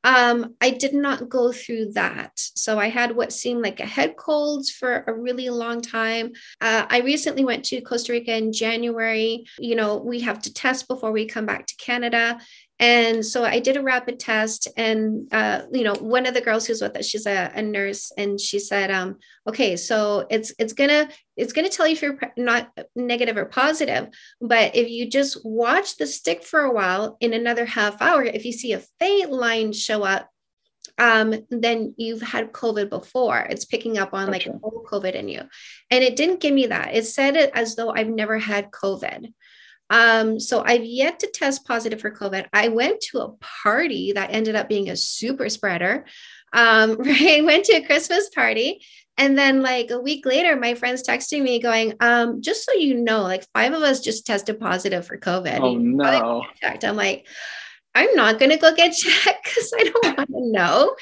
Um, 0.03 0.55
I 0.61 0.71
did 0.71 0.93
not 0.93 1.29
go 1.29 1.51
through 1.51 1.91
that. 1.93 2.31
So 2.35 2.79
I 2.79 2.89
had 2.89 3.15
what 3.15 3.31
seemed 3.31 3.61
like 3.61 3.79
a 3.79 3.85
head 3.85 4.15
cold 4.17 4.67
for 4.67 5.03
a 5.05 5.13
really 5.13 5.49
long 5.49 5.81
time. 5.81 6.31
Uh, 6.59 6.85
I 6.89 7.01
recently 7.01 7.45
went 7.45 7.65
to 7.65 7.81
Costa 7.81 8.13
Rica 8.13 8.35
in 8.35 8.51
January. 8.51 9.45
You 9.59 9.75
know, 9.75 9.97
we 9.97 10.21
have 10.21 10.41
to 10.43 10.53
test 10.53 10.87
before 10.87 11.11
we 11.11 11.25
come 11.25 11.45
back 11.45 11.67
to 11.67 11.75
Canada. 11.75 12.39
And 12.81 13.23
so 13.23 13.45
I 13.45 13.59
did 13.59 13.77
a 13.77 13.83
rapid 13.83 14.19
test, 14.19 14.67
and 14.75 15.31
uh, 15.31 15.61
you 15.71 15.83
know, 15.83 15.93
one 15.93 16.25
of 16.25 16.33
the 16.33 16.41
girls 16.41 16.65
who's 16.65 16.81
with 16.81 16.97
us, 16.97 17.05
she's 17.05 17.27
a, 17.27 17.51
a 17.53 17.61
nurse, 17.61 18.11
and 18.17 18.41
she 18.41 18.57
said, 18.57 18.89
um, 18.89 19.17
"Okay, 19.47 19.77
so 19.77 20.25
it's 20.31 20.51
it's 20.57 20.73
gonna 20.73 21.07
it's 21.37 21.53
gonna 21.53 21.69
tell 21.69 21.85
you 21.85 21.93
if 21.93 22.01
you're 22.01 22.19
not 22.37 22.71
negative 22.95 23.37
or 23.37 23.45
positive, 23.45 24.07
but 24.41 24.75
if 24.75 24.89
you 24.89 25.07
just 25.07 25.45
watch 25.45 25.97
the 25.97 26.07
stick 26.07 26.43
for 26.43 26.61
a 26.61 26.73
while, 26.73 27.17
in 27.19 27.33
another 27.33 27.65
half 27.65 28.01
hour, 28.01 28.23
if 28.23 28.45
you 28.45 28.51
see 28.51 28.73
a 28.73 28.81
faint 28.99 29.31
line 29.31 29.73
show 29.73 30.01
up, 30.01 30.27
um, 30.97 31.35
then 31.51 31.93
you've 31.97 32.23
had 32.23 32.51
COVID 32.51 32.89
before. 32.89 33.39
It's 33.49 33.65
picking 33.65 33.99
up 33.99 34.13
on 34.15 34.31
like 34.31 34.47
old 34.63 34.87
COVID 34.87 35.13
in 35.13 35.29
you. 35.29 35.41
And 35.89 36.03
it 36.03 36.15
didn't 36.15 36.39
give 36.39 36.53
me 36.53 36.67
that. 36.67 36.95
It 36.95 37.05
said 37.05 37.35
it 37.35 37.51
as 37.53 37.75
though 37.75 37.91
I've 37.91 38.09
never 38.09 38.39
had 38.39 38.71
COVID. 38.71 39.31
Um, 39.91 40.39
so 40.39 40.63
I've 40.65 40.85
yet 40.85 41.19
to 41.19 41.27
test 41.27 41.67
positive 41.67 41.99
for 41.99 42.11
COVID. 42.11 42.47
I 42.53 42.69
went 42.69 43.01
to 43.01 43.19
a 43.19 43.33
party 43.63 44.13
that 44.13 44.31
ended 44.31 44.55
up 44.55 44.69
being 44.69 44.89
a 44.89 44.95
super 44.95 45.49
spreader. 45.49 46.05
Um, 46.53 46.95
right, 46.99 47.43
went 47.43 47.65
to 47.65 47.73
a 47.73 47.85
Christmas 47.85 48.29
party. 48.29 48.83
And 49.17 49.37
then 49.37 49.61
like 49.61 49.91
a 49.91 49.99
week 49.99 50.25
later, 50.25 50.55
my 50.55 50.73
friend's 50.73 51.05
texting 51.05 51.43
me 51.43 51.59
going, 51.59 51.93
um, 51.99 52.41
just 52.41 52.65
so 52.65 52.71
you 52.73 52.95
know, 52.95 53.21
like 53.21 53.45
five 53.53 53.73
of 53.73 53.83
us 53.83 53.99
just 53.99 54.25
tested 54.25 54.59
positive 54.59 55.05
for 55.05 55.17
COVID. 55.17 55.59
Oh 55.59 55.75
no. 55.75 56.43
I'm 56.63 56.95
like, 56.95 57.27
I'm 57.93 58.15
not 58.15 58.39
going 58.39 58.51
to 58.51 58.57
go 58.57 58.73
get 58.75 58.93
checked 58.93 59.43
because 59.43 59.73
I 59.77 59.83
don't 59.83 60.17
want 60.17 60.29
to 60.29 60.51
know. 60.51 60.95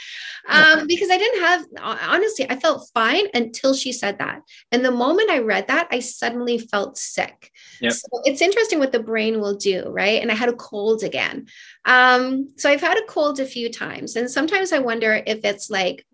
Um, 0.48 0.88
because 0.88 1.12
I 1.12 1.18
didn't 1.18 1.42
have, 1.42 1.66
honestly, 1.80 2.50
I 2.50 2.56
felt 2.56 2.90
fine 2.94 3.26
until 3.36 3.76
she 3.76 3.92
said 3.92 4.18
that. 4.18 4.42
And 4.72 4.84
the 4.84 4.92
moment 4.92 5.30
I 5.30 5.40
read 5.40 5.68
that, 5.68 5.88
I 5.92 6.00
suddenly 6.00 6.58
felt 6.58 6.98
sick. 6.98 7.52
Yep. 7.82 7.94
So 7.94 8.08
it's 8.24 8.42
interesting 8.42 8.80
what 8.80 8.92
the 8.92 9.04
brain 9.04 9.40
will 9.40 9.56
do, 9.56 9.84
right? 9.90 10.22
And 10.22 10.32
I 10.32 10.36
had 10.36 10.50
a 10.50 10.56
cold 10.56 11.04
again. 11.04 11.46
Um, 11.86 12.54
so 12.58 12.70
I've 12.70 12.82
had 12.82 12.98
a 12.98 13.06
cold 13.06 13.40
a 13.40 13.46
few 13.46 13.70
times. 13.70 14.16
And 14.16 14.30
sometimes 14.30 14.74
I 14.74 14.80
wonder 14.80 15.22
if 15.28 15.46
it's 15.46 15.70
like 15.70 16.06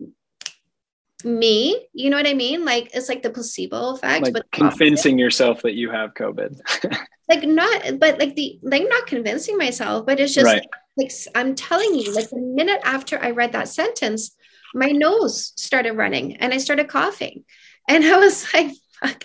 me 1.24 1.86
you 1.92 2.10
know 2.10 2.16
what 2.16 2.26
i 2.26 2.34
mean? 2.34 2.64
Like 2.64 2.90
it's 2.94 3.08
like 3.08 3.22
the 3.22 3.30
placebo 3.30 3.94
effect 3.94 4.24
like 4.24 4.34
but 4.34 4.50
convincing 4.52 5.18
yourself 5.18 5.62
that 5.62 5.74
you 5.74 5.90
have 5.90 6.14
covid. 6.14 6.58
Like 7.28 7.42
not 7.42 7.98
but 7.98 8.20
like 8.20 8.36
the 8.36 8.60
like 8.62 8.84
not 8.88 9.08
convincing 9.08 9.58
myself 9.58 10.06
but 10.06 10.20
it's 10.20 10.32
just 10.32 10.46
right. 10.46 10.64
like 10.96 11.10
i'm 11.34 11.56
telling 11.56 11.92
you 11.96 12.14
like 12.14 12.30
the 12.30 12.38
minute 12.38 12.80
after 12.84 13.18
i 13.18 13.32
read 13.32 13.50
that 13.50 13.66
sentence 13.66 14.36
my 14.74 14.90
nose 14.90 15.52
started 15.56 15.94
running 15.94 16.36
and 16.36 16.52
i 16.54 16.58
started 16.58 16.86
coughing. 16.88 17.44
And 17.88 18.04
i 18.04 18.16
was 18.18 18.46
like 18.54 18.72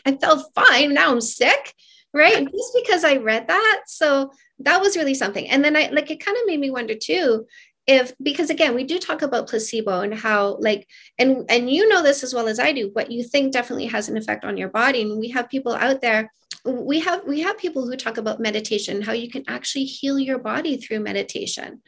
i 0.06 0.18
felt 0.18 0.52
fine. 0.56 0.94
Now 0.94 1.12
i'm 1.12 1.22
sick. 1.22 1.74
Right? 2.14 2.44
Just 2.44 2.78
because 2.84 3.04
i 3.04 3.18
read 3.18 3.48
that. 3.48 3.84
So 3.86 4.32
that 4.60 4.82
was 4.82 4.98
really 4.98 5.14
something. 5.14 5.48
And 5.50 5.64
then 5.64 5.76
i 5.76 5.90
like 5.92 6.10
it 6.10 6.26
kind 6.26 6.38
of 6.38 6.48
made 6.48 6.60
me 6.60 6.72
wonder 6.72 6.96
too 6.96 7.46
if 7.88 8.14
because 8.22 8.50
again 8.50 8.76
we 8.76 8.84
do 8.84 9.00
talk 9.00 9.22
about 9.22 9.48
placebo 9.48 10.02
and 10.02 10.14
how 10.14 10.56
like 10.60 10.88
and 11.18 11.46
and 11.50 11.70
you 11.70 11.88
know 11.90 12.04
this 12.04 12.24
as 12.24 12.34
well 12.34 12.48
as 12.48 12.60
i 12.60 12.72
do 12.72 12.92
what 12.94 13.12
you 13.12 13.24
think 13.24 13.52
definitely 13.52 13.88
has 13.88 14.08
an 14.08 14.18
effect 14.18 14.46
on 14.46 14.58
your 14.58 14.70
body. 14.70 15.02
And 15.02 15.20
we 15.20 15.30
have 15.30 15.50
people 15.50 15.74
out 15.74 16.02
there 16.02 16.32
we 16.66 17.00
have 17.00 17.26
we 17.26 17.42
have 17.42 17.58
people 17.58 17.86
who 17.86 17.96
talk 17.96 18.18
about 18.18 18.40
meditation 18.40 19.02
how 19.02 19.14
you 19.14 19.30
can 19.30 19.44
actually 19.48 19.86
heal 19.86 20.20
your 20.20 20.40
body 20.40 20.78
through 20.78 21.00
meditation. 21.00 21.82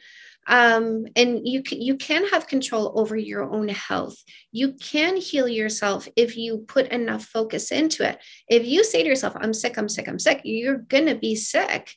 Um, 0.46 1.06
and 1.16 1.48
you 1.48 1.62
can 1.62 1.80
you 1.80 1.96
can 1.96 2.26
have 2.28 2.48
control 2.48 2.92
over 2.96 3.16
your 3.16 3.44
own 3.44 3.68
health. 3.68 4.16
You 4.52 4.74
can 4.74 5.16
heal 5.16 5.48
yourself 5.48 6.06
if 6.16 6.36
you 6.36 6.64
put 6.68 6.88
enough 6.88 7.24
focus 7.24 7.72
into 7.72 8.06
it. 8.06 8.18
If 8.48 8.66
you 8.66 8.84
say 8.84 9.02
to 9.02 9.08
yourself 9.08 9.34
i'm 9.40 9.54
sick 9.54 9.78
i'm 9.78 9.88
sick 9.88 10.08
i'm 10.08 10.18
sick 10.18 10.40
you're 10.44 10.78
gonna 10.78 11.14
be 11.14 11.34
sick 11.34 11.96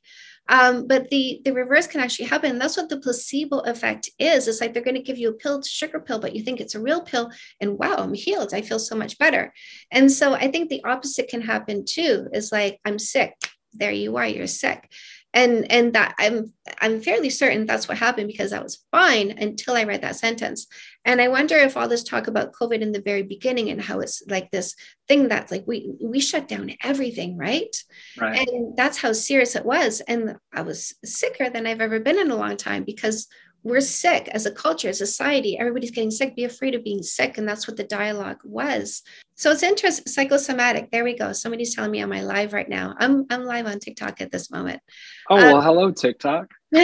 um, 0.49 0.87
but 0.87 1.09
the 1.09 1.41
the 1.43 1.53
reverse 1.53 1.87
can 1.87 2.01
actually 2.01 2.25
happen. 2.25 2.57
That's 2.57 2.77
what 2.77 2.89
the 2.89 2.99
placebo 2.99 3.59
effect 3.59 4.09
is. 4.19 4.47
It's 4.47 4.61
like 4.61 4.73
they're 4.73 4.83
going 4.83 4.95
to 4.95 5.01
give 5.01 5.17
you 5.17 5.29
a 5.29 5.33
pill, 5.33 5.61
sugar 5.61 5.99
pill, 5.99 6.19
but 6.19 6.35
you 6.35 6.43
think 6.43 6.59
it's 6.59 6.75
a 6.75 6.81
real 6.81 7.01
pill, 7.01 7.31
and 7.61 7.77
wow, 7.77 7.95
I'm 7.97 8.13
healed. 8.13 8.53
I 8.53 8.61
feel 8.61 8.79
so 8.79 8.95
much 8.95 9.17
better. 9.17 9.53
And 9.91 10.11
so 10.11 10.33
I 10.33 10.49
think 10.49 10.69
the 10.69 10.83
opposite 10.83 11.27
can 11.27 11.41
happen 11.41 11.85
too. 11.85 12.27
Is 12.33 12.51
like 12.51 12.79
I'm 12.85 12.99
sick. 12.99 13.33
There 13.73 13.91
you 13.91 14.17
are. 14.17 14.27
You're 14.27 14.47
sick. 14.47 14.89
And 15.33 15.69
and 15.71 15.93
that 15.93 16.15
i'm 16.19 16.53
i'm 16.79 17.01
fairly 17.01 17.29
certain 17.29 17.65
that's 17.65 17.87
what 17.87 17.97
happened 17.97 18.27
because 18.27 18.53
i 18.53 18.59
was 18.59 18.83
fine 18.91 19.31
until 19.31 19.75
i 19.75 19.83
read 19.83 20.01
that 20.01 20.15
sentence. 20.15 20.67
And 21.05 21.21
i 21.21 21.27
wonder 21.27 21.55
if 21.55 21.77
all 21.77 21.87
this 21.87 22.03
talk 22.03 22.27
about 22.27 22.53
covid 22.53 22.81
in 22.81 22.91
the 22.91 23.01
very 23.01 23.23
beginning 23.23 23.69
and 23.69 23.81
how 23.81 23.99
it's 23.99 24.21
like 24.27 24.51
this 24.51 24.75
thing 25.07 25.27
that's 25.27 25.51
like 25.51 25.63
we 25.67 25.93
we 26.01 26.19
shut 26.19 26.47
down 26.47 26.71
everything 26.83 27.37
right? 27.37 27.75
right. 28.19 28.47
And 28.47 28.75
that's 28.75 28.97
how 28.97 29.13
serious 29.13 29.55
it 29.55 29.65
was. 29.65 30.01
And 30.01 30.37
i 30.53 30.61
was 30.61 30.95
sicker 31.03 31.49
than 31.49 31.67
i've 31.67 31.81
ever 31.81 31.99
been 31.99 32.19
in 32.19 32.31
a 32.31 32.35
long 32.35 32.57
time 32.57 32.83
because 32.83 33.27
we're 33.63 33.81
sick 33.81 34.29
as 34.29 34.45
a 34.45 34.51
culture, 34.51 34.89
as 34.89 35.01
a 35.01 35.05
society. 35.05 35.57
Everybody's 35.57 35.91
getting 35.91 36.11
sick. 36.11 36.35
Be 36.35 36.45
afraid 36.45 36.75
of 36.75 36.83
being 36.83 37.03
sick. 37.03 37.37
And 37.37 37.47
that's 37.47 37.67
what 37.67 37.77
the 37.77 37.83
dialogue 37.83 38.39
was. 38.43 39.03
So 39.35 39.51
it's 39.51 39.63
interesting. 39.63 40.05
Psychosomatic. 40.07 40.89
There 40.91 41.03
we 41.03 41.15
go. 41.15 41.33
Somebody's 41.33 41.75
telling 41.75 41.91
me 41.91 42.01
on 42.01 42.09
my 42.09 42.21
live 42.21 42.53
right 42.53 42.69
now. 42.69 42.95
I'm 42.97 43.25
I'm 43.29 43.43
live 43.43 43.67
on 43.67 43.79
TikTok 43.79 44.21
at 44.21 44.31
this 44.31 44.49
moment. 44.49 44.81
Oh 45.29 45.37
um, 45.37 45.43
well, 45.43 45.61
hello 45.61 45.91
TikTok. 45.91 46.51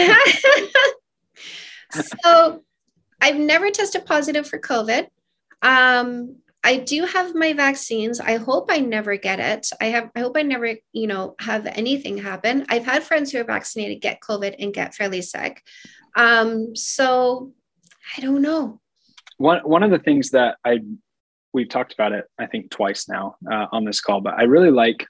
so 1.90 2.62
I've 3.20 3.36
never 3.36 3.70
tested 3.70 4.06
positive 4.06 4.46
for 4.46 4.58
COVID. 4.58 5.06
Um, 5.62 6.36
I 6.62 6.78
do 6.78 7.04
have 7.04 7.34
my 7.34 7.52
vaccines. 7.52 8.20
I 8.20 8.36
hope 8.36 8.70
I 8.70 8.78
never 8.78 9.16
get 9.16 9.38
it. 9.38 9.68
I 9.80 9.86
have 9.86 10.10
I 10.16 10.20
hope 10.20 10.36
I 10.36 10.42
never, 10.42 10.76
you 10.92 11.06
know, 11.06 11.34
have 11.38 11.66
anything 11.66 12.16
happen. 12.18 12.64
I've 12.68 12.86
had 12.86 13.02
friends 13.02 13.30
who 13.30 13.40
are 13.40 13.44
vaccinated 13.44 14.00
get 14.00 14.20
COVID 14.20 14.54
and 14.58 14.72
get 14.72 14.94
fairly 14.94 15.22
sick. 15.22 15.62
Um, 16.14 16.74
so 16.76 17.52
I 18.16 18.20
don't 18.20 18.42
know. 18.42 18.80
One 19.38 19.60
one 19.64 19.82
of 19.82 19.90
the 19.90 19.98
things 19.98 20.30
that 20.30 20.56
I 20.64 20.80
we've 21.52 21.68
talked 21.68 21.92
about 21.92 22.12
it, 22.12 22.26
I 22.38 22.46
think 22.46 22.70
twice 22.70 23.08
now 23.08 23.36
uh, 23.50 23.66
on 23.72 23.84
this 23.84 24.00
call, 24.00 24.20
but 24.20 24.34
I 24.34 24.42
really 24.42 24.70
like 24.70 25.06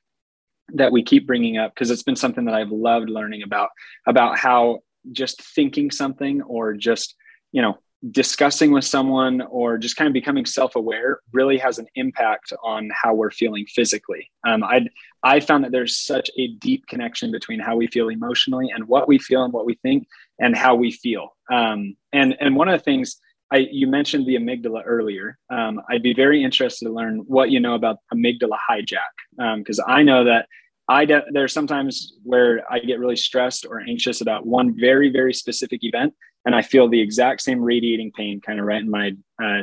that 0.75 0.93
we 0.93 1.03
keep 1.03 1.27
bringing 1.27 1.59
up 1.59 1.75
because 1.75 1.91
it's 1.91 2.03
been 2.03 2.17
something 2.17 2.45
that 2.47 2.55
I've 2.55 2.71
loved 2.71 3.11
learning 3.11 3.43
about 3.43 3.71
about 4.07 4.39
how 4.39 4.81
just 5.13 5.43
thinking 5.43 5.91
something 5.91 6.41
or 6.43 6.75
just 6.75 7.15
you 7.53 7.61
know 7.61 7.79
discussing 8.11 8.71
with 8.71 8.85
someone 8.85 9.41
or 9.43 9.79
just 9.79 9.97
kind 9.97 10.07
of 10.07 10.13
becoming 10.13 10.45
self-aware 10.45 11.21
really 11.33 11.57
has 11.57 11.79
an 11.79 11.87
impact 11.95 12.53
on 12.63 12.91
how 12.93 13.15
we're 13.15 13.31
feeling 13.31 13.65
physically 13.67 14.31
um, 14.47 14.63
i 14.63 14.81
i 15.23 15.41
found 15.41 15.65
that 15.65 15.73
there's 15.73 15.97
such 15.97 16.31
a 16.37 16.49
deep 16.57 16.87
connection 16.87 17.31
between 17.31 17.59
how 17.59 17.75
we 17.75 17.87
feel 17.87 18.11
emotionally 18.11 18.71
and 18.75 18.87
what 18.87 19.09
we 19.09 19.19
feel 19.19 19.43
and 19.45 19.55
what 19.55 19.65
we 19.65 19.75
think 19.77 20.07
and 20.39 20.57
how 20.57 20.75
we 20.75 20.91
feel 20.91 21.37
um, 21.53 21.97
and 22.13 22.37
and 22.41 22.57
one 22.57 22.69
of 22.69 22.79
the 22.79 22.85
things 22.85 23.17
I, 23.53 23.69
you 23.71 23.87
mentioned 23.87 24.27
the 24.27 24.37
amygdala 24.37 24.83
earlier. 24.85 25.39
Um, 25.49 25.81
I'd 25.89 26.03
be 26.03 26.15
very 26.15 26.43
interested 26.43 26.87
to 26.87 26.93
learn 26.93 27.19
what 27.27 27.51
you 27.51 27.61
know 27.61 27.75
about 27.75 27.99
amygdala 28.13 28.59
hijack 28.69 29.59
because 29.59 29.79
um, 29.79 29.85
I 29.87 30.03
know 30.03 30.25
that 30.25 30.49
I 30.89 31.05
de- 31.05 31.25
there's 31.31 31.53
sometimes 31.53 32.15
where 32.25 32.63
I 32.71 32.79
get 32.81 32.99
really 32.99 33.17
stressed 33.17 33.65
or 33.65 33.81
anxious 33.81 34.21
about 34.21 34.47
one 34.47 34.79
very 34.79 35.11
very 35.11 35.33
specific 35.33 35.85
event, 35.85 36.15
and 36.45 36.55
I 36.55 36.63
feel 36.63 36.89
the 36.89 37.01
exact 37.01 37.43
same 37.43 37.61
radiating 37.61 38.13
pain 38.13 38.41
kind 38.41 38.59
of 38.59 38.67
right 38.67 38.83
in 38.83 38.91
my, 38.91 39.13
uh, 39.43 39.63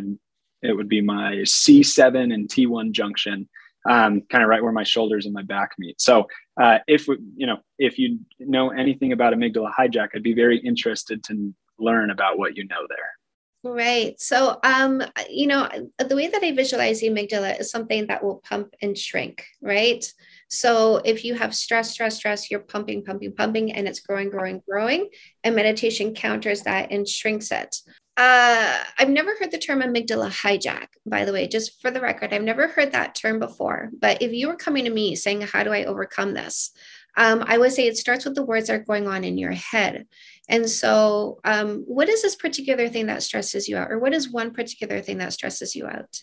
it 0.62 0.74
would 0.74 0.90
be 0.90 1.02
my 1.02 1.36
C7 1.44 2.34
and 2.34 2.48
T1 2.48 2.92
junction, 2.92 3.50
um, 3.90 4.22
kind 4.30 4.44
of 4.44 4.50
right 4.50 4.64
where 4.64 4.72
my 4.72 4.84
shoulders 4.84 5.26
and 5.26 5.34
my 5.34 5.44
back 5.44 5.72
meet. 5.80 6.00
So 6.00 6.28
uh, 6.62 6.80
if, 6.88 7.08
you 7.08 7.48
know, 7.48 7.58
if 7.80 7.98
you 7.98 8.20
know 8.40 8.70
anything 8.70 9.12
about 9.12 9.34
amygdala 9.34 9.72
hijack, 9.78 10.10
I'd 10.16 10.24
be 10.24 10.34
very 10.34 10.58
interested 10.60 11.24
to 11.26 11.54
learn 11.80 12.12
about 12.12 12.38
what 12.38 12.56
you 12.56 12.68
know 12.68 12.86
there. 12.88 13.12
Right. 13.64 14.20
So, 14.20 14.60
um, 14.64 15.04
you 15.30 15.46
know, 15.46 15.70
the 16.00 16.16
way 16.16 16.28
that 16.28 16.44
I 16.44 16.52
visualize 16.52 17.00
the 17.00 17.10
amygdala 17.10 17.60
is 17.60 17.70
something 17.70 18.08
that 18.08 18.24
will 18.24 18.42
pump 18.44 18.74
and 18.82 18.98
shrink, 18.98 19.46
right? 19.62 20.04
So 20.50 20.98
if 21.06 21.24
you 21.24 21.36
have 21.36 21.56
stress, 21.56 21.92
stress, 21.92 22.18
stress, 22.18 22.50
you're 22.50 22.60
pumping, 22.60 23.06
pumping, 23.06 23.34
pumping, 23.34 23.72
and 23.72 23.88
it's 23.88 24.00
growing, 24.00 24.32
growing, 24.32 24.64
growing. 24.68 25.10
And 25.44 25.56
meditation 25.56 26.16
counters 26.16 26.64
that 26.64 26.92
and 26.92 27.08
shrinks 27.08 27.52
it. 27.52 27.78
Uh, 28.18 28.78
I've 29.00 29.10
never 29.10 29.36
heard 29.40 29.52
the 29.52 29.58
term 29.58 29.82
amygdala 29.82 30.30
hijack, 30.30 30.88
by 31.06 31.24
the 31.24 31.32
way, 31.32 31.48
just 31.48 31.82
for 31.82 31.92
the 31.92 32.02
record. 32.02 32.34
I've 32.34 32.44
never 32.44 32.68
heard 32.68 32.92
that 32.92 33.16
term 33.16 33.40
before. 33.40 33.90
But 33.98 34.22
if 34.22 34.34
you 34.34 34.48
were 34.48 34.56
coming 34.56 34.86
to 34.86 34.92
me 34.92 35.16
saying, 35.16 35.42
How 35.42 35.64
do 35.64 35.72
I 35.72 35.86
overcome 35.86 36.34
this? 36.34 36.72
Um, 37.18 37.44
I 37.46 37.58
would 37.58 37.72
say 37.72 37.88
it 37.88 37.98
starts 37.98 38.26
with 38.26 38.36
the 38.36 38.44
words 38.44 38.68
that 38.68 38.74
are 38.74 38.84
going 38.84 39.08
on 39.08 39.24
in 39.24 39.38
your 39.38 39.52
head. 39.52 40.08
And 40.48 40.70
so, 40.70 41.40
um, 41.44 41.84
what 41.88 42.10
is 42.10 42.22
this 42.22 42.36
particular 42.36 42.90
thing 42.90 43.08
that 43.08 43.24
stresses 43.24 43.68
you 43.68 43.78
out, 43.78 43.92
or 43.92 44.00
what 44.00 44.14
is 44.14 44.30
one 44.30 44.52
particular 44.52 45.02
thing 45.02 45.18
that 45.20 45.34
stresses 45.34 45.76
you 45.76 45.88
out? 45.88 46.22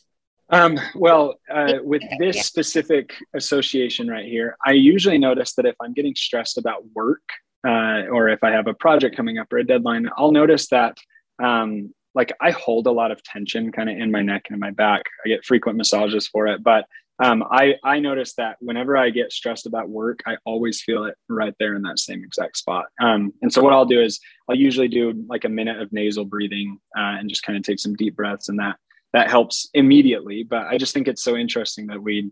Um, 0.50 0.78
well, 0.94 1.34
uh, 1.50 1.74
with 1.82 2.02
this 2.18 2.46
specific 2.46 3.14
association 3.34 4.08
right 4.08 4.24
here, 4.24 4.56
I 4.64 4.72
usually 4.72 5.18
notice 5.18 5.54
that 5.54 5.66
if 5.66 5.74
I'm 5.82 5.92
getting 5.92 6.14
stressed 6.14 6.56
about 6.56 6.84
work 6.94 7.22
uh, 7.66 8.04
or 8.10 8.28
if 8.28 8.42
I 8.42 8.50
have 8.50 8.66
a 8.66 8.74
project 8.74 9.14
coming 9.14 9.38
up 9.38 9.52
or 9.52 9.58
a 9.58 9.64
deadline, 9.64 10.08
I'll 10.16 10.32
notice 10.32 10.68
that 10.68 10.96
um, 11.42 11.94
like 12.14 12.32
I 12.40 12.50
hold 12.50 12.86
a 12.86 12.92
lot 12.92 13.10
of 13.10 13.22
tension 13.22 13.70
kind 13.70 13.88
of 13.88 13.96
in 13.96 14.10
my 14.10 14.22
neck 14.22 14.46
and 14.48 14.54
in 14.54 14.60
my 14.60 14.70
back. 14.70 15.02
I 15.24 15.28
get 15.28 15.44
frequent 15.44 15.78
massages 15.78 16.26
for 16.26 16.46
it, 16.46 16.62
but 16.62 16.84
um, 17.20 17.44
I 17.50 17.74
I 17.82 17.98
notice 17.98 18.34
that 18.34 18.56
whenever 18.60 18.96
I 18.96 19.10
get 19.10 19.32
stressed 19.32 19.66
about 19.66 19.88
work, 19.88 20.20
I 20.26 20.36
always 20.44 20.80
feel 20.82 21.04
it 21.04 21.16
right 21.28 21.54
there 21.58 21.74
in 21.74 21.82
that 21.82 21.98
same 21.98 22.22
exact 22.22 22.56
spot. 22.56 22.86
Um, 23.00 23.32
and 23.42 23.52
so 23.52 23.62
what 23.62 23.72
I'll 23.72 23.84
do 23.84 24.00
is 24.00 24.20
I'll 24.48 24.56
usually 24.56 24.88
do 24.88 25.24
like 25.28 25.44
a 25.44 25.48
minute 25.48 25.80
of 25.80 25.92
nasal 25.92 26.24
breathing 26.24 26.78
uh, 26.96 27.18
and 27.18 27.28
just 27.28 27.42
kind 27.42 27.56
of 27.56 27.64
take 27.64 27.80
some 27.80 27.94
deep 27.94 28.14
breaths, 28.14 28.48
and 28.48 28.58
that 28.60 28.76
that 29.12 29.30
helps 29.30 29.68
immediately. 29.74 30.44
But 30.44 30.66
I 30.66 30.78
just 30.78 30.94
think 30.94 31.08
it's 31.08 31.22
so 31.22 31.36
interesting 31.36 31.88
that 31.88 32.02
we 32.02 32.30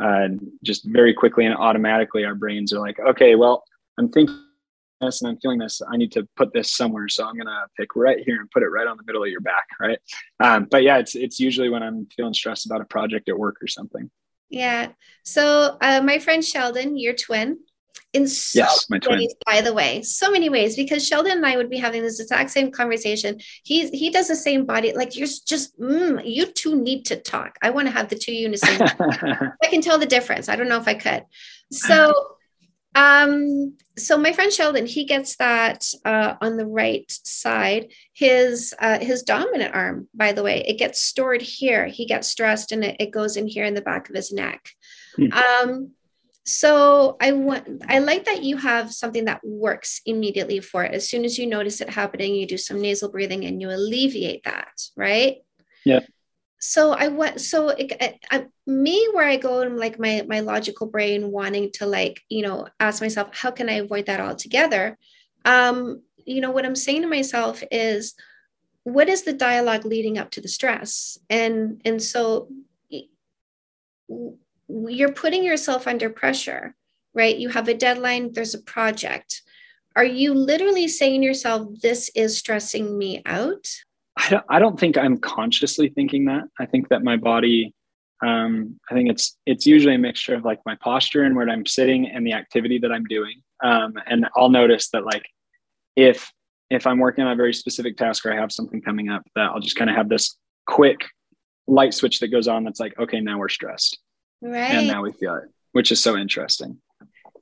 uh, 0.00 0.28
just 0.64 0.84
very 0.84 1.12
quickly 1.12 1.44
and 1.44 1.56
automatically 1.56 2.24
our 2.24 2.34
brains 2.34 2.72
are 2.72 2.78
like, 2.78 2.98
okay, 3.00 3.34
well, 3.34 3.64
I'm 3.98 4.08
thinking 4.08 4.38
this 5.00 5.22
and 5.22 5.30
I'm 5.30 5.38
feeling 5.38 5.58
this. 5.58 5.80
I 5.90 5.96
need 5.96 6.12
to 6.12 6.26
put 6.36 6.52
this 6.52 6.72
somewhere, 6.72 7.08
so 7.08 7.26
I'm 7.26 7.36
gonna 7.36 7.66
pick 7.76 7.94
right 7.96 8.18
here 8.24 8.40
and 8.40 8.50
put 8.50 8.62
it 8.62 8.68
right 8.68 8.86
on 8.86 8.96
the 8.96 9.04
middle 9.06 9.22
of 9.22 9.30
your 9.30 9.40
back, 9.40 9.66
right? 9.80 9.98
Um, 10.40 10.66
but 10.70 10.82
yeah, 10.82 10.98
it's 10.98 11.14
it's 11.14 11.38
usually 11.40 11.68
when 11.68 11.82
I'm 11.82 12.06
feeling 12.16 12.34
stressed 12.34 12.66
about 12.66 12.80
a 12.80 12.86
project 12.86 13.28
at 13.28 13.38
work 13.38 13.56
or 13.62 13.68
something. 13.68 14.10
Yeah. 14.50 14.88
So 15.24 15.76
uh, 15.80 16.00
my 16.02 16.18
friend 16.18 16.44
Sheldon, 16.44 16.96
your 16.96 17.14
twin, 17.14 17.58
in 18.14 18.26
so 18.26 18.60
yes, 18.60 18.86
my 18.88 18.98
twin. 18.98 19.18
ways, 19.18 19.34
by 19.44 19.60
the 19.60 19.74
way, 19.74 20.02
so 20.02 20.30
many 20.30 20.48
ways, 20.48 20.76
because 20.76 21.06
Sheldon 21.06 21.32
and 21.32 21.46
I 21.46 21.56
would 21.56 21.68
be 21.68 21.78
having 21.78 22.02
this 22.02 22.20
exact 22.20 22.50
same 22.50 22.70
conversation. 22.70 23.38
He 23.64 23.88
he 23.90 24.10
does 24.10 24.28
the 24.28 24.36
same 24.36 24.64
body, 24.64 24.94
like 24.94 25.16
you're 25.16 25.28
just 25.46 25.78
mm, 25.78 26.24
you 26.24 26.46
two 26.46 26.80
need 26.80 27.04
to 27.06 27.16
talk. 27.16 27.58
I 27.62 27.70
want 27.70 27.86
to 27.86 27.92
have 27.92 28.08
the 28.08 28.16
two 28.16 28.32
unison. 28.32 28.80
I 29.62 29.66
can 29.68 29.82
tell 29.82 29.98
the 29.98 30.06
difference. 30.06 30.48
I 30.48 30.56
don't 30.56 30.68
know 30.68 30.78
if 30.78 30.88
I 30.88 30.94
could. 30.94 31.24
So 31.70 32.36
um 32.94 33.76
so 33.96 34.16
my 34.16 34.32
friend 34.32 34.52
sheldon 34.52 34.86
he 34.86 35.04
gets 35.04 35.36
that 35.36 35.84
uh, 36.04 36.34
on 36.40 36.56
the 36.56 36.66
right 36.66 37.10
side 37.10 37.92
his 38.12 38.74
uh, 38.78 38.98
his 38.98 39.22
dominant 39.22 39.74
arm 39.74 40.08
by 40.14 40.32
the 40.32 40.42
way 40.42 40.64
it 40.66 40.78
gets 40.78 41.00
stored 41.00 41.42
here 41.42 41.86
he 41.86 42.06
gets 42.06 42.28
stressed 42.28 42.72
and 42.72 42.84
it, 42.84 42.96
it 42.98 43.10
goes 43.10 43.36
in 43.36 43.46
here 43.46 43.64
in 43.64 43.74
the 43.74 43.82
back 43.82 44.08
of 44.08 44.14
his 44.14 44.32
neck 44.32 44.70
hmm. 45.16 45.32
um 45.32 45.90
so 46.48 47.18
I 47.20 47.32
want 47.32 47.82
I 47.88 47.98
like 47.98 48.24
that 48.24 48.42
you 48.42 48.56
have 48.56 48.90
something 48.90 49.26
that 49.26 49.44
works 49.44 50.00
immediately 50.06 50.60
for 50.60 50.82
it. 50.82 50.94
As 50.94 51.06
soon 51.06 51.26
as 51.26 51.38
you 51.38 51.46
notice 51.46 51.82
it 51.82 51.90
happening, 51.90 52.34
you 52.34 52.46
do 52.46 52.56
some 52.56 52.80
nasal 52.80 53.10
breathing 53.10 53.44
and 53.44 53.60
you 53.60 53.68
alleviate 53.68 54.44
that, 54.44 54.80
right? 54.96 55.36
Yeah. 55.84 56.00
So 56.58 56.92
I 56.92 57.08
went. 57.08 57.40
So 57.40 57.68
it, 57.68 57.92
I, 58.30 58.46
me, 58.66 59.08
where 59.12 59.26
I 59.26 59.36
go 59.36 59.62
in 59.62 59.76
like 59.76 59.98
my 59.98 60.24
my 60.26 60.40
logical 60.40 60.86
brain, 60.86 61.30
wanting 61.30 61.70
to 61.72 61.86
like 61.86 62.20
you 62.28 62.42
know 62.42 62.66
ask 62.80 63.00
myself, 63.00 63.36
how 63.36 63.50
can 63.50 63.68
I 63.68 63.74
avoid 63.74 64.06
that 64.06 64.20
altogether? 64.20 64.98
Um, 65.44 66.02
you 66.24 66.40
know 66.40 66.50
what 66.50 66.66
I'm 66.66 66.76
saying 66.76 67.02
to 67.02 67.08
myself 67.08 67.62
is, 67.70 68.14
what 68.82 69.08
is 69.08 69.22
the 69.22 69.32
dialogue 69.32 69.84
leading 69.84 70.18
up 70.18 70.30
to 70.32 70.40
the 70.40 70.48
stress? 70.48 71.18
And 71.30 71.80
and 71.84 72.02
so 72.02 72.48
you're 74.68 75.12
putting 75.12 75.44
yourself 75.44 75.86
under 75.86 76.10
pressure, 76.10 76.74
right? 77.14 77.36
You 77.36 77.48
have 77.50 77.68
a 77.68 77.74
deadline, 77.74 78.32
there's 78.32 78.54
a 78.54 78.62
project. 78.62 79.42
Are 79.96 80.04
you 80.04 80.34
literally 80.34 80.88
saying 80.88 81.22
to 81.22 81.26
yourself, 81.26 81.68
this 81.80 82.10
is 82.14 82.38
stressing 82.38 82.96
me 82.96 83.22
out? 83.26 83.66
I 84.18 84.30
don't, 84.30 84.44
I 84.48 84.58
don't 84.58 84.78
think 84.78 84.98
I'm 84.98 85.18
consciously 85.18 85.88
thinking 85.88 86.24
that. 86.26 86.44
I 86.58 86.66
think 86.66 86.88
that 86.88 87.04
my 87.04 87.16
body, 87.16 87.72
um, 88.24 88.78
I 88.90 88.94
think 88.94 89.10
it's 89.10 89.36
it's 89.46 89.64
usually 89.64 89.94
a 89.94 89.98
mixture 89.98 90.34
of 90.34 90.44
like 90.44 90.60
my 90.66 90.74
posture 90.80 91.22
and 91.22 91.36
where 91.36 91.48
I'm 91.48 91.64
sitting 91.64 92.08
and 92.08 92.26
the 92.26 92.32
activity 92.32 92.78
that 92.80 92.90
I'm 92.90 93.04
doing. 93.04 93.42
Um, 93.62 93.94
and 94.06 94.26
I'll 94.36 94.50
notice 94.50 94.90
that 94.90 95.04
like 95.04 95.24
if 95.94 96.32
if 96.68 96.86
I'm 96.86 96.98
working 96.98 97.24
on 97.24 97.32
a 97.32 97.36
very 97.36 97.54
specific 97.54 97.96
task 97.96 98.26
or 98.26 98.32
I 98.32 98.36
have 98.36 98.52
something 98.52 98.82
coming 98.82 99.08
up, 99.08 99.22
that 99.36 99.50
I'll 99.50 99.60
just 99.60 99.76
kind 99.76 99.88
of 99.88 99.96
have 99.96 100.08
this 100.08 100.36
quick 100.66 100.98
light 101.68 101.94
switch 101.94 102.18
that 102.20 102.28
goes 102.28 102.48
on. 102.48 102.64
That's 102.64 102.80
like, 102.80 102.98
okay, 102.98 103.20
now 103.20 103.38
we're 103.38 103.48
stressed. 103.48 103.98
Right. 104.42 104.72
And 104.72 104.88
now 104.88 105.02
we 105.02 105.12
feel 105.12 105.36
it, 105.36 105.48
which 105.72 105.92
is 105.92 106.02
so 106.02 106.16
interesting. 106.16 106.78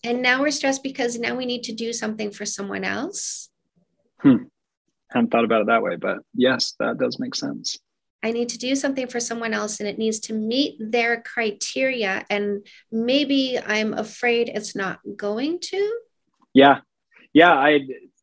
And 0.04 0.22
now 0.22 0.42
we're 0.42 0.50
stressed 0.50 0.82
because 0.82 1.18
now 1.18 1.34
we 1.34 1.46
need 1.46 1.64
to 1.64 1.72
do 1.72 1.92
something 1.92 2.30
for 2.30 2.44
someone 2.44 2.84
else. 2.84 3.48
Hmm. 4.20 4.44
Hadn't 5.16 5.30
thought 5.30 5.46
about 5.46 5.62
it 5.62 5.68
that 5.68 5.82
way, 5.82 5.96
but 5.96 6.18
yes, 6.34 6.74
that 6.78 6.98
does 6.98 7.18
make 7.18 7.34
sense. 7.34 7.78
I 8.22 8.32
need 8.32 8.50
to 8.50 8.58
do 8.58 8.76
something 8.76 9.06
for 9.06 9.18
someone 9.18 9.54
else 9.54 9.80
and 9.80 9.88
it 9.88 9.96
needs 9.96 10.20
to 10.20 10.34
meet 10.34 10.76
their 10.78 11.22
criteria. 11.22 12.26
And 12.28 12.66
maybe 12.92 13.58
I'm 13.58 13.94
afraid 13.94 14.50
it's 14.50 14.76
not 14.76 14.98
going 15.16 15.60
to. 15.60 15.98
Yeah. 16.52 16.80
yeah, 17.32 17.54
I, 17.54 17.80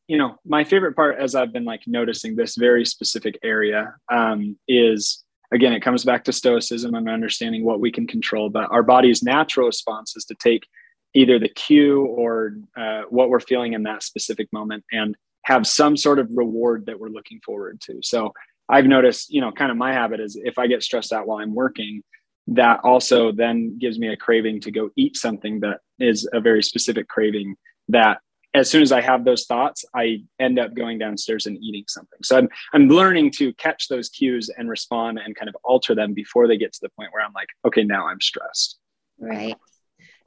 you 0.08 0.20
know, 0.20 0.36
my 0.46 0.64
favorite 0.64 0.96
part 0.96 1.18
as 1.18 1.34
I've 1.34 1.52
been 1.52 1.66
like 1.66 1.82
noticing 1.88 2.36
this 2.36 2.58
very 2.58 2.86
specific 2.86 3.40
area 3.44 3.96
um, 4.12 4.56
is 4.68 5.24
again, 5.52 5.74
it 5.74 5.82
comes 5.82 6.06
back 6.06 6.24
to 6.26 6.32
stoicism 6.32 6.94
and 6.94 7.10
understanding 7.10 7.66
what 7.66 7.80
we 7.80 7.92
can 7.92 8.06
control. 8.06 8.52
But 8.52 8.70
our 8.70 8.84
body's 8.84 9.24
natural 9.24 9.66
response 9.66 10.16
is 10.16 10.26
to 10.26 10.36
take 10.36 10.68
either 11.16 11.40
the 11.40 11.50
cue 11.50 12.06
or 12.06 12.58
uh, 12.78 13.04
what 13.10 13.30
we're 13.30 13.40
feeling 13.40 13.74
in 13.74 13.82
that 13.84 14.04
specific 14.04 14.48
moment 14.54 14.84
and 14.92 15.16
have 15.44 15.68
some 15.68 15.98
sort 15.98 16.20
of 16.20 16.30
reward 16.34 16.86
that 16.86 17.00
we're 17.00 17.10
looking 17.10 17.40
forward 17.46 17.82
to. 17.82 18.00
So 18.02 18.34
I've 18.70 18.86
noticed, 18.86 19.32
you 19.32 19.42
know, 19.42 19.52
kind 19.52 19.72
of 19.72 19.78
my 19.78 19.94
habit 19.94 20.20
is 20.20 20.38
if 20.42 20.58
I 20.58 20.68
get 20.68 20.84
stressed 20.84 21.12
out 21.12 21.28
while 21.28 21.40
I'm 21.40 21.54
working, 21.54 22.02
that 22.48 22.80
also 22.84 23.32
then 23.32 23.78
gives 23.78 24.00
me 24.00 24.10
a 24.10 24.18
craving 24.18 24.62
to 24.62 24.72
go 24.72 24.90
eat 24.96 25.16
something 25.18 25.62
that 25.62 25.80
is 26.00 26.28
a 26.34 26.42
very 26.42 26.64
specific 26.64 27.08
craving 27.08 27.56
that 27.90 28.20
as 28.54 28.70
soon 28.70 28.82
as 28.84 28.92
I 28.92 29.02
have 29.02 29.26
those 29.26 29.46
thoughts, 29.46 29.84
I 29.96 30.24
end 30.40 30.60
up 30.60 30.76
going 30.76 31.00
downstairs 31.00 31.48
and 31.48 31.58
eating 31.58 31.86
something. 31.88 32.20
So 32.24 32.38
I'm 32.38 32.50
I'm 32.74 32.88
learning 32.88 33.32
to 33.38 33.54
catch 33.54 33.88
those 33.88 34.10
cues 34.10 34.50
and 34.56 34.70
respond 34.70 35.20
and 35.24 35.36
kind 35.36 35.50
of 35.50 35.56
alter 35.64 35.96
them 35.96 36.14
before 36.14 36.48
they 36.48 36.58
get 36.58 36.72
to 36.74 36.80
the 36.82 36.90
point 36.90 37.10
where 37.12 37.24
I'm 37.24 37.34
like, 37.34 37.50
okay, 37.66 37.84
now 37.84 38.08
I'm 38.08 38.22
stressed. 38.22 38.78
Right. 39.20 39.56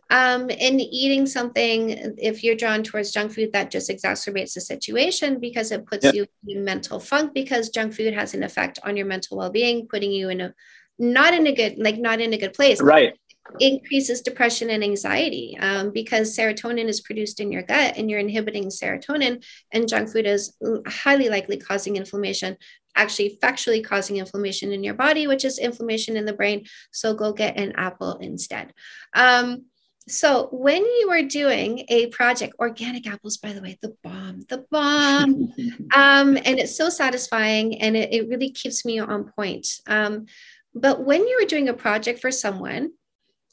Um, 0.09 0.51
and 0.51 0.81
eating 0.81 1.27
something, 1.27 2.15
if 2.19 2.45
you're 2.45 2.55
drawn 2.55 2.83
towards 2.83 3.11
junk 3.11 3.33
food, 3.33 3.53
that 3.53 3.71
just 3.71 3.91
exacerbates 3.91 4.55
the 4.55 4.61
situation 4.61 5.41
because 5.41 5.73
it 5.73 5.87
puts 5.87 6.05
yep. 6.05 6.15
you 6.15 6.27
in 6.47 6.65
mental 6.65 7.01
funk 7.01 7.35
because 7.35 7.71
junk 7.71 7.95
food 7.95 8.15
has 8.15 8.33
an 8.35 8.43
effect 8.43 8.79
on 8.85 8.97
your 8.97 9.07
mental 9.07 9.37
well-being, 9.37 9.89
putting 9.89 10.13
you 10.13 10.29
in 10.29 10.41
a 10.41 10.55
not 10.99 11.35
in 11.35 11.47
a 11.47 11.53
good 11.53 11.77
like 11.79 11.99
not 11.99 12.21
in 12.21 12.33
a 12.33 12.39
good 12.39 12.55
place. 12.55 12.81
Right 12.81 13.19
increases 13.61 14.21
depression 14.21 14.71
and 14.71 14.83
anxiety 14.83 15.57
um, 15.61 15.91
because 15.93 16.37
serotonin 16.37 16.89
is 16.89 17.01
produced 17.01 17.41
in 17.41 17.53
your 17.53 17.63
gut 17.63 17.97
and 17.97 18.11
you're 18.11 18.21
inhibiting 18.21 18.65
serotonin 18.65 19.45
and 19.73 19.89
junk 19.89 20.11
food 20.11 20.27
is 20.27 20.57
highly 20.87 21.29
likely 21.29 21.57
causing 21.57 21.97
inflammation 21.97 22.57
actually 22.97 23.39
factually 23.43 23.85
causing 23.85 24.17
inflammation 24.17 24.73
in 24.73 24.83
your 24.83 24.95
body 24.95 25.27
which 25.27 25.45
is 25.45 25.59
inflammation 25.59 26.17
in 26.17 26.25
the 26.25 26.33
brain 26.33 26.65
so 26.91 27.15
go 27.15 27.33
get 27.33 27.59
an 27.59 27.73
apple 27.77 28.19
instead 28.19 28.73
um, 29.15 29.65
so 30.09 30.49
when 30.53 30.83
you 30.83 31.09
are 31.11 31.23
doing 31.23 31.85
a 31.89 32.07
project 32.09 32.55
organic 32.59 33.07
apples 33.07 33.37
by 33.37 33.53
the 33.53 33.61
way 33.61 33.79
the 33.83 33.95
bomb 34.03 34.41
the 34.49 34.65
bomb 34.71 35.53
um, 35.95 36.37
and 36.37 36.59
it's 36.59 36.77
so 36.77 36.89
satisfying 36.89 37.81
and 37.81 37.97
it, 37.97 38.13
it 38.13 38.29
really 38.29 38.51
keeps 38.51 38.85
me 38.85 38.99
on 38.99 39.25
point 39.37 39.81
um, 39.87 40.27
but 40.75 41.05
when 41.05 41.27
you 41.27 41.41
are 41.43 41.47
doing 41.47 41.69
a 41.69 41.75
project 41.75 42.21
for 42.21 42.31
someone 42.31 42.91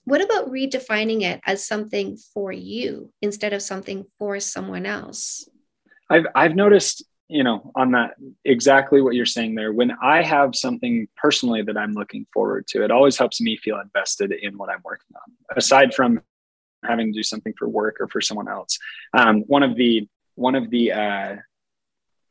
what 0.06 0.22
about 0.22 0.50
redefining 0.52 1.22
it 1.22 1.40
as 1.46 1.66
something 1.66 2.18
for 2.18 2.52
you 2.52 3.12
instead 3.22 3.54
of 3.54 3.62
something 3.62 4.06
for 4.20 4.40
someone 4.40 4.86
else? 4.86 5.48
I've 6.10 6.26
I've 6.36 6.56
noticed, 6.56 7.04
you 7.30 7.44
know, 7.44 7.72
on 7.76 7.92
that 7.92 8.16
exactly 8.44 9.02
what 9.02 9.16
you're 9.16 9.26
saying 9.26 9.56
there. 9.56 9.72
When 9.72 9.92
I 10.02 10.22
have 10.22 10.56
something 10.56 11.08
personally 11.16 11.62
that 11.64 11.78
I'm 11.78 11.94
looking 11.94 12.26
forward 12.34 12.68
to, 12.68 12.84
it 12.84 12.92
always 12.92 13.18
helps 13.18 13.40
me 13.40 13.56
feel 13.58 13.80
invested 13.80 14.34
in 14.34 14.58
what 14.58 14.70
I'm 14.70 14.82
working 14.84 15.16
on. 15.16 15.58
Aside 15.58 15.94
from 15.94 16.22
having 16.86 17.08
to 17.08 17.18
do 17.18 17.24
something 17.24 17.54
for 17.58 17.68
work 17.68 17.98
or 18.00 18.08
for 18.08 18.22
someone 18.22 18.48
else, 18.48 18.78
um, 19.14 19.42
one 19.48 19.64
of 19.64 19.76
the 19.76 20.08
one 20.36 20.56
of 20.56 20.70
the 20.70 20.92
uh, 20.92 21.36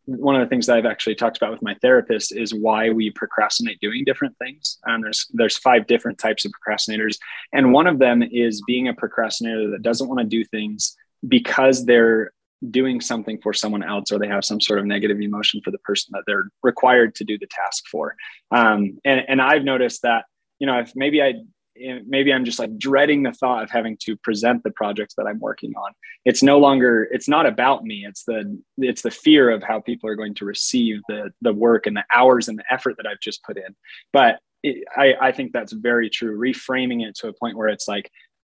one 0.06 0.34
of 0.34 0.40
the 0.40 0.48
things 0.48 0.66
that 0.66 0.76
I've 0.76 0.86
actually 0.86 1.14
talked 1.14 1.36
about 1.36 1.52
with 1.52 1.62
my 1.62 1.74
therapist 1.80 2.34
is 2.34 2.52
why 2.52 2.90
we 2.90 3.10
procrastinate 3.10 3.80
doing 3.80 4.04
different 4.04 4.36
things. 4.38 4.78
And 4.84 5.04
there's 5.04 5.26
there's 5.32 5.56
five 5.56 5.86
different 5.86 6.18
types 6.18 6.44
of 6.44 6.52
procrastinators, 6.52 7.18
and 7.52 7.72
one 7.72 7.86
of 7.86 7.98
them 7.98 8.22
is 8.22 8.62
being 8.66 8.88
a 8.88 8.94
procrastinator 8.94 9.70
that 9.70 9.82
doesn't 9.82 10.08
want 10.08 10.20
to 10.20 10.26
do 10.26 10.44
things 10.44 10.96
because 11.26 11.84
they're 11.86 12.32
doing 12.70 13.00
something 13.00 13.38
for 13.42 13.52
someone 13.52 13.82
else 13.82 14.12
or 14.12 14.18
they 14.18 14.28
have 14.28 14.44
some 14.44 14.60
sort 14.60 14.78
of 14.78 14.86
negative 14.86 15.20
emotion 15.20 15.60
for 15.64 15.72
the 15.72 15.78
person 15.78 16.10
that 16.12 16.22
they're 16.26 16.48
required 16.62 17.14
to 17.16 17.24
do 17.24 17.36
the 17.38 17.46
task 17.46 17.84
for. 17.90 18.14
Um, 18.50 18.98
and 19.04 19.22
and 19.28 19.40
I've 19.40 19.64
noticed 19.64 20.02
that 20.02 20.24
you 20.58 20.66
know 20.66 20.78
if 20.80 20.92
maybe 20.96 21.22
I 21.22 21.34
Eh, 21.80 22.00
maybe 22.06 22.32
I'm 22.32 22.44
just 22.44 22.58
like 22.58 22.76
dreading 22.78 23.22
the 23.22 23.32
thought 23.32 23.62
of 23.62 23.70
having 23.70 23.96
to 24.02 24.16
present 24.16 24.62
the 24.62 24.70
projects 24.70 25.14
that 25.16 25.26
I'm 25.26 25.38
working 25.38 25.72
on. 25.76 25.92
It's 26.24 26.42
no 26.42 26.58
longer, 26.58 27.08
it's 27.10 27.28
not 27.28 27.46
about 27.46 27.84
me. 27.84 28.04
It's 28.06 28.24
the, 28.24 28.60
it's 28.78 29.02
the 29.02 29.10
fear 29.10 29.50
of 29.50 29.62
how 29.62 29.80
people 29.80 30.08
are 30.08 30.16
going 30.16 30.34
to 30.34 30.44
receive 30.44 31.00
the, 31.08 31.30
the 31.40 31.52
work 31.52 31.86
and 31.86 31.96
the 31.96 32.04
hours 32.14 32.48
and 32.48 32.58
the 32.58 32.64
effort 32.70 32.96
that 32.98 33.06
I've 33.06 33.20
just 33.20 33.42
put 33.44 33.56
in. 33.56 33.74
But 34.12 34.38
it, 34.62 34.84
I, 34.96 35.14
I 35.20 35.32
think 35.32 35.52
that's 35.52 35.72
very 35.72 36.10
true. 36.10 36.38
Reframing 36.38 37.06
it 37.06 37.16
to 37.16 37.28
a 37.28 37.32
point 37.32 37.56
where 37.56 37.68
it's 37.68 37.88
like, 37.88 38.10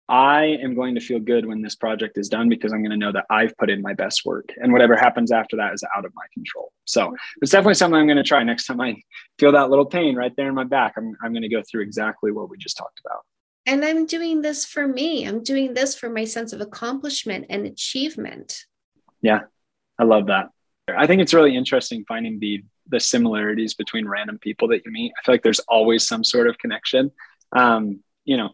I 0.10 0.58
am 0.64 0.74
going 0.74 0.96
to 0.96 1.02
feel 1.02 1.20
good 1.20 1.46
when 1.46 1.62
this 1.62 1.76
project 1.76 2.18
is 2.18 2.30
done 2.30 2.48
because 2.48 2.72
I'm 2.72 2.82
going 2.82 2.92
to 2.92 2.98
know 2.98 3.12
that 3.12 3.26
I've 3.30 3.56
put 3.58 3.70
in 3.70 3.82
my 3.82 3.94
best 3.94 4.26
work. 4.26 4.50
And 4.58 4.72
whatever 4.72 4.96
happens 4.96 5.32
after 5.32 5.58
that 5.58 5.74
is 5.74 5.84
out 5.96 6.06
of 6.06 6.14
my 6.16 6.24
control. 6.34 6.72
So 6.86 7.14
it's 7.42 7.52
definitely 7.52 7.74
something 7.74 8.00
I'm 8.00 8.08
going 8.08 8.18
to 8.18 8.24
try 8.24 8.42
next 8.44 8.68
time 8.68 8.80
I 8.80 8.96
feel 9.38 9.52
that 9.52 9.70
little 9.70 9.86
pain 9.86 10.16
right 10.16 10.34
there 10.38 10.48
in 10.48 10.56
my 10.56 10.64
back. 10.64 10.94
I'm, 10.98 11.16
I'm 11.22 11.34
going 11.34 11.44
to 11.44 11.50
go 11.50 11.62
through 11.70 11.84
exactly 11.84 12.32
what 12.32 12.50
we 12.50 12.58
just 12.58 12.78
talked 12.78 13.02
about. 13.06 13.22
And 13.66 13.84
I'm 13.84 14.06
doing 14.06 14.42
this 14.42 14.64
for 14.64 14.88
me. 14.88 15.28
I'm 15.28 15.44
doing 15.44 15.74
this 15.74 15.94
for 15.94 16.10
my 16.10 16.24
sense 16.24 16.54
of 16.54 16.62
accomplishment 16.62 17.48
and 17.50 17.66
achievement. 17.66 18.64
Yeah, 19.22 19.42
I 20.00 20.06
love 20.06 20.28
that. 20.28 20.52
I 20.88 21.06
think 21.06 21.22
it's 21.22 21.34
really 21.34 21.56
interesting 21.56 22.06
finding 22.08 22.40
the 22.40 22.64
the 22.90 23.00
similarities 23.02 23.74
between 23.74 24.08
random 24.08 24.38
people 24.40 24.70
that 24.70 24.86
you 24.86 24.92
meet. 24.94 25.12
I 25.20 25.26
feel 25.26 25.34
like 25.34 25.44
there's 25.44 25.60
always 25.60 26.08
some 26.08 26.24
sort 26.24 26.48
of 26.48 26.58
connection. 26.58 27.12
Um, 27.52 28.00
you 28.24 28.38
know, 28.38 28.52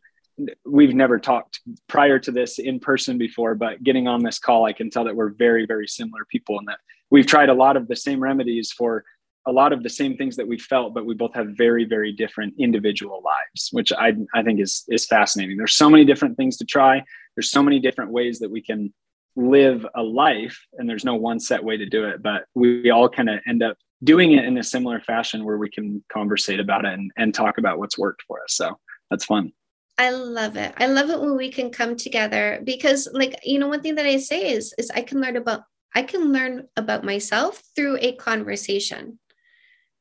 we've 0.66 0.94
never 0.94 1.20
talked 1.20 1.62
prior 1.88 2.20
to 2.20 2.32
this 2.32 2.60
in 2.60 2.80
person 2.80 3.18
before, 3.18 3.56
but 3.56 3.84
getting 3.84 4.08
on 4.08 4.24
this 4.24 4.40
call, 4.40 4.66
I 4.66 4.74
can 4.74 4.90
tell 4.90 5.04
that 5.06 5.16
we're 5.16 5.30
very, 5.30 5.66
very 5.66 5.88
similar 5.88 6.26
people 6.30 6.58
and 6.60 6.68
that 6.68 6.80
we've 7.12 7.28
tried 7.28 7.50
a 7.50 7.54
lot 7.54 7.78
of 7.78 7.88
the 7.88 7.96
same 7.96 8.20
remedies 8.20 8.72
for 8.72 9.04
a 9.46 9.52
lot 9.52 9.74
of 9.74 9.84
the 9.84 9.90
same 9.90 10.16
things 10.16 10.38
that 10.38 10.48
we 10.48 10.58
felt, 10.58 10.94
but 10.94 11.06
we 11.06 11.14
both 11.14 11.34
have 11.34 11.48
very, 11.50 11.84
very 11.84 12.14
different 12.14 12.54
individual 12.58 13.22
lives, 13.24 13.70
which 13.72 13.92
I, 13.92 14.14
I 14.34 14.42
think 14.42 14.62
is, 14.62 14.84
is 14.88 15.06
fascinating. 15.06 15.58
There's 15.58 15.76
so 15.76 15.90
many 15.90 16.06
different 16.06 16.38
things 16.38 16.58
to 16.58 16.66
try. 16.66 17.04
There's 17.36 17.52
so 17.52 17.62
many 17.62 17.80
different 17.80 18.12
ways 18.12 18.40
that 18.40 18.50
we 18.50 18.62
can 18.62 18.94
live 19.36 19.86
a 19.96 20.02
life 20.02 20.58
and 20.78 20.88
there's 20.88 21.04
no 21.04 21.16
one 21.16 21.40
set 21.40 21.64
way 21.64 21.76
to 21.76 21.86
do 21.86 22.06
it, 22.06 22.22
but 22.22 22.46
we 22.56 22.90
all 22.90 23.10
kind 23.10 23.30
of 23.30 23.40
end 23.48 23.64
up 23.64 23.78
doing 24.04 24.34
it 24.34 24.46
in 24.46 24.58
a 24.58 24.64
similar 24.64 25.02
fashion 25.02 25.44
where 25.44 25.58
we 25.58 25.70
can 25.70 26.04
conversate 26.12 26.60
about 26.60 26.86
it 26.86 26.94
and, 26.94 27.12
and 27.18 27.34
talk 27.34 27.58
about 27.58 27.80
what's 27.80 27.98
worked 27.98 28.22
for 28.28 28.42
us. 28.44 28.54
So 28.54 28.78
that's 29.10 29.26
fun. 29.26 29.52
I 29.98 30.10
love 30.10 30.58
it. 30.58 30.74
I 30.78 30.88
love 30.88 31.10
it 31.10 31.20
when 31.20 31.36
we 31.38 31.52
can 31.52 31.70
come 31.70 31.96
together 31.96 32.60
because 32.64 33.08
like 33.14 33.36
you 33.44 33.60
know 33.60 33.68
one 33.68 33.82
thing 33.82 33.96
that 33.96 34.06
I 34.06 34.18
say 34.18 34.52
is 34.52 34.74
is 34.78 34.90
I 34.90 35.02
can 35.02 35.22
learn 35.22 35.38
about 35.38 35.64
I 35.96 36.04
can 36.04 36.32
learn 36.32 36.68
about 36.76 37.04
myself 37.04 37.62
through 37.76 37.98
a 38.02 38.14
conversation. 38.14 39.20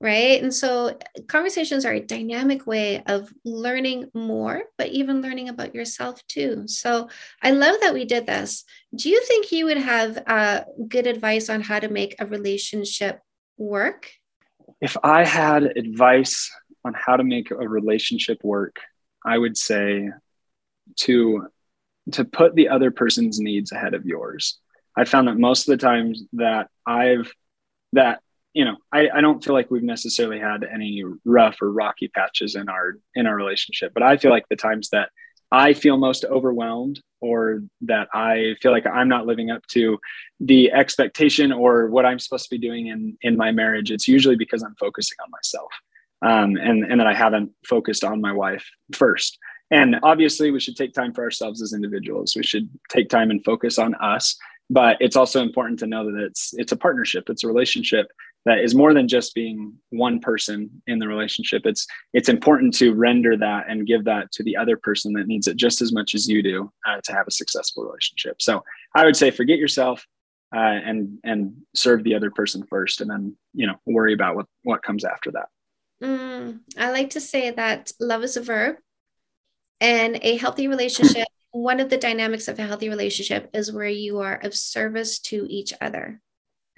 Right? 0.01 0.43
And 0.43 0.53
so 0.53 0.99
conversations 1.29 1.85
are 1.85 1.93
a 1.93 2.01
dynamic 2.01 2.67
way 2.67 3.05
of 3.07 3.33
learning 3.45 4.11
more 4.15 4.63
but 4.77 4.89
even 4.89 5.23
learning 5.23 5.49
about 5.49 5.77
yourself 5.77 6.27
too. 6.27 6.65
So 6.67 7.09
I 7.41 7.53
love 7.53 7.77
that 7.83 7.95
we 7.95 8.05
did 8.05 8.27
this. 8.27 8.65
Do 8.97 9.09
you 9.09 9.23
think 9.27 9.53
you 9.53 9.67
would 9.67 9.79
have 9.79 10.21
uh, 10.27 10.63
good 10.89 11.07
advice 11.07 11.49
on 11.49 11.61
how 11.61 11.79
to 11.79 11.89
make 11.89 12.17
a 12.19 12.27
relationship 12.27 13.21
work? 13.59 14.11
If 14.81 14.97
I 15.05 15.25
had 15.25 15.63
advice 15.77 16.51
on 16.85 16.95
how 16.95 17.17
to 17.17 17.23
make 17.23 17.53
a 17.53 17.57
relationship 17.57 18.39
work, 18.43 18.81
I 19.25 19.39
would 19.39 19.57
say 19.57 20.11
to 21.01 21.49
to 22.13 22.25
put 22.25 22.55
the 22.55 22.69
other 22.69 22.91
person's 22.91 23.39
needs 23.39 23.73
ahead 23.73 23.95
of 23.95 24.05
yours. 24.05 24.59
I 24.97 25.05
found 25.05 25.29
that 25.29 25.39
most 25.39 25.69
of 25.69 25.79
the 25.79 25.85
times 25.85 26.25
that 26.35 26.69
I've 26.87 27.33
that 27.93 28.21
you 28.53 28.65
know 28.65 28.77
I, 28.93 29.09
I 29.09 29.21
don't 29.21 29.43
feel 29.43 29.55
like 29.55 29.71
we've 29.71 29.83
necessarily 29.83 30.39
had 30.39 30.65
any 30.65 31.03
rough 31.25 31.57
or 31.63 31.73
rocky 31.73 32.09
patches 32.09 32.55
in 32.55 32.69
our 32.69 32.99
in 33.15 33.27
our 33.27 33.37
relationship, 33.37 33.93
but 33.95 34.03
I 34.03 34.17
feel 34.17 34.31
like 34.31 34.49
the 34.49 34.57
times 34.57 34.91
that 34.91 35.11
I 35.51 35.75
feel 35.75 35.99
most 35.99 36.25
overwhelmed 36.25 37.01
or 37.21 37.63
that 37.83 38.09
I 38.15 38.57
feel 38.61 38.73
like 38.73 38.87
I'm 38.87 39.09
not 39.09 39.27
living 39.27 39.51
up 39.51 39.67
to 39.69 39.99
the 40.41 40.73
expectation 40.73 41.53
or 41.53 41.89
what 41.89 42.07
I'm 42.07 42.19
supposed 42.19 42.45
to 42.45 42.59
be 42.59 42.67
doing 42.67 42.89
in 42.89 43.17
in 43.23 43.37
my 43.37 43.53
marriage, 43.53 43.91
it's 43.91 44.09
usually 44.09 44.37
because 44.37 44.63
I'm 44.63 44.77
focusing 44.79 45.17
on 45.25 45.31
myself 45.31 45.71
um, 46.23 46.57
and 46.57 46.85
and 46.85 47.01
that 47.01 47.07
I 47.07 47.15
haven't 47.15 47.51
focused 47.67 48.05
on 48.05 48.21
my 48.21 48.33
wife 48.33 48.69
first. 48.93 49.39
And 49.71 49.97
obviously, 50.03 50.51
we 50.51 50.61
should 50.61 50.77
take 50.77 50.93
time 50.93 51.15
for 51.15 51.25
ourselves 51.25 51.63
as 51.63 51.73
individuals. 51.73 52.35
We 52.37 52.43
should 52.43 52.69
take 52.91 53.09
time 53.09 53.31
and 53.31 53.43
focus 53.45 53.79
on 53.79 53.95
us. 53.97 54.37
But 54.69 54.97
it's 55.01 55.17
also 55.17 55.43
important 55.43 55.79
to 55.81 55.87
know 55.87 56.11
that 56.11 56.23
it's 56.23 56.55
it's 56.55 56.73
a 56.73 56.77
partnership. 56.77 57.29
It's 57.29 57.45
a 57.45 57.49
relationship 57.49 58.07
that 58.45 58.59
is 58.59 58.75
more 58.75 58.93
than 58.93 59.07
just 59.07 59.35
being 59.35 59.73
one 59.91 60.19
person 60.19 60.71
in 60.87 60.99
the 60.99 61.09
relationship. 61.09 61.63
It's 61.65 61.87
it's 62.13 62.29
important 62.29 62.75
to 62.75 62.95
render 62.95 63.37
that 63.37 63.67
and 63.69 63.87
give 63.87 64.05
that 64.05 64.33
to 64.33 64.43
the 64.43 64.57
other 64.57 64.77
person 64.77 65.13
that 65.15 65.27
needs 65.27 65.47
it 65.47 65.57
just 65.57 65.83
as 65.83 65.93
much 65.93 66.15
as 66.15 66.29
you 66.29 66.43
do 66.43 66.71
uh, 66.87 67.01
to 67.05 67.13
have 67.13 67.27
a 67.27 67.33
successful 67.33 67.85
relationship. 67.85 68.41
So 68.41 68.65
I 68.95 69.05
would 69.05 69.17
say 69.17 69.31
forget 69.31 69.59
yourself 69.59 70.07
uh, 70.55 70.59
and 70.59 71.19
and 71.25 71.55
serve 71.75 72.05
the 72.05 72.15
other 72.15 72.31
person 72.31 72.65
first, 72.69 73.01
and 73.01 73.11
then 73.11 73.37
you 73.55 73.67
know 73.67 73.77
worry 73.87 74.13
about 74.15 74.37
what 74.37 74.47
what 74.65 74.83
comes 74.83 75.05
after 75.05 75.31
that. 75.33 75.49
Mm, 76.03 76.61
I 76.77 76.91
like 76.91 77.11
to 77.11 77.21
say 77.21 77.51
that 77.51 77.93
love 78.01 78.25
is 78.25 78.37
a 78.37 78.43
verb 78.43 78.77
and 79.81 80.19
a 80.23 80.37
healthy 80.37 80.69
relationship 80.69 81.29
one 81.53 81.81
of 81.81 81.91
the 81.91 81.99
dynamics 81.99 82.49
of 82.49 82.59
a 82.59 82.67
healthy 82.67 82.89
relationship 82.89 83.51
is 83.53 83.71
where 83.71 83.89
you 83.89 84.21
are 84.21 84.41
of 84.43 84.55
service 84.55 85.19
to 85.21 85.47
each 85.49 85.73
other. 85.81 86.21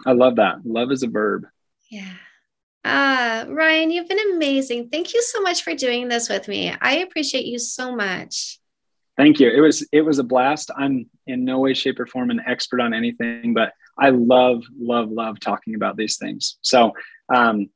I 0.04 0.12
love 0.12 0.36
that. 0.36 0.66
Love 0.66 0.90
is 0.90 1.04
a 1.04 1.08
verb. 1.08 1.46
Yeah. 1.90 2.14
Ah, 2.84 3.46
Ryan, 3.48 3.90
you've 3.90 4.08
been 4.08 4.34
amazing. 4.34 4.90
Thank 4.90 5.14
you 5.14 5.22
so 5.22 5.40
much 5.40 5.62
for 5.62 5.74
doing 5.74 6.08
this 6.08 6.28
with 6.28 6.48
me. 6.48 6.74
I 6.80 6.98
appreciate 6.98 7.46
you 7.46 7.58
so 7.58 7.94
much. 7.94 8.58
Thank 9.16 9.38
you. 9.38 9.48
It 9.48 9.60
was 9.60 9.86
it 9.92 10.02
was 10.02 10.18
a 10.18 10.24
blast. 10.24 10.72
I'm 10.76 11.08
in 11.28 11.44
no 11.44 11.60
way, 11.60 11.72
shape, 11.72 12.00
or 12.00 12.06
form 12.06 12.30
an 12.30 12.42
expert 12.46 12.80
on 12.80 12.92
anything, 12.92 13.54
but 13.54 13.72
I 13.96 14.10
love, 14.10 14.64
love, 14.76 15.08
love 15.08 15.38
talking 15.38 15.76
about 15.76 15.96
these 15.96 16.16
things. 16.16 16.58
So 16.62 16.92
um, 17.32 17.68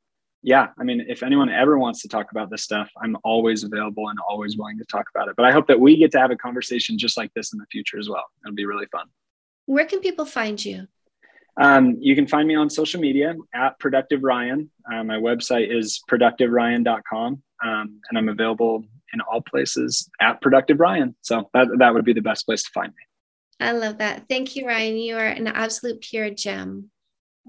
yeah, 0.49 0.69
I 0.81 0.83
mean, 0.83 1.05
if 1.07 1.23
anyone 1.23 1.51
ever 1.51 1.79
wants 1.79 2.01
to 2.01 2.09
talk 2.09 2.31
about 2.31 2.49
this 2.49 2.63
stuff, 2.63 2.91
I'm 3.03 3.19
always 3.23 3.65
available 3.65 4.09
and 4.09 4.19
always 4.27 4.57
willing 4.57 4.79
to 4.79 4.85
talk 4.87 5.05
about 5.15 5.29
it. 5.29 5.37
But 5.37 5.45
I 5.45 5.53
hope 5.53 5.67
that 5.67 5.79
we 5.79 5.99
get 5.99 6.11
to 6.13 6.19
have 6.19 6.31
a 6.31 6.37
conversation 6.37 6.97
just 6.97 7.19
like 7.19 7.31
this 7.35 7.53
in 7.53 7.59
the 7.59 7.67
future 7.71 7.99
as 7.99 8.09
well. 8.09 8.25
It'll 8.43 8.55
be 8.55 8.65
really 8.65 8.87
fun. 8.87 9.09
Where 9.67 9.85
can 9.85 10.01
people 10.01 10.25
find 10.25 10.65
you? 10.65 10.89
Um, 11.61 11.99
you 12.01 12.15
can 12.15 12.27
find 12.27 12.49
me 12.49 12.55
on 12.55 12.71
social 12.71 12.99
media 12.99 13.35
at 13.55 13.79
Productive 13.79 14.23
Ryan. 14.23 14.71
Uh, 14.91 15.05
my 15.05 15.17
website 15.17 15.71
is 15.71 16.01
productiveryan.com, 16.11 17.43
um, 17.63 18.01
and 18.09 18.19
I'm 18.19 18.31
available 18.31 18.87
in 19.13 19.21
all 19.21 19.43
places 19.43 20.09
at 20.19 20.41
Productive 20.41 20.81
Ryan. 20.81 21.15
So 21.21 21.51
that, 21.53 21.69
that 21.77 21.93
would 21.93 22.07
be 22.07 22.15
the 22.15 22.23
best 22.23 22.47
place 22.47 22.63
to 22.63 22.71
find 22.73 22.89
me. 22.89 23.67
I 23.67 23.73
love 23.73 23.99
that. 23.99 24.31
Thank 24.31 24.57
you, 24.57 24.67
Ryan. 24.67 24.97
You 24.97 25.19
are 25.19 25.27
an 25.27 25.47
absolute 25.49 26.01
pure 26.01 26.31
gem. 26.31 26.91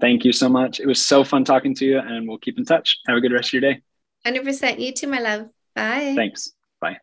Thank 0.00 0.24
you 0.24 0.32
so 0.32 0.48
much. 0.48 0.80
It 0.80 0.86
was 0.86 1.04
so 1.04 1.24
fun 1.24 1.44
talking 1.44 1.74
to 1.76 1.84
you, 1.84 1.98
and 1.98 2.26
we'll 2.26 2.38
keep 2.38 2.58
in 2.58 2.64
touch. 2.64 2.98
Have 3.06 3.18
a 3.18 3.20
good 3.20 3.32
rest 3.32 3.48
of 3.48 3.60
your 3.60 3.72
day. 3.72 3.82
100%. 4.26 4.78
You 4.78 4.92
too, 4.92 5.06
my 5.06 5.20
love. 5.20 5.48
Bye. 5.74 6.14
Thanks. 6.16 6.52
Bye. 6.80 6.98